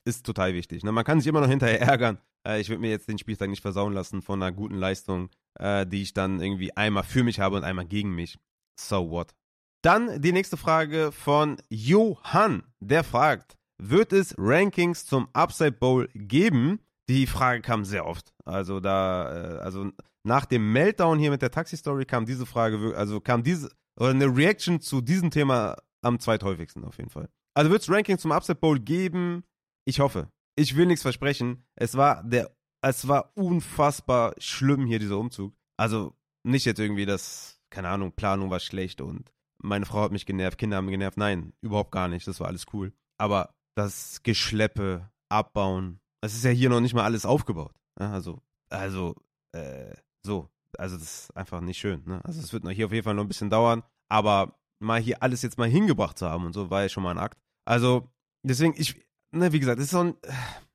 Ist 0.05 0.25
total 0.25 0.53
wichtig. 0.53 0.83
Ne? 0.83 0.91
Man 0.91 1.03
kann 1.03 1.19
sich 1.19 1.27
immer 1.27 1.41
noch 1.41 1.49
hinterher 1.49 1.81
ärgern. 1.81 2.19
Äh, 2.47 2.61
ich 2.61 2.69
würde 2.69 2.81
mir 2.81 2.91
jetzt 2.91 3.07
den 3.07 3.17
Spieltag 3.17 3.49
nicht 3.49 3.61
versauen 3.61 3.93
lassen 3.93 4.21
von 4.21 4.41
einer 4.41 4.51
guten 4.51 4.75
Leistung, 4.75 5.29
äh, 5.59 5.85
die 5.85 6.03
ich 6.03 6.13
dann 6.13 6.39
irgendwie 6.39 6.75
einmal 6.77 7.03
für 7.03 7.23
mich 7.23 7.39
habe 7.39 7.55
und 7.57 7.63
einmal 7.63 7.85
gegen 7.85 8.13
mich. 8.13 8.37
So 8.79 9.09
what? 9.09 9.33
Dann 9.81 10.21
die 10.21 10.31
nächste 10.31 10.57
Frage 10.57 11.11
von 11.11 11.57
Johann. 11.69 12.63
Der 12.79 13.03
fragt, 13.03 13.55
wird 13.77 14.13
es 14.13 14.35
Rankings 14.37 15.05
zum 15.05 15.27
Upside 15.33 15.73
Bowl 15.73 16.07
geben? 16.13 16.79
Die 17.09 17.27
Frage 17.27 17.61
kam 17.61 17.85
sehr 17.85 18.05
oft. 18.05 18.33
Also 18.45 18.79
da, 18.79 19.57
äh, 19.57 19.59
also 19.59 19.91
nach 20.23 20.45
dem 20.45 20.71
Meltdown 20.71 21.19
hier 21.19 21.29
mit 21.31 21.41
der 21.41 21.51
Taxi-Story 21.51 22.05
kam 22.05 22.25
diese 22.25 22.45
Frage, 22.45 22.95
also 22.95 23.19
kam 23.21 23.43
diese, 23.43 23.69
oder 23.99 24.09
eine 24.09 24.25
Reaction 24.25 24.81
zu 24.81 25.01
diesem 25.01 25.29
Thema 25.29 25.77
am 26.01 26.19
zweithäufigsten 26.19 26.83
auf 26.83 26.97
jeden 26.97 27.09
Fall. 27.09 27.29
Also 27.53 27.71
wird 27.71 27.81
es 27.81 27.89
Ranking 27.89 28.17
zum 28.17 28.31
Upset 28.31 28.59
Bowl 28.59 28.79
geben? 28.79 29.43
Ich 29.85 29.99
hoffe. 29.99 30.29
Ich 30.55 30.75
will 30.75 30.85
nichts 30.85 31.01
versprechen. 31.01 31.63
Es 31.75 31.95
war 31.95 32.23
der, 32.23 32.55
es 32.81 33.07
war 33.07 33.31
unfassbar 33.35 34.35
schlimm 34.37 34.85
hier, 34.85 34.99
dieser 34.99 35.17
Umzug. 35.17 35.55
Also 35.77 36.15
nicht 36.43 36.65
jetzt 36.65 36.79
irgendwie 36.79 37.05
das, 37.05 37.59
keine 37.69 37.89
Ahnung, 37.89 38.11
Planung 38.11 38.49
war 38.49 38.59
schlecht 38.59 39.01
und 39.01 39.31
meine 39.61 39.85
Frau 39.85 40.01
hat 40.01 40.11
mich 40.11 40.25
genervt, 40.25 40.57
Kinder 40.57 40.77
haben 40.77 40.85
mich 40.85 40.93
genervt. 40.93 41.17
Nein, 41.17 41.53
überhaupt 41.61 41.91
gar 41.91 42.07
nicht. 42.07 42.27
Das 42.27 42.39
war 42.39 42.47
alles 42.47 42.65
cool. 42.73 42.93
Aber 43.17 43.55
das 43.75 44.21
Geschleppe, 44.23 45.09
Abbauen, 45.29 45.99
es 46.21 46.35
ist 46.35 46.43
ja 46.43 46.51
hier 46.51 46.69
noch 46.69 46.81
nicht 46.81 46.93
mal 46.93 47.03
alles 47.03 47.25
aufgebaut. 47.25 47.73
Ja, 47.99 48.11
also, 48.11 48.41
also, 48.69 49.15
äh, 49.51 49.93
so. 50.23 50.49
Also, 50.77 50.97
das 50.97 51.25
ist 51.25 51.37
einfach 51.37 51.61
nicht 51.61 51.77
schön. 51.77 52.03
Ne? 52.05 52.23
Also, 52.25 52.41
es 52.41 52.51
wird 52.51 52.63
noch 52.63 52.71
hier 52.71 52.87
auf 52.87 52.91
jeden 52.91 53.03
Fall 53.03 53.13
noch 53.13 53.23
ein 53.23 53.27
bisschen 53.27 53.49
dauern. 53.49 53.83
Aber 54.09 54.59
mal 54.79 54.99
hier 54.99 55.23
alles 55.23 55.41
jetzt 55.41 55.57
mal 55.57 55.69
hingebracht 55.69 56.17
zu 56.17 56.27
haben 56.27 56.45
und 56.45 56.53
so, 56.53 56.69
war 56.69 56.81
ja 56.83 56.89
schon 56.89 57.03
mal 57.03 57.11
ein 57.11 57.17
Akt. 57.17 57.39
Also, 57.65 58.09
deswegen, 58.43 58.73
ich, 58.77 59.05
ne, 59.35 59.51
wie 59.51 59.59
gesagt, 59.59 59.79
es 59.79 59.87
ist 59.87 59.93
noch, 59.93 60.15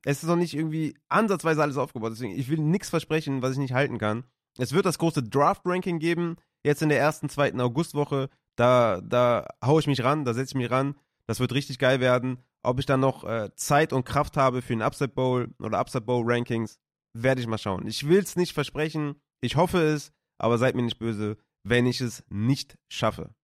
es 0.05 0.23
ist 0.23 0.29
noch 0.29 0.37
nicht 0.37 0.55
irgendwie 0.55 0.97
ansatzweise 1.09 1.63
alles 1.63 1.77
aufgebaut. 1.77 2.13
Deswegen, 2.13 2.39
ich 2.39 2.49
will 2.49 2.59
nichts 2.59 2.91
versprechen, 2.91 3.43
was 3.43 3.53
ich 3.53 3.59
nicht 3.59 3.75
halten 3.75 3.99
kann. 3.99 4.25
Es 4.59 4.73
wird 4.73 4.87
das 4.87 4.99
große 4.99 5.23
Draft-Ranking 5.23 5.99
geben, 5.99 6.37
jetzt 6.65 6.83
in 6.83 6.89
der 6.89 6.99
ersten, 6.99 7.29
zweiten 7.29 7.61
Augustwoche. 7.61 8.29
Da, 8.57 9.01
da 9.01 9.47
haue 9.65 9.81
ich 9.81 9.87
mich 9.87 10.03
ran, 10.05 10.25
da 10.25 10.35
setze 10.35 10.53
ich 10.53 10.63
mich 10.63 10.71
ran. 10.71 10.95
Das 11.27 11.41
wird 11.41 11.53
richtig 11.53 11.79
geil 11.79 12.01
werden. 12.01 12.39
Ob 12.63 12.79
ich 12.79 12.87
dann 12.87 13.01
noch 13.01 13.25
äh, 13.25 13.51
Zeit 13.57 13.93
und 13.93 14.05
Kraft 14.05 14.37
habe 14.37 14.61
für 14.61 14.75
den 14.75 14.83
Upside 14.83 15.09
Bowl 15.09 15.49
oder 15.61 15.79
Upside 15.79 16.05
Bowl 16.05 16.25
Rankings, 16.27 16.79
werde 17.15 17.41
ich 17.41 17.47
mal 17.47 17.59
schauen. 17.59 17.87
Ich 17.87 18.07
will 18.09 18.19
es 18.19 18.37
nicht 18.37 18.53
versprechen. 18.53 19.17
Ich 19.41 19.57
hoffe 19.57 19.81
es, 19.81 20.13
aber 20.39 20.59
seid 20.59 20.75
mir 20.75 20.83
nicht 20.83 20.99
böse, 20.99 21.39
wenn 21.65 21.87
ich 21.87 22.01
es 22.01 22.25
nicht 22.29 22.77
schaffe. 22.89 23.35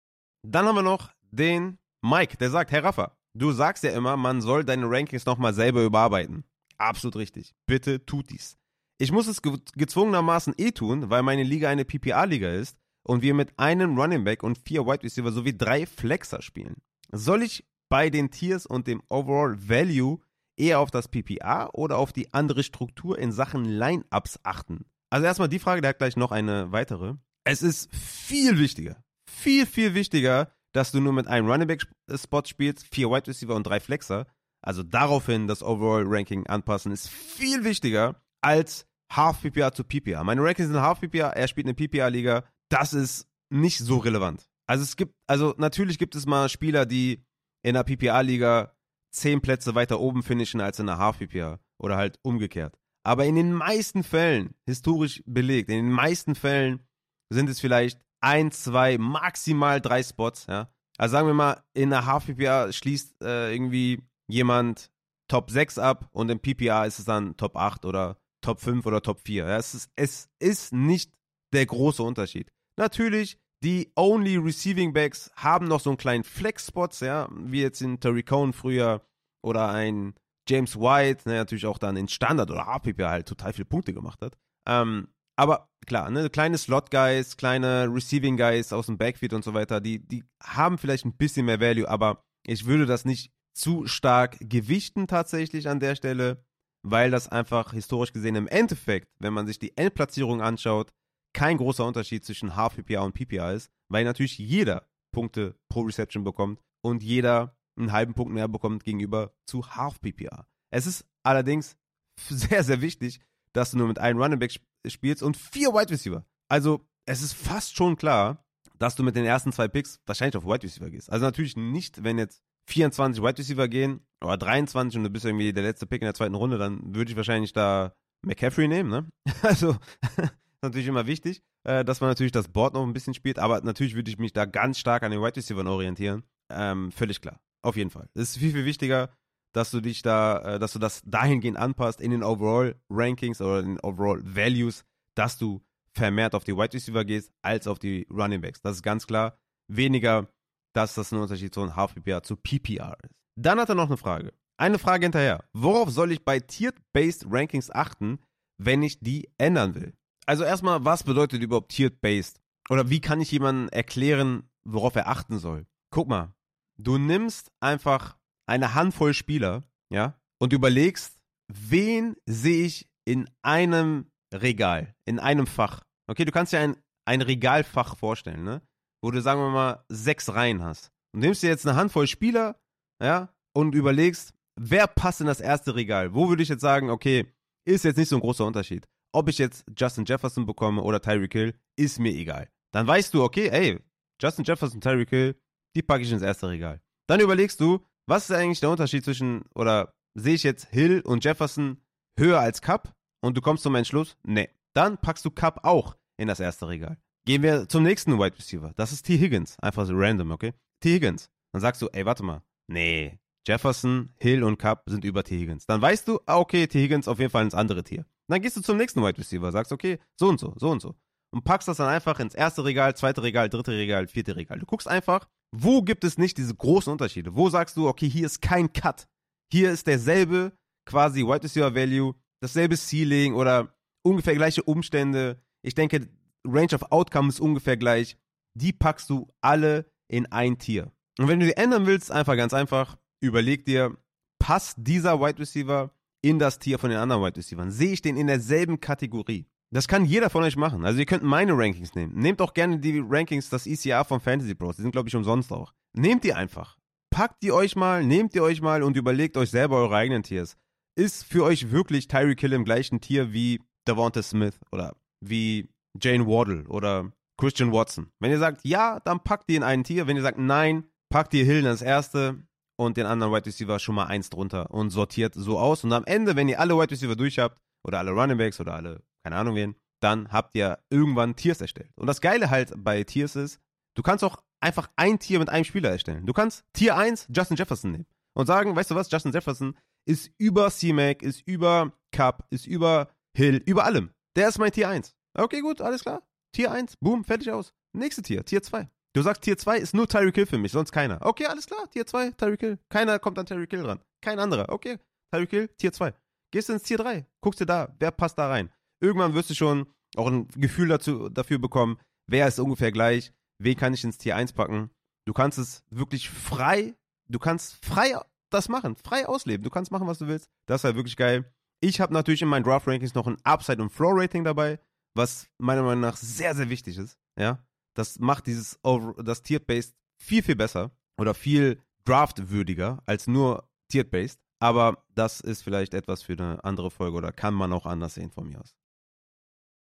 Dann 0.43 0.67
haben 0.67 0.77
wir 0.77 0.83
noch 0.83 1.13
den 1.31 1.79
Mike, 2.03 2.37
der 2.37 2.51
sagt, 2.51 2.71
Herr 2.71 2.85
Raffa, 2.85 3.17
du 3.39 3.53
sagst 3.53 3.85
ja 3.85 3.91
immer, 3.91 4.17
man 4.17 4.41
soll 4.41 4.65
deine 4.65 4.89
Rankings 4.89 5.27
nochmal 5.27 5.55
selber 5.55 5.85
überarbeiten. 5.85 6.45
Absolut 6.79 7.17
richtig. 7.17 7.55
Bitte 7.67 8.05
tut 8.05 8.31
dies. 8.31 8.57
Ich 8.99 9.13
muss 9.13 9.27
es 9.27 9.43
ge 9.43 9.59
gezwungenermaßen 9.75 10.55
eh 10.57 10.73
tun, 10.73 11.11
weil 11.11 11.23
meine 11.23 11.43
Liga 11.43 11.69
eine 11.69 11.85
PPA-Liga 11.85 12.51
ist 12.51 12.77
und 13.03 13.23
wir 13.23 13.35
mit 13.35 13.59
einem 13.59 13.99
Running 13.99 14.25
Back 14.25 14.43
und 14.43 14.59
vier 14.59 14.87
Wide 14.87 15.03
Receiver 15.03 15.33
sowie 15.33 15.57
drei 15.57 15.87
Flexer 15.87 16.43
spielen. 16.43 16.77
Soll 17.13 17.43
ich 17.43 17.67
bei 17.89 18.11
den 18.11 18.31
Tiers 18.31 18.67
und 18.67 18.87
dem 18.87 19.03
Overall 19.09 19.57
Value 19.69 20.19
eher 20.57 20.81
auf 20.81 20.91
das 20.91 21.09
PPA 21.09 21.69
oder 21.73 21.99
auf 21.99 22.13
die 22.13 22.33
andere 22.33 22.63
Struktur 22.63 23.19
in 23.19 23.33
Sachen 23.33 23.65
Lineups 23.65 24.41
achten? 24.43 24.87
Also 25.11 25.27
erstmal 25.27 25.49
die 25.49 25.59
Frage, 25.59 25.83
der 25.83 25.91
hat 25.91 25.99
gleich 25.99 26.17
noch 26.17 26.33
eine 26.33 26.73
weitere. 26.73 27.15
Es 27.45 27.63
ist 27.63 27.95
viel 27.95 28.59
wichtiger, 28.59 29.05
viel, 29.31 29.67
viel 29.67 29.95
wichtiger, 29.95 30.51
dass 30.77 30.93
du 30.93 31.01
nur 31.01 31.13
mit 31.13 31.27
einem 31.27 31.49
Running 31.49 31.69
Back 31.69 31.87
Spot 32.15 32.43
spielst, 32.45 32.87
vier 32.95 33.11
Wide 33.11 33.27
Receiver 33.27 33.55
und 33.55 33.67
drei 33.67 33.81
Flexer. 33.81 34.27
Also 34.63 34.83
daraufhin 34.83 35.47
das 35.47 35.63
Overall 35.63 36.05
Ranking 36.07 36.47
anpassen 36.47 36.93
ist 36.93 37.09
viel 37.09 37.65
wichtiger 37.65 38.21
als 38.43 38.87
Half 39.13 39.43
PPA 39.43 39.73
zu 39.73 39.85
PPA. 39.85 40.25
Meine 40.25 40.43
Rankings 40.43 40.69
sind 40.69 40.81
Half 40.81 41.01
PPA, 41.01 41.31
er 41.31 41.49
spielt 41.49 41.67
eine 41.67 41.75
PPA 41.75 42.09
Liga. 42.09 42.45
Das 42.69 42.93
ist 42.93 43.29
nicht 43.51 43.79
so 43.79 43.99
relevant. 43.99 44.49
Also 44.67 44.83
es 44.83 44.97
gibt, 44.97 45.15
also 45.27 45.55
natürlich 45.59 45.99
gibt 45.99 46.17
es 46.17 46.27
mal 46.27 46.49
Spieler, 46.49 46.85
die 46.87 47.25
in 47.63 47.75
der 47.75 47.85
PPA-Liga 47.85 48.77
zehn 49.13 49.41
Plätze 49.41 49.75
weiter 49.75 50.01
oben 50.01 50.23
finishen 50.23 50.61
als 50.61 50.79
in 50.79 50.87
der 50.87 50.99
Half-PPA 50.99 51.61
oder 51.79 51.97
halt 51.97 52.19
umgekehrt. 52.23 52.77
Aber 53.05 53.25
in 53.25 53.37
den 53.37 53.53
meisten 53.53 54.03
Fällen, 54.03 54.55
historisch 54.67 55.23
belegt, 55.27 55.71
in 55.71 55.77
den 55.77 55.93
meisten 55.93 56.35
Fällen 56.35 56.83
sind 57.31 57.49
es 57.49 57.61
vielleicht 57.61 58.01
ein, 58.27 58.51
zwei, 58.51 58.99
maximal 58.99 59.81
drei 59.81 60.03
Spots, 60.03 60.47
ja. 60.49 60.69
Also 60.99 61.13
sagen 61.13 61.29
wir 61.29 61.35
mal, 61.35 61.63
in 61.75 61.91
der 61.91 62.07
Half-PPA 62.07 62.73
schließt 62.73 63.23
äh, 63.23 63.55
irgendwie 63.55 64.03
jemand 64.29 64.91
Top 65.29 65.51
6 65.51 65.79
ab 65.79 66.09
und 66.13 66.29
im 66.29 66.41
PPA 66.41 66.87
ist 66.87 66.99
es 66.99 67.05
dann 67.05 67.37
Top 67.37 67.57
8 67.57 67.85
oder 67.85 68.19
Top 68.41 68.61
5 68.61 68.85
oder 68.85 69.01
Top 69.01 69.21
4. 69.21 69.47
Ja, 69.47 69.57
es, 69.57 69.75
ist, 69.75 69.91
es 69.95 70.29
ist 70.41 70.73
nicht 70.73 71.13
der 71.53 71.67
große 71.67 72.03
Unterschied. 72.03 72.51
Natürlich 72.77 73.39
die 73.63 73.93
Only 73.95 74.39
Receiving 74.39 74.93
Backs 74.93 75.31
haben 75.37 75.67
noch 75.67 75.81
so 75.81 75.91
einen 75.91 75.97
kleinen 75.97 76.25
Flex-Spots, 76.25 77.01
ja, 77.01 77.29
wie 77.31 77.63
jetzt 77.63 77.81
in 77.81 78.01
Terry 78.01 78.25
Cohn 78.25 78.53
früher 78.53 79.03
oder 79.43 79.69
ein 79.69 80.15
James 80.49 80.77
White, 80.77 81.29
ne, 81.29 81.37
natürlich 81.37 81.67
auch 81.67 81.79
dann 81.79 81.97
in 81.97 82.09
Standard 82.09 82.51
oder 82.51 82.67
HPP 82.67 83.03
halt 83.03 83.29
total 83.29 83.53
viele 83.53 83.67
Punkte 83.67 83.93
gemacht 83.93 84.21
hat. 84.21 84.37
Ähm, 84.67 85.09
aber 85.37 85.69
klar, 85.87 86.11
ne, 86.11 86.31
kleine 86.31 86.59
Slot-Guys, 86.59 87.37
kleine 87.37 87.89
Receiving-Guys 87.93 88.73
aus 88.73 88.87
dem 88.87 88.99
Backfield 88.99 89.33
und 89.35 89.45
so 89.45 89.55
weiter, 89.55 89.81
die, 89.81 90.01
die 90.01 90.25
haben 90.43 90.79
vielleicht 90.79 91.05
ein 91.05 91.17
bisschen 91.17 91.47
mehr 91.47 91.61
Value, 91.61 91.89
aber 91.89 92.25
ich 92.47 92.67
würde 92.67 92.87
das 92.87 93.05
nicht 93.05 93.33
zu 93.55 93.87
stark 93.87 94.37
gewichten 94.41 95.07
tatsächlich 95.07 95.69
an 95.69 95.81
der 95.81 95.95
Stelle, 95.95 96.45
weil 96.83 97.11
das 97.11 97.29
einfach 97.29 97.73
historisch 97.73 98.13
gesehen 98.13 98.37
im 98.37 98.49
Endeffekt, 98.49 99.09
wenn 99.19 99.33
man 99.33 99.47
sich 99.47 99.59
die 99.59 99.77
Endplatzierung 99.77 100.41
anschaut, 100.43 100.93
kein 101.35 101.59
großer 101.59 101.85
Unterschied 101.85 102.25
zwischen 102.25 102.57
Half 102.57 102.77
PPA 102.77 103.01
und 103.01 103.15
PPA 103.15 103.53
ist, 103.53 103.71
weil 103.89 104.05
natürlich 104.05 104.39
jeder 104.39 104.89
Punkte 105.13 105.55
pro 105.69 105.83
Reception 105.83 106.25
bekommt 106.25 106.61
und 106.83 107.03
jeder 107.03 107.57
einen 107.79 107.93
halben 107.93 108.15
Punkt 108.15 108.33
mehr 108.33 108.49
bekommt 108.49 108.85
gegenüber 108.85 109.35
zu 109.47 109.67
Half 109.69 110.01
PPA. 110.01 110.47
Es 110.71 110.87
ist 110.87 111.05
allerdings 111.23 111.77
sehr, 112.21 112.63
sehr 112.65 112.81
wichtig, 112.81 113.21
dass 113.53 113.71
du 113.71 113.79
nur 113.79 113.89
mit 113.89 113.99
einem 113.99 114.21
Running 114.21 114.39
Back 114.39 114.53
spielst 114.91 115.23
und 115.23 115.37
vier 115.37 115.71
Wide 115.71 115.91
Receiver. 115.91 116.25
Also 116.49 116.87
es 117.07 117.23
ist 117.23 117.35
fast 117.35 117.77
schon 117.77 117.97
klar, 117.97 118.45
dass 118.79 118.97
du 118.97 119.03
mit 119.03 119.17
den 119.17 119.25
ersten 119.25 119.53
zwei 119.53 119.69
Picks 119.69 120.01
wahrscheinlich 120.07 120.37
auf 120.37 120.45
Wide 120.45 120.63
Receiver 120.63 120.91
gehst. 120.91 121.11
Also 121.11 121.25
natürlich 121.25 121.57
nicht, 121.57 122.05
wenn 122.05 122.19
jetzt 122.19 122.43
24 122.69 123.23
Wide 123.23 123.39
Receiver 123.39 123.69
gehen 123.69 124.01
oder 124.23 124.37
23 124.37 124.99
und 124.99 125.05
du 125.05 125.11
bist 125.11 125.25
irgendwie 125.25 125.53
der 125.53 125.63
letzte 125.63 125.87
Pick 125.87 126.03
in 126.03 126.07
der 126.07 126.15
zweiten 126.15 126.35
Runde, 126.35 126.59
dann 126.59 126.95
würde 126.95 127.11
ich 127.11 127.17
wahrscheinlich 127.17 127.53
da 127.53 127.93
McCaffrey 128.23 128.69
nehmen, 128.69 128.91
ne? 128.91 129.09
Also 129.43 129.77
natürlich 130.63 130.89
immer 130.89 131.07
wichtig, 131.07 131.43
äh, 131.65 131.85
dass 131.85 132.01
man 132.01 132.11
natürlich 132.11 132.33
das 132.33 132.49
Board 132.49 132.75
noch 132.75 132.83
ein 132.83 132.93
bisschen 132.93 133.15
spielt, 133.15 133.39
aber 133.39 133.61
natürlich 133.61 133.95
würde 133.95 134.11
ich 134.11 134.19
mich 134.19 134.33
da 134.33 134.45
ganz 134.45 134.79
stark 134.79 135.03
an 135.03 135.13
den 135.13 135.23
Wide 135.23 135.37
Receivers 135.37 135.67
orientieren. 135.67 136.25
Ähm, 136.51 136.91
völlig 136.93 137.21
klar. 137.21 137.41
Auf 137.63 137.77
jeden 137.77 137.91
Fall. 137.91 138.09
Es 138.15 138.31
ist 138.31 138.39
viel, 138.39 138.53
viel 138.53 138.65
wichtiger, 138.65 139.11
dass 139.57 139.71
du 139.71 139.81
dich 139.81 140.03
da, 140.03 140.57
äh, 140.57 140.59
dass 140.59 140.75
du 140.75 140.79
das 140.79 141.01
dahingehend 141.07 141.57
anpasst 141.57 142.03
in 142.03 142.11
den 142.11 142.23
Overall 142.23 142.77
Rankings 142.91 143.41
oder 143.41 143.61
in 143.61 143.77
den 143.77 143.81
Overall 143.81 144.21
Values, 144.23 144.85
dass 145.15 145.39
du 145.39 145.63
vermehrt 145.95 146.35
auf 146.35 146.45
die 146.45 146.55
Wide 146.55 146.75
Receiver 146.75 147.07
gehst, 147.07 147.33
als 147.41 147.67
auf 147.67 147.79
die 147.79 148.07
Running 148.11 148.43
Backs. 148.43 148.61
Das 148.61 148.77
ist 148.77 148.83
ganz 148.83 149.07
klar. 149.07 149.39
Weniger, 149.67 150.29
dass 150.75 150.95
das 150.95 151.11
ein 151.11 151.19
Unterschied 151.19 151.55
von 151.55 151.75
Half 151.75 151.95
PPR 151.95 152.23
zu 152.23 152.37
PPR 152.37 152.99
ist. 153.03 153.15
Dann 153.35 153.59
hat 153.59 153.71
er 153.71 153.75
noch 153.75 153.87
eine 153.87 153.97
Frage. 153.97 154.35
Eine 154.59 154.79
Frage 154.79 155.07
hinterher. 155.07 155.43
Worauf 155.55 155.91
soll 155.91 156.13
ich 156.13 156.23
bei 156.23 156.39
Tiered-Based 156.39 157.27
Rankings 157.31 157.71
achten, 157.71 158.19
wenn 158.59 158.83
ich 158.83 159.01
die 159.01 159.31
ändern 159.39 159.75
will? 159.75 159.95
Also 160.27 160.45
erstmal, 160.45 160.85
was 160.85 161.03
bedeutet 161.03 161.43
überhaupt 161.43 161.73
Tiered-Based? 161.73 162.41
Oder 162.69 162.91
wie 162.91 163.01
kann 163.01 163.23
ich 163.23 163.31
jemandem 163.31 163.71
erklären, 163.71 164.51
worauf 164.65 164.97
er 164.97 165.09
achten 165.09 165.39
soll? 165.39 165.67
Guck 165.91 166.09
mal, 166.09 166.35
du 166.77 166.99
nimmst 166.99 167.51
einfach 167.61 168.19
eine 168.47 168.75
Handvoll 168.75 169.15
Spieler, 169.15 169.65
ja, 169.93 170.19
und 170.41 170.53
überlegst, 170.53 171.19
wen 171.49 172.17
sehe 172.27 172.67
ich 172.67 172.89
in 173.05 173.29
einem 173.43 174.11
Regal, 174.33 174.95
in 175.05 175.19
einem 175.19 175.47
Fach. 175.47 175.83
Okay, 176.09 176.25
du 176.25 176.33
kannst 176.33 176.53
dir 176.53 176.61
ein, 176.61 176.77
ein 177.05 177.23
Regalfach 177.23 177.97
vorstellen, 177.97 178.45
ne? 178.45 178.63
Wo 179.03 179.11
du, 179.11 179.21
sagen 179.21 179.41
wir 179.41 179.51
mal, 179.51 179.85
sechs 179.89 180.33
Reihen 180.35 180.63
hast. 180.63 180.91
Und 181.15 181.21
nimmst 181.21 181.43
dir 181.43 181.49
jetzt 181.49 181.67
eine 181.67 181.77
Handvoll 181.77 182.07
Spieler, 182.07 182.59
ja, 183.03 183.29
und 183.55 183.75
überlegst, 183.75 184.35
wer 184.59 184.87
passt 184.87 185.21
in 185.21 185.27
das 185.27 185.41
erste 185.41 185.75
Regal? 185.75 186.15
Wo 186.15 186.29
würde 186.29 186.43
ich 186.43 186.49
jetzt 186.49 186.61
sagen, 186.61 186.91
okay, 186.91 187.27
ist 187.67 187.85
jetzt 187.85 187.97
nicht 187.97 188.09
so 188.09 188.17
ein 188.17 188.21
großer 188.21 188.45
Unterschied. 188.45 188.87
Ob 189.13 189.29
ich 189.29 189.39
jetzt 189.39 189.65
Justin 189.77 190.05
Jefferson 190.05 190.47
bekomme 190.47 190.83
oder 190.83 191.01
Tyreek 191.01 191.33
Hill, 191.33 191.55
ist 191.77 191.99
mir 191.99 192.13
egal. 192.13 192.49
Dann 192.73 192.87
weißt 192.87 193.15
du, 193.15 193.23
okay, 193.23 193.49
ey, 193.49 193.81
Justin 194.21 194.45
Jefferson, 194.45 194.81
Tyreek 194.81 195.11
Hill, 195.11 195.41
die 195.75 195.83
packe 195.83 196.03
ich 196.03 196.13
ins 196.13 196.23
erste 196.23 196.49
Regal. 196.49 196.81
Dann 197.09 197.21
überlegst 197.21 197.61
du, 197.61 197.85
was 198.07 198.31
ist 198.31 198.37
eigentlich 198.37 198.61
der 198.61 198.71
Unterschied 198.71 199.05
zwischen, 199.05 199.45
oder 199.55 199.93
sehe 200.15 200.35
ich 200.35 200.43
jetzt 200.43 200.67
Hill 200.71 201.01
und 201.01 201.25
Jefferson 201.25 201.81
höher 202.19 202.41
als 202.41 202.63
Cup? 202.63 202.95
Und 203.21 203.37
du 203.37 203.41
kommst 203.41 203.63
zum 203.63 203.75
Entschluss, 203.75 204.17
nee. 204.25 204.49
Dann 204.75 204.99
packst 204.99 205.25
du 205.25 205.31
Cup 205.31 205.61
auch 205.65 205.97
in 206.19 206.29
das 206.29 206.41
erste 206.41 206.69
Regal. 206.69 206.99
Gehen 207.25 207.43
wir 207.43 207.69
zum 207.69 207.83
nächsten 207.83 208.19
Wide 208.19 208.39
Receiver. 208.39 208.73
Das 208.77 208.93
ist 208.93 209.03
T. 209.03 209.19
Higgins. 209.19 209.59
Einfach 209.59 209.87
so 209.87 209.95
random, 209.97 210.31
okay? 210.31 210.53
T. 210.81 210.95
Higgins. 210.95 211.29
Dann 211.53 211.63
sagst 211.63 211.83
du, 211.83 211.89
ey, 211.89 212.05
warte 212.05 212.23
mal. 212.23 212.43
Nee, 212.69 213.19
Jefferson, 213.47 214.11
Hill 214.19 214.43
und 214.43 214.59
Cup 214.59 214.85
sind 214.87 215.05
über 215.05 215.23
T. 215.23 215.39
Higgins. 215.39 215.67
Dann 215.67 215.81
weißt 215.81 216.09
du, 216.09 216.21
ah, 216.27 216.39
okay, 216.39 216.67
T. 216.67 216.83
Higgins 216.83 217.09
auf 217.09 217.19
jeden 217.19 217.31
Fall 217.31 217.45
ins 217.45 217.55
andere 217.55 217.85
Tier. 217.85 218.05
Dann 218.29 218.43
gehst 218.43 218.57
du 218.57 218.61
zum 218.61 218.77
nächsten 218.77 219.03
Wide 219.03 219.19
Receiver, 219.19 219.53
sagst, 219.53 219.73
okay, 219.73 219.99
so 220.19 220.29
und 220.29 220.41
so, 220.41 220.55
so 220.57 220.71
und 220.71 220.83
so. 220.83 220.97
Und 221.33 221.45
packst 221.45 221.69
das 221.69 221.77
dann 221.77 221.89
einfach 221.89 222.19
ins 222.19 222.35
erste 222.35 222.65
Regal, 222.65 222.97
zweite 222.97 223.23
Regal, 223.23 223.49
dritte 223.49 223.73
Regal, 223.73 224.09
vierte 224.09 224.37
Regal. 224.37 224.59
Du 224.59 224.67
guckst 224.67 224.89
einfach, 224.89 225.29
wo 225.59 225.83
gibt 225.83 226.05
es 226.05 226.19
nicht 226.19 226.37
diese 226.37 226.55
großen 226.55 226.93
Unterschiede? 226.93 227.35
Wo 227.35 227.49
sagst 227.49 227.77
du, 227.77 227.89
okay, 227.89 228.09
hier 228.09 228.27
ist 228.27 228.43
kein 228.43 228.73
Cut. 228.73 229.09
Hier 229.51 229.71
ist 229.71 229.87
derselbe 229.87 230.53
quasi 230.85 231.23
Wide 231.23 231.45
Receiver 231.45 231.75
Value, 231.75 232.15
dasselbe 232.41 232.77
Ceiling 232.77 233.35
oder 233.35 233.75
ungefähr 234.03 234.35
gleiche 234.35 234.63
Umstände. 234.63 235.41
Ich 235.63 235.75
denke, 235.75 236.09
Range 236.47 236.75
of 236.75 236.91
Outcome 236.91 237.29
ist 237.29 237.41
ungefähr 237.41 237.77
gleich. 237.77 238.17
Die 238.55 238.73
packst 238.73 239.09
du 239.11 239.33
alle 239.41 239.91
in 240.09 240.27
ein 240.27 240.59
Tier. 240.59 240.93
Und 241.19 241.29
wenn 241.29 241.41
du 241.41 241.47
die 241.47 241.57
ändern 241.57 241.87
willst, 241.87 242.11
einfach 242.11 242.37
ganz 242.37 242.53
einfach, 242.53 242.99
überleg 243.21 243.65
dir, 243.65 243.97
passt 244.39 244.77
dieser 244.79 245.21
Wide 245.21 245.39
Receiver 245.39 245.91
in 246.23 246.39
das 246.39 246.59
Tier 246.59 246.79
von 246.79 246.91
den 246.91 246.99
anderen 246.99 247.23
Wide 247.23 247.37
Receivers? 247.37 247.75
Sehe 247.75 247.93
ich 247.93 248.03
den 248.03 248.17
in 248.17 248.27
derselben 248.27 248.81
Kategorie? 248.81 249.47
Das 249.77 249.89
kann 249.89 250.07
jeder 250.07 250.31
von 250.31 250.43
euch 250.43 250.57
machen. 250.57 250.87
Also 250.87 251.01
ihr 251.01 251.05
könnt 251.05 251.23
meine 251.23 251.53
Rankings 251.53 251.95
nehmen. 251.95 252.15
Nehmt 252.15 252.41
auch 252.41 252.55
gerne 252.55 252.79
die 252.79 252.99
Rankings, 253.07 253.51
das 253.51 253.67
ECR 253.67 254.07
von 254.07 254.21
Fantasy 254.21 254.55
Bros. 254.55 254.77
Die 254.77 254.81
sind, 254.81 254.93
glaube 254.93 255.11
ich, 255.11 255.15
umsonst 255.15 255.53
auch. 255.53 255.75
Nehmt 255.93 256.25
die 256.25 256.33
einfach. 256.33 256.79
Packt 257.11 257.43
die 257.43 257.53
euch 257.53 257.77
mal, 257.77 258.03
nehmt 258.03 258.35
die 258.35 258.41
euch 258.41 258.63
mal 258.63 258.83
und 258.83 258.97
überlegt 258.97 259.37
euch 259.37 259.51
selber 259.51 259.77
eure 259.77 259.95
eigenen 259.95 260.23
Tiers. 260.23 260.57
Ist 260.99 261.25
für 261.25 261.45
euch 261.45 261.73
wirklich 261.73 262.09
Tyreek 262.09 262.41
Hill 262.41 262.55
im 262.55 262.65
gleichen 262.65 263.03
Tier 263.03 263.35
wie 263.35 263.61
Devonta 263.87 264.23
Smith 264.23 264.59
oder 264.73 264.97
wie 265.21 265.69
Jane 266.01 266.27
Waddle 266.27 266.65
oder 266.69 267.13
Christian 267.37 267.71
Watson? 267.71 268.09
Wenn 268.19 268.31
ihr 268.31 268.39
sagt 268.39 268.63
ja, 268.65 269.01
dann 269.01 269.21
packt 269.21 269.51
die 269.51 269.57
in 269.57 269.63
einen 269.63 269.85
Tier. 269.85 270.07
Wenn 270.07 270.17
ihr 270.17 270.23
sagt 270.23 270.39
nein, 270.39 270.85
packt 271.11 271.35
ihr 271.35 271.45
Hill 271.45 271.59
in 271.59 271.65
das 271.67 271.83
erste 271.83 272.43
und 272.79 272.97
den 272.97 273.05
anderen 273.05 273.31
Wide 273.31 273.45
Receiver 273.45 273.79
schon 273.79 273.97
mal 273.97 274.07
eins 274.07 274.31
drunter 274.31 274.71
und 274.71 274.89
sortiert 274.89 275.35
so 275.35 275.59
aus. 275.59 275.85
Und 275.85 275.93
am 275.93 276.07
Ende, 276.07 276.35
wenn 276.35 276.49
ihr 276.49 276.61
alle 276.61 276.79
Wide 276.79 276.93
Receiver 276.93 277.15
durch 277.15 277.39
habt, 277.39 277.61
oder 277.87 278.01
alle 278.01 278.11
Running 278.11 278.37
Backs 278.37 278.59
oder 278.61 278.75
alle, 278.75 279.03
keine 279.27 279.39
Ahnung 279.39 279.57
wen, 279.57 279.75
dann 280.01 280.31
habt 280.31 280.55
ihr 280.55 280.79
irgendwann 280.89 281.35
Tiers 281.35 281.61
erstellt. 281.61 281.91
Und 281.97 282.07
das 282.07 282.21
Geile 282.21 282.49
halt 282.49 282.73
bei 282.77 283.03
Tiers 283.03 283.35
ist, 283.35 283.61
du 283.97 284.05
kannst 284.05 284.23
auch 284.23 284.41
einfach 284.61 284.89
ein 284.95 285.19
Tier 285.19 285.41
mit 285.41 285.49
einem 285.49 285.65
Spieler 285.65 285.91
erstellen. 285.91 286.27
Du 286.27 286.33
kannst 286.33 286.65
Tier 286.73 286.97
1 286.97 287.27
Justin 287.35 287.57
Jefferson 287.57 287.91
nehmen 287.91 288.07
und 288.35 288.47
sagen, 288.47 288.77
weißt 288.77 288.93
du 288.93 288.95
was, 288.95 289.11
Justin 289.11 289.33
Jefferson 289.33 289.77
ist 290.09 290.31
über 290.39 290.71
C-Mac, 290.71 291.25
ist 291.25 291.41
über 291.45 291.93
Cup, 292.13 292.47
ist 292.51 292.69
über 292.69 293.09
Hill, 293.37 293.61
über 293.67 293.85
allem. 293.85 294.11
Der 294.37 294.47
ist 294.47 294.61
mein 294.61 294.71
Tier 294.71 294.89
1. 294.89 295.13
Okay, 295.35 295.61
gut, 295.61 295.81
alles 295.81 296.03
klar. 296.03 296.23
Tier 296.53 296.71
1, 296.71 296.99
boom, 297.01 297.25
fertig 297.25 297.51
aus. 297.51 297.73
Nächste 297.93 298.23
Tier, 298.23 298.45
Tier 298.45 298.63
2. 298.63 298.89
Du 299.13 299.23
sagst, 299.23 299.43
Tier 299.43 299.59
2 299.59 299.79
ist 299.79 299.93
nur 299.93 300.07
Tyreek 300.07 300.37
Hill 300.37 300.47
für 300.47 300.59
mich, 300.59 300.71
sonst 300.71 300.93
keiner. 300.93 301.19
Okay, 301.27 301.47
alles 301.47 301.67
klar, 301.67 301.91
Tier 301.91 302.07
2, 302.07 302.31
Tyreek 302.31 302.61
Hill. 302.61 302.79
Keiner 302.91 303.19
kommt 303.19 303.41
an 303.41 303.47
Tyreek 303.47 303.73
Hill 303.73 303.87
ran. 303.87 303.99
Kein 304.21 304.39
anderer. 304.39 304.69
Okay, 304.69 305.01
Tyreek 305.33 305.51
Hill, 305.51 305.69
Tier 305.79 305.93
2. 305.93 306.15
Gehst 306.53 306.69
du 306.69 306.75
ins 306.75 306.85
Tier 306.85 306.99
3, 306.99 307.27
guckst 307.41 307.61
dir 307.61 307.67
da, 307.67 307.93
wer 307.99 308.13
passt 308.13 308.39
da 308.39 308.49
rein. 308.49 308.71
Irgendwann 309.01 309.35
wirst 309.35 309.51
du 309.51 309.55
schon 309.55 309.87
auch 310.17 310.29
ein 310.29 310.49
Gefühl 310.49 310.89
dazu, 310.89 311.29
dafür 311.29 311.59
bekommen, 311.59 311.99
wer 312.27 312.49
ist 312.49 312.59
ungefähr 312.59 312.93
gleich, 312.93 313.33
wen 313.59 313.77
kann 313.77 313.95
ich 313.95 314.05
ins 314.05 314.19
Tier 314.19 314.37
1 314.37 314.53
packen. 314.53 314.91
Du 315.27 315.33
kannst 315.33 315.59
es 315.59 315.83
wirklich 315.91 316.31
frei, 316.31 316.95
du 317.29 317.39
kannst 317.39 317.85
frei 317.85 318.15
das 318.51 318.69
machen, 318.69 318.97
frei 318.97 319.27
ausleben. 319.27 319.65
Du 319.65 319.71
kannst 319.71 319.91
machen, 319.91 320.07
was 320.07 320.19
du 320.19 320.29
willst. 320.29 320.49
Das 320.67 320.81
ist 320.81 320.85
halt 320.85 320.97
wirklich 320.97 321.17
geil. 321.17 321.53
Ich 321.81 322.01
habe 322.01 322.15
natürlich 322.15 322.43
in 322.43 322.49
meinen 322.49 322.65
Draft 322.65 322.87
Rankings 322.87 323.15
noch 323.15 323.27
ein 323.27 323.37
Upside- 323.45 323.83
und 323.83 323.91
Floor-Rating 323.91 324.45
dabei, 324.45 324.79
was 325.15 325.49
meiner 325.59 325.83
Meinung 325.83 326.01
nach 326.01 326.17
sehr, 326.17 326.55
sehr 326.55 326.71
wichtig 326.71 326.97
ist. 326.97 327.19
Ja, 327.39 327.65
das 327.95 328.19
macht 328.19 328.47
dieses 328.47 328.79
das 329.19 329.43
Tiered-Based 329.43 329.95
viel, 330.23 330.43
viel 330.43 330.57
besser 330.57 330.91
oder 331.19 331.35
viel 331.35 331.83
draftwürdiger 332.05 333.03
als 333.05 333.27
nur 333.27 333.69
Tiered-Based. 333.91 334.41
Aber 334.59 335.05
das 335.15 335.41
ist 335.41 335.63
vielleicht 335.63 335.93
etwas 335.93 336.23
für 336.23 336.33
eine 336.33 336.65
andere 336.65 336.91
Folge 336.91 337.17
oder 337.17 337.33
kann 337.33 337.53
man 337.53 337.73
auch 337.73 337.85
anders 337.85 338.15
sehen 338.15 338.31
von 338.31 338.49
mir 338.49 338.61
aus. 338.61 338.75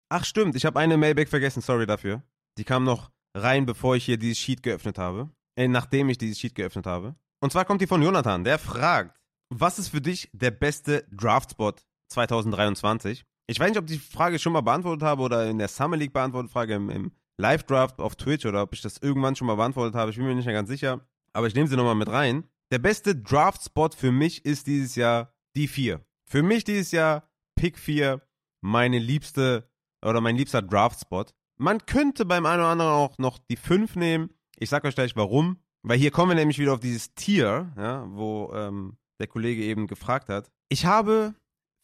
Ach 0.09 0.25
stimmt, 0.25 0.55
ich 0.55 0.65
habe 0.65 0.79
eine 0.79 0.97
Mailback 0.97 1.29
vergessen, 1.29 1.63
sorry 1.63 1.87
dafür. 1.87 2.23
Die 2.59 2.65
kam 2.65 2.85
noch 2.85 3.11
rein, 3.35 3.67
bevor 3.67 3.97
ich 3.97 4.05
hier 4.05 4.19
dieses 4.19 4.39
Sheet 4.39 4.63
geöffnet 4.63 4.99
habe. 4.99 5.31
Äh, 5.57 5.69
nachdem 5.69 6.09
ich 6.09 6.19
dieses 6.19 6.39
Sheet 6.39 6.55
geöffnet 6.55 6.87
habe. 6.87 7.17
Und 7.41 7.53
zwar 7.53 7.65
kommt 7.65 7.81
die 7.81 7.87
von 7.87 8.03
Jonathan, 8.03 8.45
der 8.45 8.59
fragt, 8.59 9.21
was 9.49 9.79
ist 9.79 9.89
für 9.89 10.01
dich 10.01 10.31
der 10.33 10.51
beste 10.51 11.07
Draftspot 11.11 11.87
2023? 12.09 13.25
Ich 13.49 13.61
weiß 13.61 13.71
nicht, 13.71 13.79
ob 13.79 13.89
ich 13.89 14.01
die 14.01 14.13
Frage 14.13 14.39
schon 14.39 14.53
mal 14.53 14.61
beantwortet 14.61 15.03
habe 15.03 15.23
oder 15.23 15.49
in 15.49 15.59
der 15.59 15.69
Summer 15.69 15.97
League 15.97 16.13
beantwortet 16.13 16.51
Frage 16.51 16.75
im, 16.75 16.91
im 16.91 17.13
Live-Draft 17.39 18.01
auf 18.01 18.17
Twitch 18.17 18.47
oder 18.47 18.63
ob 18.63 18.73
ich 18.73 18.83
das 18.83 18.99
irgendwann 18.99 19.37
schon 19.37 19.47
mal 19.47 19.57
beantwortet 19.57 19.95
habe. 19.95 20.11
Ich 20.11 20.17
bin 20.17 20.27
mir 20.27 20.35
nicht 20.35 20.47
mehr 20.47 20.55
ganz 20.55 20.69
sicher. 20.69 21.07
Aber 21.33 21.47
ich 21.47 21.55
nehme 21.55 21.69
sie 21.69 21.77
nochmal 21.77 21.95
mit 21.95 22.09
rein. 22.09 22.45
Der 22.73 22.79
beste 22.79 23.15
Draft-Spot 23.15 23.91
für 23.91 24.11
mich 24.11 24.45
ist 24.45 24.67
dieses 24.67 24.97
Jahr 24.97 25.33
die 25.55 25.69
4. 25.69 26.05
Für 26.29 26.43
mich 26.43 26.65
dieses 26.65 26.91
Jahr 26.91 27.29
Pick 27.55 27.79
4 27.79 28.21
meine 28.63 28.99
liebste 28.99 29.69
oder 30.03 30.20
mein 30.20 30.36
liebster 30.36 30.62
Draft-Spot. 30.62 31.26
Man 31.59 31.84
könnte 31.86 32.24
beim 32.24 32.47
einen 32.47 32.61
oder 32.61 32.70
anderen 32.70 32.92
auch 32.92 33.18
noch 33.18 33.38
die 33.38 33.57
5 33.57 33.97
nehmen. 33.97 34.30
Ich 34.59 34.70
sag 34.70 34.84
euch 34.84 34.94
gleich 34.94 35.16
warum. 35.16 35.59
Weil 35.82 35.99
hier 35.99 36.11
kommen 36.11 36.30
wir 36.30 36.34
nämlich 36.34 36.59
wieder 36.59 36.72
auf 36.72 36.80
dieses 36.80 37.14
Tier, 37.14 37.72
ja, 37.76 38.05
wo 38.09 38.53
ähm, 38.53 38.99
der 39.20 39.28
Kollege 39.28 39.62
eben 39.62 39.86
gefragt 39.86 40.28
hat. 40.28 40.51
Ich 40.68 40.84
habe 40.84 41.34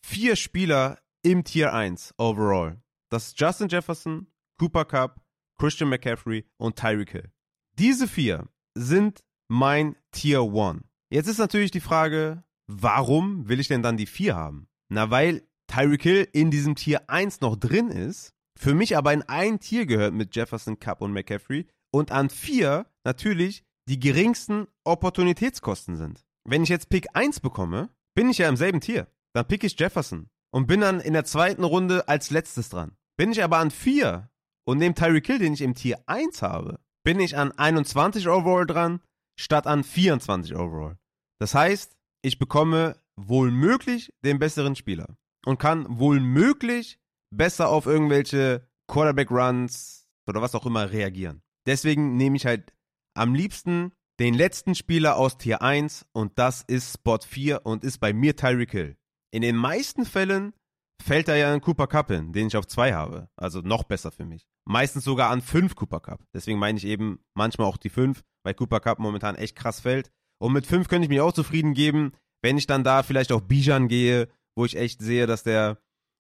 vier 0.05 0.35
Spieler 0.35 0.99
im 1.23 1.45
Tier 1.45 1.73
1 1.73 2.15
overall. 2.19 2.83
Das 3.11 3.29
ist 3.29 3.41
Justin 3.41 3.69
Jefferson, 3.69 4.27
Cooper 4.59 4.85
Cup, 4.87 5.21
Christian 5.57 5.89
McCaffrey 5.89 6.45
und 6.57 6.77
Tyreek 6.77 7.11
Hill. 7.13 7.31
Diese 7.79 8.09
vier 8.09 8.49
sind 8.75 9.23
mein 9.49 9.95
Tier 10.11 10.41
1. 10.43 10.83
Jetzt 11.11 11.29
ist 11.29 11.39
natürlich 11.39 11.71
die 11.71 11.81
Frage, 11.81 12.43
warum 12.67 13.49
will 13.49 13.61
ich 13.61 13.69
denn 13.69 13.83
dann 13.83 13.97
die 13.97 14.07
vier 14.07 14.35
haben? 14.35 14.67
Na, 14.89 15.11
weil 15.11 15.47
Tyreek 15.73 16.03
Hill 16.03 16.29
in 16.33 16.51
diesem 16.51 16.75
Tier 16.75 17.09
1 17.09 17.41
noch 17.41 17.57
drin 17.57 17.89
ist, 17.89 18.35
für 18.61 18.75
mich 18.75 18.95
aber 18.95 19.15
in 19.15 19.23
ein 19.23 19.59
Tier 19.59 19.87
gehört 19.87 20.13
mit 20.13 20.37
Jefferson, 20.37 20.79
Cup 20.79 21.01
und 21.01 21.15
McCaffrey 21.15 21.67
und 21.91 22.13
an 22.13 22.29
vier 22.29 22.85
natürlich 23.05 23.65
die 23.89 23.99
geringsten 23.99 24.67
Opportunitätskosten 24.85 25.97
sind. 25.97 26.27
Wenn 26.45 26.63
ich 26.63 26.69
jetzt 26.69 26.91
Pick 26.91 27.07
1 27.15 27.41
bekomme, 27.41 27.89
bin 28.15 28.29
ich 28.29 28.37
ja 28.37 28.51
im 28.51 28.59
selben 28.59 28.83
Tier. 28.83 29.07
Dann 29.33 29.49
pick 29.49 29.65
ich 29.65 29.81
Jefferson 29.81 30.29
und 30.53 30.67
bin 30.67 30.83
dann 30.83 31.01
in 31.01 31.15
der 31.15 31.25
zweiten 31.25 31.65
Runde 31.65 32.07
als 32.07 32.29
letztes 32.29 32.69
dran. 32.69 32.95
Bin 33.17 33.33
ich 33.33 33.43
aber 33.43 33.57
an 33.57 33.71
4 33.71 34.29
und 34.67 34.77
nehme 34.77 34.95
Tyreek 34.95 35.27
Hill, 35.27 35.39
den 35.39 35.55
ich 35.55 35.63
im 35.63 35.75
Tier 35.75 36.03
1 36.05 36.43
habe, 36.43 36.81
bin 37.03 37.19
ich 37.19 37.39
an 37.39 37.51
21 37.51 38.29
Overall 38.29 38.67
dran, 38.67 39.01
statt 39.41 39.67
an 39.67 39.85
24 39.85 40.55
Overall. 40.55 40.99
Das 41.39 41.55
heißt, 41.55 41.97
ich 42.21 42.39
bekomme 42.39 43.01
wohl 43.17 43.51
den 44.23 44.39
besseren 44.39 44.77
Spieler 44.77 45.17
und 45.45 45.59
kann 45.59 45.87
wohl 45.99 46.21
möglich 46.21 46.99
besser 47.35 47.69
auf 47.69 47.87
irgendwelche 47.87 48.69
Quarterback-Runs 48.89 50.09
oder 50.29 50.43
was 50.43 50.55
auch 50.55 50.67
immer 50.67 50.91
reagieren. 50.91 51.43
Deswegen 51.67 52.17
nehme 52.17 52.37
ich 52.37 52.47
halt 52.47 52.73
am 53.15 53.35
liebsten 53.35 53.93
den 54.21 54.35
letzten 54.35 54.75
Spieler 54.75 55.17
aus 55.17 55.39
Tier 55.39 55.63
1 55.63 56.07
und 56.13 56.39
das 56.39 56.63
ist 56.63 56.95
Spot 56.95 57.19
4 57.19 57.65
und 57.65 57.85
ist 57.85 57.99
bei 57.99 58.13
mir 58.13 58.37
Tyreek 58.37 58.71
Hill. 58.71 58.97
In 59.33 59.43
den 59.43 59.57
meisten 59.57 60.05
Fällen 60.05 60.53
fällt 61.03 61.29
da 61.29 61.35
ja 61.35 61.53
ein 61.53 61.61
Cooper 61.61 61.87
Cup 61.87 62.09
hin, 62.09 62.33
den 62.33 62.47
ich 62.47 62.57
auf 62.57 62.67
2 62.67 62.93
habe. 62.93 63.29
Also 63.37 63.61
noch 63.61 63.85
besser 63.85 64.13
für 64.13 64.25
mich. 64.25 64.47
Meistens 64.65 65.05
sogar 65.05 65.31
an 65.31 65.41
5 65.41 65.75
Cooper 65.75 66.01
Cup. 66.01 66.23
Deswegen 66.35 66.59
meine 66.59 66.79
ich 66.79 66.85
eben 66.85 67.21
manchmal 67.35 67.67
auch 67.67 67.77
die 67.77 67.89
5, 67.89 68.23
weil 68.45 68.55
Cooper 68.55 68.81
Cup 68.81 68.99
momentan 68.99 69.35
echt 69.35 69.57
krass 69.57 69.81
fällt. 69.81 70.11
Und 70.39 70.53
mit 70.53 70.67
5 70.67 70.89
könnte 70.89 71.05
ich 71.05 71.09
mich 71.09 71.21
auch 71.21 71.33
zufrieden 71.33 71.75
geben, 71.75 72.13
wenn 72.43 72.59
ich 72.59 72.67
dann 72.67 72.85
da 72.85 73.03
vielleicht 73.03 73.33
auf 73.33 73.49
Bijan 73.49 73.89
gehe, 73.89 74.29
wo 74.57 74.65
ich 74.65 74.77
echt 74.77 75.01
sehe, 75.01 75.27
dass 75.27 75.43
der 75.43 75.79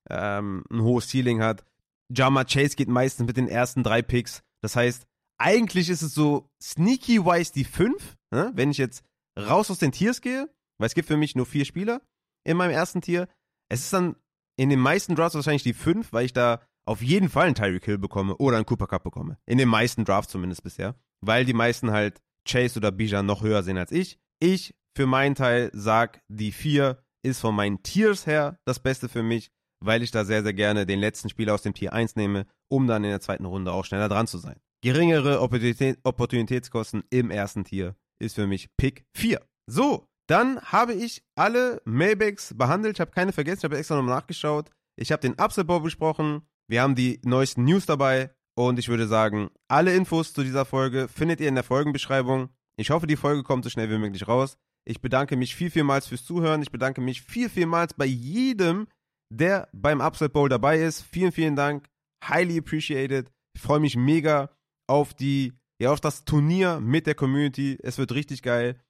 ähm, 0.08 0.64
ein 0.70 0.82
hohes 0.82 1.08
Ceiling 1.08 1.42
hat. 1.42 1.64
Jama 2.10 2.44
Chase 2.44 2.76
geht 2.76 2.88
meistens 2.88 3.26
mit 3.26 3.36
den 3.36 3.48
ersten 3.48 3.82
drei 3.82 4.02
Picks. 4.02 4.42
Das 4.60 4.76
heißt, 4.76 5.06
eigentlich 5.38 5.88
ist 5.88 6.02
es 6.02 6.14
so 6.14 6.50
sneaky-wise 6.62 7.52
die 7.52 7.64
5, 7.64 8.16
ne? 8.30 8.52
wenn 8.54 8.70
ich 8.70 8.78
jetzt 8.78 9.04
raus 9.38 9.70
aus 9.70 9.78
den 9.78 9.92
Tiers 9.92 10.20
gehe, 10.20 10.48
weil 10.78 10.86
es 10.86 10.94
gibt 10.94 11.08
für 11.08 11.16
mich 11.16 11.34
nur 11.34 11.46
vier 11.46 11.64
Spieler 11.64 12.02
in 12.44 12.56
meinem 12.56 12.72
ersten 12.72 13.00
Tier. 13.00 13.28
Es 13.68 13.80
ist 13.80 13.92
dann 13.92 14.16
in 14.56 14.68
den 14.68 14.80
meisten 14.80 15.14
Drafts 15.14 15.34
wahrscheinlich 15.34 15.62
die 15.62 15.72
5, 15.72 16.12
weil 16.12 16.26
ich 16.26 16.32
da 16.32 16.60
auf 16.84 17.02
jeden 17.02 17.28
Fall 17.28 17.46
einen 17.46 17.54
Tyreek 17.54 17.84
Hill 17.84 17.98
bekomme 17.98 18.36
oder 18.36 18.56
einen 18.56 18.66
Cooper 18.66 18.86
Cup 18.86 19.04
bekomme. 19.04 19.38
In 19.46 19.58
den 19.58 19.68
meisten 19.68 20.04
Drafts 20.04 20.32
zumindest 20.32 20.62
bisher. 20.62 20.94
Weil 21.20 21.44
die 21.44 21.52
meisten 21.52 21.92
halt 21.92 22.20
Chase 22.46 22.78
oder 22.78 22.90
Bijan 22.90 23.26
noch 23.26 23.42
höher 23.42 23.62
sehen 23.62 23.78
als 23.78 23.92
ich. 23.92 24.18
Ich 24.40 24.74
für 24.96 25.06
meinen 25.06 25.34
Teil 25.34 25.70
sag, 25.72 26.22
die 26.28 26.52
4 26.52 27.01
ist 27.22 27.40
von 27.40 27.54
meinen 27.54 27.82
Tiers 27.82 28.26
her 28.26 28.58
das 28.64 28.80
Beste 28.80 29.08
für 29.08 29.22
mich, 29.22 29.50
weil 29.80 30.02
ich 30.02 30.10
da 30.10 30.24
sehr, 30.24 30.42
sehr 30.42 30.54
gerne 30.54 30.86
den 30.86 31.00
letzten 31.00 31.28
Spieler 31.28 31.54
aus 31.54 31.62
dem 31.62 31.74
Tier 31.74 31.92
1 31.92 32.16
nehme, 32.16 32.46
um 32.68 32.86
dann 32.86 33.04
in 33.04 33.10
der 33.10 33.20
zweiten 33.20 33.44
Runde 33.44 33.72
auch 33.72 33.84
schneller 33.84 34.08
dran 34.08 34.26
zu 34.26 34.38
sein. 34.38 34.60
Geringere 34.82 35.40
Opportunität, 35.40 35.98
Opportunitätskosten 36.02 37.04
im 37.10 37.30
ersten 37.30 37.64
Tier 37.64 37.94
ist 38.18 38.34
für 38.34 38.46
mich 38.46 38.68
Pick 38.76 39.04
4. 39.16 39.40
So, 39.66 40.08
dann 40.28 40.60
habe 40.60 40.94
ich 40.94 41.22
alle 41.36 41.80
Mailbacks 41.84 42.54
behandelt. 42.56 42.96
Ich 42.96 43.00
habe 43.00 43.10
keine 43.10 43.32
vergessen. 43.32 43.60
Ich 43.60 43.64
habe 43.64 43.78
extra 43.78 43.96
nochmal 43.96 44.16
nachgeschaut. 44.16 44.70
Ich 44.96 45.12
habe 45.12 45.20
den 45.20 45.38
Upset 45.38 45.66
Bowl 45.66 45.80
besprochen. 45.80 46.42
Wir 46.68 46.82
haben 46.82 46.94
die 46.94 47.20
neuesten 47.24 47.64
News 47.64 47.86
dabei. 47.86 48.30
Und 48.54 48.78
ich 48.78 48.88
würde 48.88 49.06
sagen, 49.06 49.50
alle 49.68 49.94
Infos 49.94 50.32
zu 50.32 50.42
dieser 50.42 50.64
Folge 50.64 51.08
findet 51.08 51.40
ihr 51.40 51.48
in 51.48 51.54
der 51.54 51.64
Folgenbeschreibung. 51.64 52.50
Ich 52.76 52.90
hoffe, 52.90 53.06
die 53.06 53.16
Folge 53.16 53.42
kommt 53.42 53.64
so 53.64 53.70
schnell 53.70 53.90
wie 53.90 53.98
möglich 53.98 54.28
raus. 54.28 54.58
Ich 54.84 55.00
bedanke 55.00 55.36
mich 55.36 55.54
viel, 55.54 55.70
vielmals 55.70 56.08
fürs 56.08 56.24
Zuhören. 56.24 56.62
Ich 56.62 56.72
bedanke 56.72 57.00
mich 57.00 57.22
viel, 57.22 57.48
vielmals 57.48 57.94
bei 57.94 58.06
jedem, 58.06 58.88
der 59.32 59.68
beim 59.72 60.00
Upset 60.00 60.32
Bowl 60.32 60.48
dabei 60.48 60.80
ist. 60.80 61.02
Vielen, 61.02 61.32
vielen 61.32 61.56
Dank. 61.56 61.88
Highly 62.24 62.58
appreciated. 62.58 63.30
Ich 63.54 63.62
freue 63.62 63.80
mich 63.80 63.96
mega 63.96 64.50
auf 64.88 65.14
die, 65.14 65.52
ja, 65.80 65.92
auf 65.92 66.00
das 66.00 66.24
Turnier 66.24 66.80
mit 66.80 67.06
der 67.06 67.14
Community. 67.14 67.78
Es 67.82 67.98
wird 67.98 68.12
richtig 68.12 68.42
geil. 68.42 68.80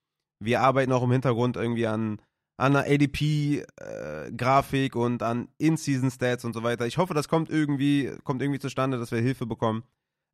Wir 0.42 0.60
arbeiten 0.60 0.92
auch 0.92 1.02
im 1.02 1.12
Hintergrund 1.12 1.56
irgendwie 1.56 1.86
an, 1.86 2.20
an 2.58 2.76
einer 2.76 2.86
ADP-Grafik 2.86 4.94
äh, 4.94 4.98
und 4.98 5.22
an 5.22 5.48
In-Season-Stats 5.58 6.44
und 6.44 6.54
so 6.54 6.62
weiter. 6.62 6.86
Ich 6.86 6.98
hoffe, 6.98 7.14
das 7.14 7.28
kommt 7.28 7.50
irgendwie, 7.50 8.12
kommt 8.24 8.42
irgendwie 8.42 8.60
zustande, 8.60 8.98
dass 8.98 9.12
wir 9.12 9.20
Hilfe 9.20 9.46
bekommen. 9.46 9.84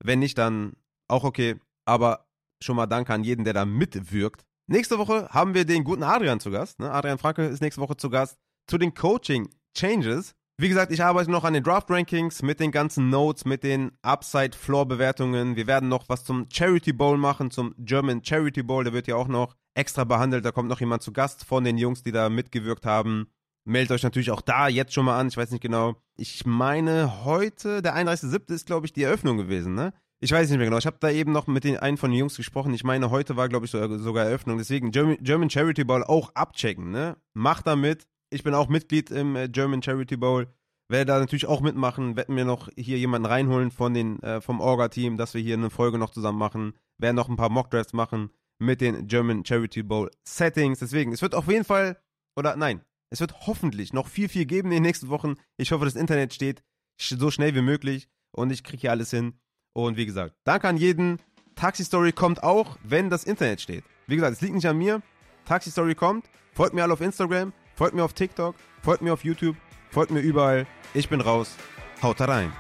Wenn 0.03 0.21
nicht, 0.21 0.39
dann 0.39 0.75
auch 1.09 1.25
okay. 1.25 1.57
Aber 1.85 2.27
schon 2.63 2.77
mal 2.77 2.87
danke 2.87 3.13
an 3.13 3.25
jeden, 3.25 3.45
der 3.45 3.55
da 3.55 3.65
mitwirkt. 3.65 4.45
Nächste 4.71 4.99
Woche 4.99 5.27
haben 5.31 5.55
wir 5.55 5.65
den 5.65 5.83
guten 5.83 6.03
Adrian 6.03 6.41
zu 6.41 6.51
Gast. 6.51 6.79
Ne? 6.79 6.91
Adrian 6.91 7.17
Franke 7.17 7.47
ist 7.47 7.63
nächste 7.63 7.81
Woche 7.81 7.97
zu 7.97 8.11
Gast 8.11 8.37
zu 8.67 8.77
den 8.77 8.93
Coaching 8.93 9.49
Changes. 9.75 10.35
Wie 10.59 10.69
gesagt, 10.69 10.93
ich 10.93 11.03
arbeite 11.03 11.31
noch 11.31 11.45
an 11.45 11.55
den 11.55 11.65
Draft 11.65 11.91
Rankings 11.91 12.43
mit 12.43 12.61
den 12.61 12.71
ganzen 12.71 13.09
Notes, 13.09 13.47
mit 13.47 13.63
den 13.63 13.93
Upside 14.03 14.55
Floor 14.55 14.87
Bewertungen. 14.87 15.57
Wir 15.57 15.67
werden 15.67 15.89
noch 15.89 16.11
was 16.11 16.23
zum 16.23 16.49
Charity 16.53 16.93
Bowl 16.93 17.17
machen, 17.17 17.51
zum 17.51 17.75
German 17.79 18.23
Charity 18.23 18.63
Bowl. 18.63 18.85
Der 18.85 18.93
wird 18.93 19.07
ja 19.07 19.17
auch 19.17 19.29
noch 19.29 19.57
extra 19.73 20.05
behandelt. 20.05 20.45
Da 20.45 20.53
kommt 20.53 20.69
noch 20.69 20.81
jemand 20.81 21.03
zu 21.03 21.15
Gast 21.15 21.47
von 21.47 21.65
den 21.65 21.79
Jungs, 21.79 22.03
die 22.03 22.13
da 22.13 22.29
mitgewirkt 22.29 22.85
haben. 22.85 23.29
Meldet 23.65 23.93
euch 23.93 24.03
natürlich 24.03 24.33
auch 24.33 24.43
da 24.43 24.69
jetzt 24.69 24.93
schon 24.93 25.07
mal 25.07 25.19
an. 25.19 25.29
Ich 25.29 25.37
weiß 25.39 25.51
nicht 25.51 25.63
genau. 25.63 25.95
Ich 26.19 26.45
meine, 26.45 27.25
heute, 27.25 27.81
der 27.81 27.97
31.07. 27.97 28.53
ist, 28.53 28.67
glaube 28.67 28.85
ich, 28.85 28.93
die 28.93 29.05
Eröffnung 29.05 29.39
gewesen, 29.39 29.75
ne? 29.75 29.95
Ich 30.21 30.33
weiß 30.33 30.49
nicht 30.49 30.59
mehr 30.59 30.67
genau. 30.67 30.79
Ich 30.79 30.87
habe 30.87 30.97
da 30.99 31.11
eben 31.11 31.31
noch 31.31 31.47
mit 31.47 31.63
den 31.63 31.77
einen 31.77 31.97
von 31.97 32.11
den 32.11 32.19
Jungs 32.19 32.37
gesprochen. 32.37 32.75
Ich 32.75 32.83
meine, 32.83 33.11
heute 33.11 33.37
war, 33.37 33.49
glaube 33.49 33.67
ich, 33.67 33.71
sogar 33.71 34.25
Eröffnung. 34.25 34.59
Deswegen 34.59 34.91
German 34.91 35.51
Charity 35.51 35.85
Bowl 35.85 36.03
auch 36.03 36.35
abchecken, 36.35 36.91
ne? 36.91 37.17
Macht 37.35 37.69
damit. 37.69 38.07
Ich 38.31 38.43
bin 38.43 38.53
auch 38.53 38.69
Mitglied 38.69 39.11
im 39.11 39.37
äh, 39.37 39.49
German 39.49 39.83
Charity 39.83 40.17
Bowl. 40.17 40.49
Werde 40.89 41.07
da 41.07 41.19
natürlich 41.21 41.47
auch 41.47 41.61
mitmachen. 41.61 42.17
Werden 42.17 42.35
wir 42.35 42.45
noch 42.45 42.69
hier 42.77 42.99
jemanden 42.99 43.27
reinholen 43.27 43.71
von 43.71 43.95
den, 43.95 44.21
äh, 44.23 44.41
vom 44.41 44.61
Orga-Team, 44.61 45.17
dass 45.19 45.35
wir 45.35 45.41
hier 45.41 45.55
eine 45.55 45.71
Folge 45.71 45.99
noch 45.99 46.11
zusammen 46.11 46.39
machen. 46.39 46.73
Werden 46.99 47.17
noch 47.17 47.29
ein 47.29 47.37
paar 47.37 47.51
Mock-Drafts 47.51 47.93
machen 47.93 48.31
mit 48.59 48.81
den 48.81 49.07
German 49.07 49.45
Charity 49.45 49.85
Bowl 49.85 50.11
Settings. 50.25 50.81
Deswegen, 50.81 51.13
es 51.13 51.23
wird 51.23 51.35
auf 51.35 51.47
jeden 51.47 51.65
Fall, 51.65 51.97
oder 52.37 52.57
nein, 52.57 52.81
es 53.11 53.21
wird 53.21 53.47
hoffentlich 53.47 53.93
noch 53.93 54.09
viel, 54.09 54.29
viel 54.29 54.47
geben 54.47 54.69
in 54.71 54.79
den 54.79 54.83
nächsten 54.83 55.09
Wochen. 55.11 55.35
Ich 55.57 55.71
hoffe, 55.71 55.85
das 55.85 55.95
Internet 55.95 56.35
steht 56.35 56.65
so 56.99 57.31
schnell 57.31 57.55
wie 57.55 57.63
möglich 57.63 58.09
und 58.33 58.51
ich 58.51 58.65
kriege 58.65 58.81
hier 58.81 58.91
alles 58.91 59.11
hin. 59.11 59.39
Und 59.79 59.97
wie 59.97 60.07
gesagt, 60.07 60.35
danke 60.43 60.67
an 60.67 60.77
jeden. 60.77 61.21
Taxi 61.55 61.85
Story 61.85 62.11
kommt 62.11 62.43
auch, 62.43 62.79
wenn 62.83 63.11
das 63.11 63.23
Internet 63.23 63.61
steht. 63.61 63.85
Wie 64.09 64.17
gesagt, 64.17 64.33
es 64.33 64.41
liegt 64.41 64.55
nicht 64.57 64.67
an 64.67 64.77
mir. 64.77 65.03
Taxi 65.45 65.71
Story 65.71 65.95
kommt. 65.95 66.25
Folgt 66.53 66.75
mir 66.75 66.83
alle 66.83 66.95
auf 66.95 67.01
Instagram, 67.01 67.53
folgt 67.77 67.95
mir 67.95 68.03
auf 68.03 68.13
TikTok, 68.13 68.57
folgt 68.83 69.03
mir 69.03 69.13
auf 69.13 69.23
YouTube, 69.23 69.55
folgt 69.91 70.11
mir 70.11 70.19
überall. 70.19 70.67
Ich 70.95 71.09
bin 71.09 71.21
raus. 71.21 71.55
Haut 72.03 72.21
rein. 72.21 72.53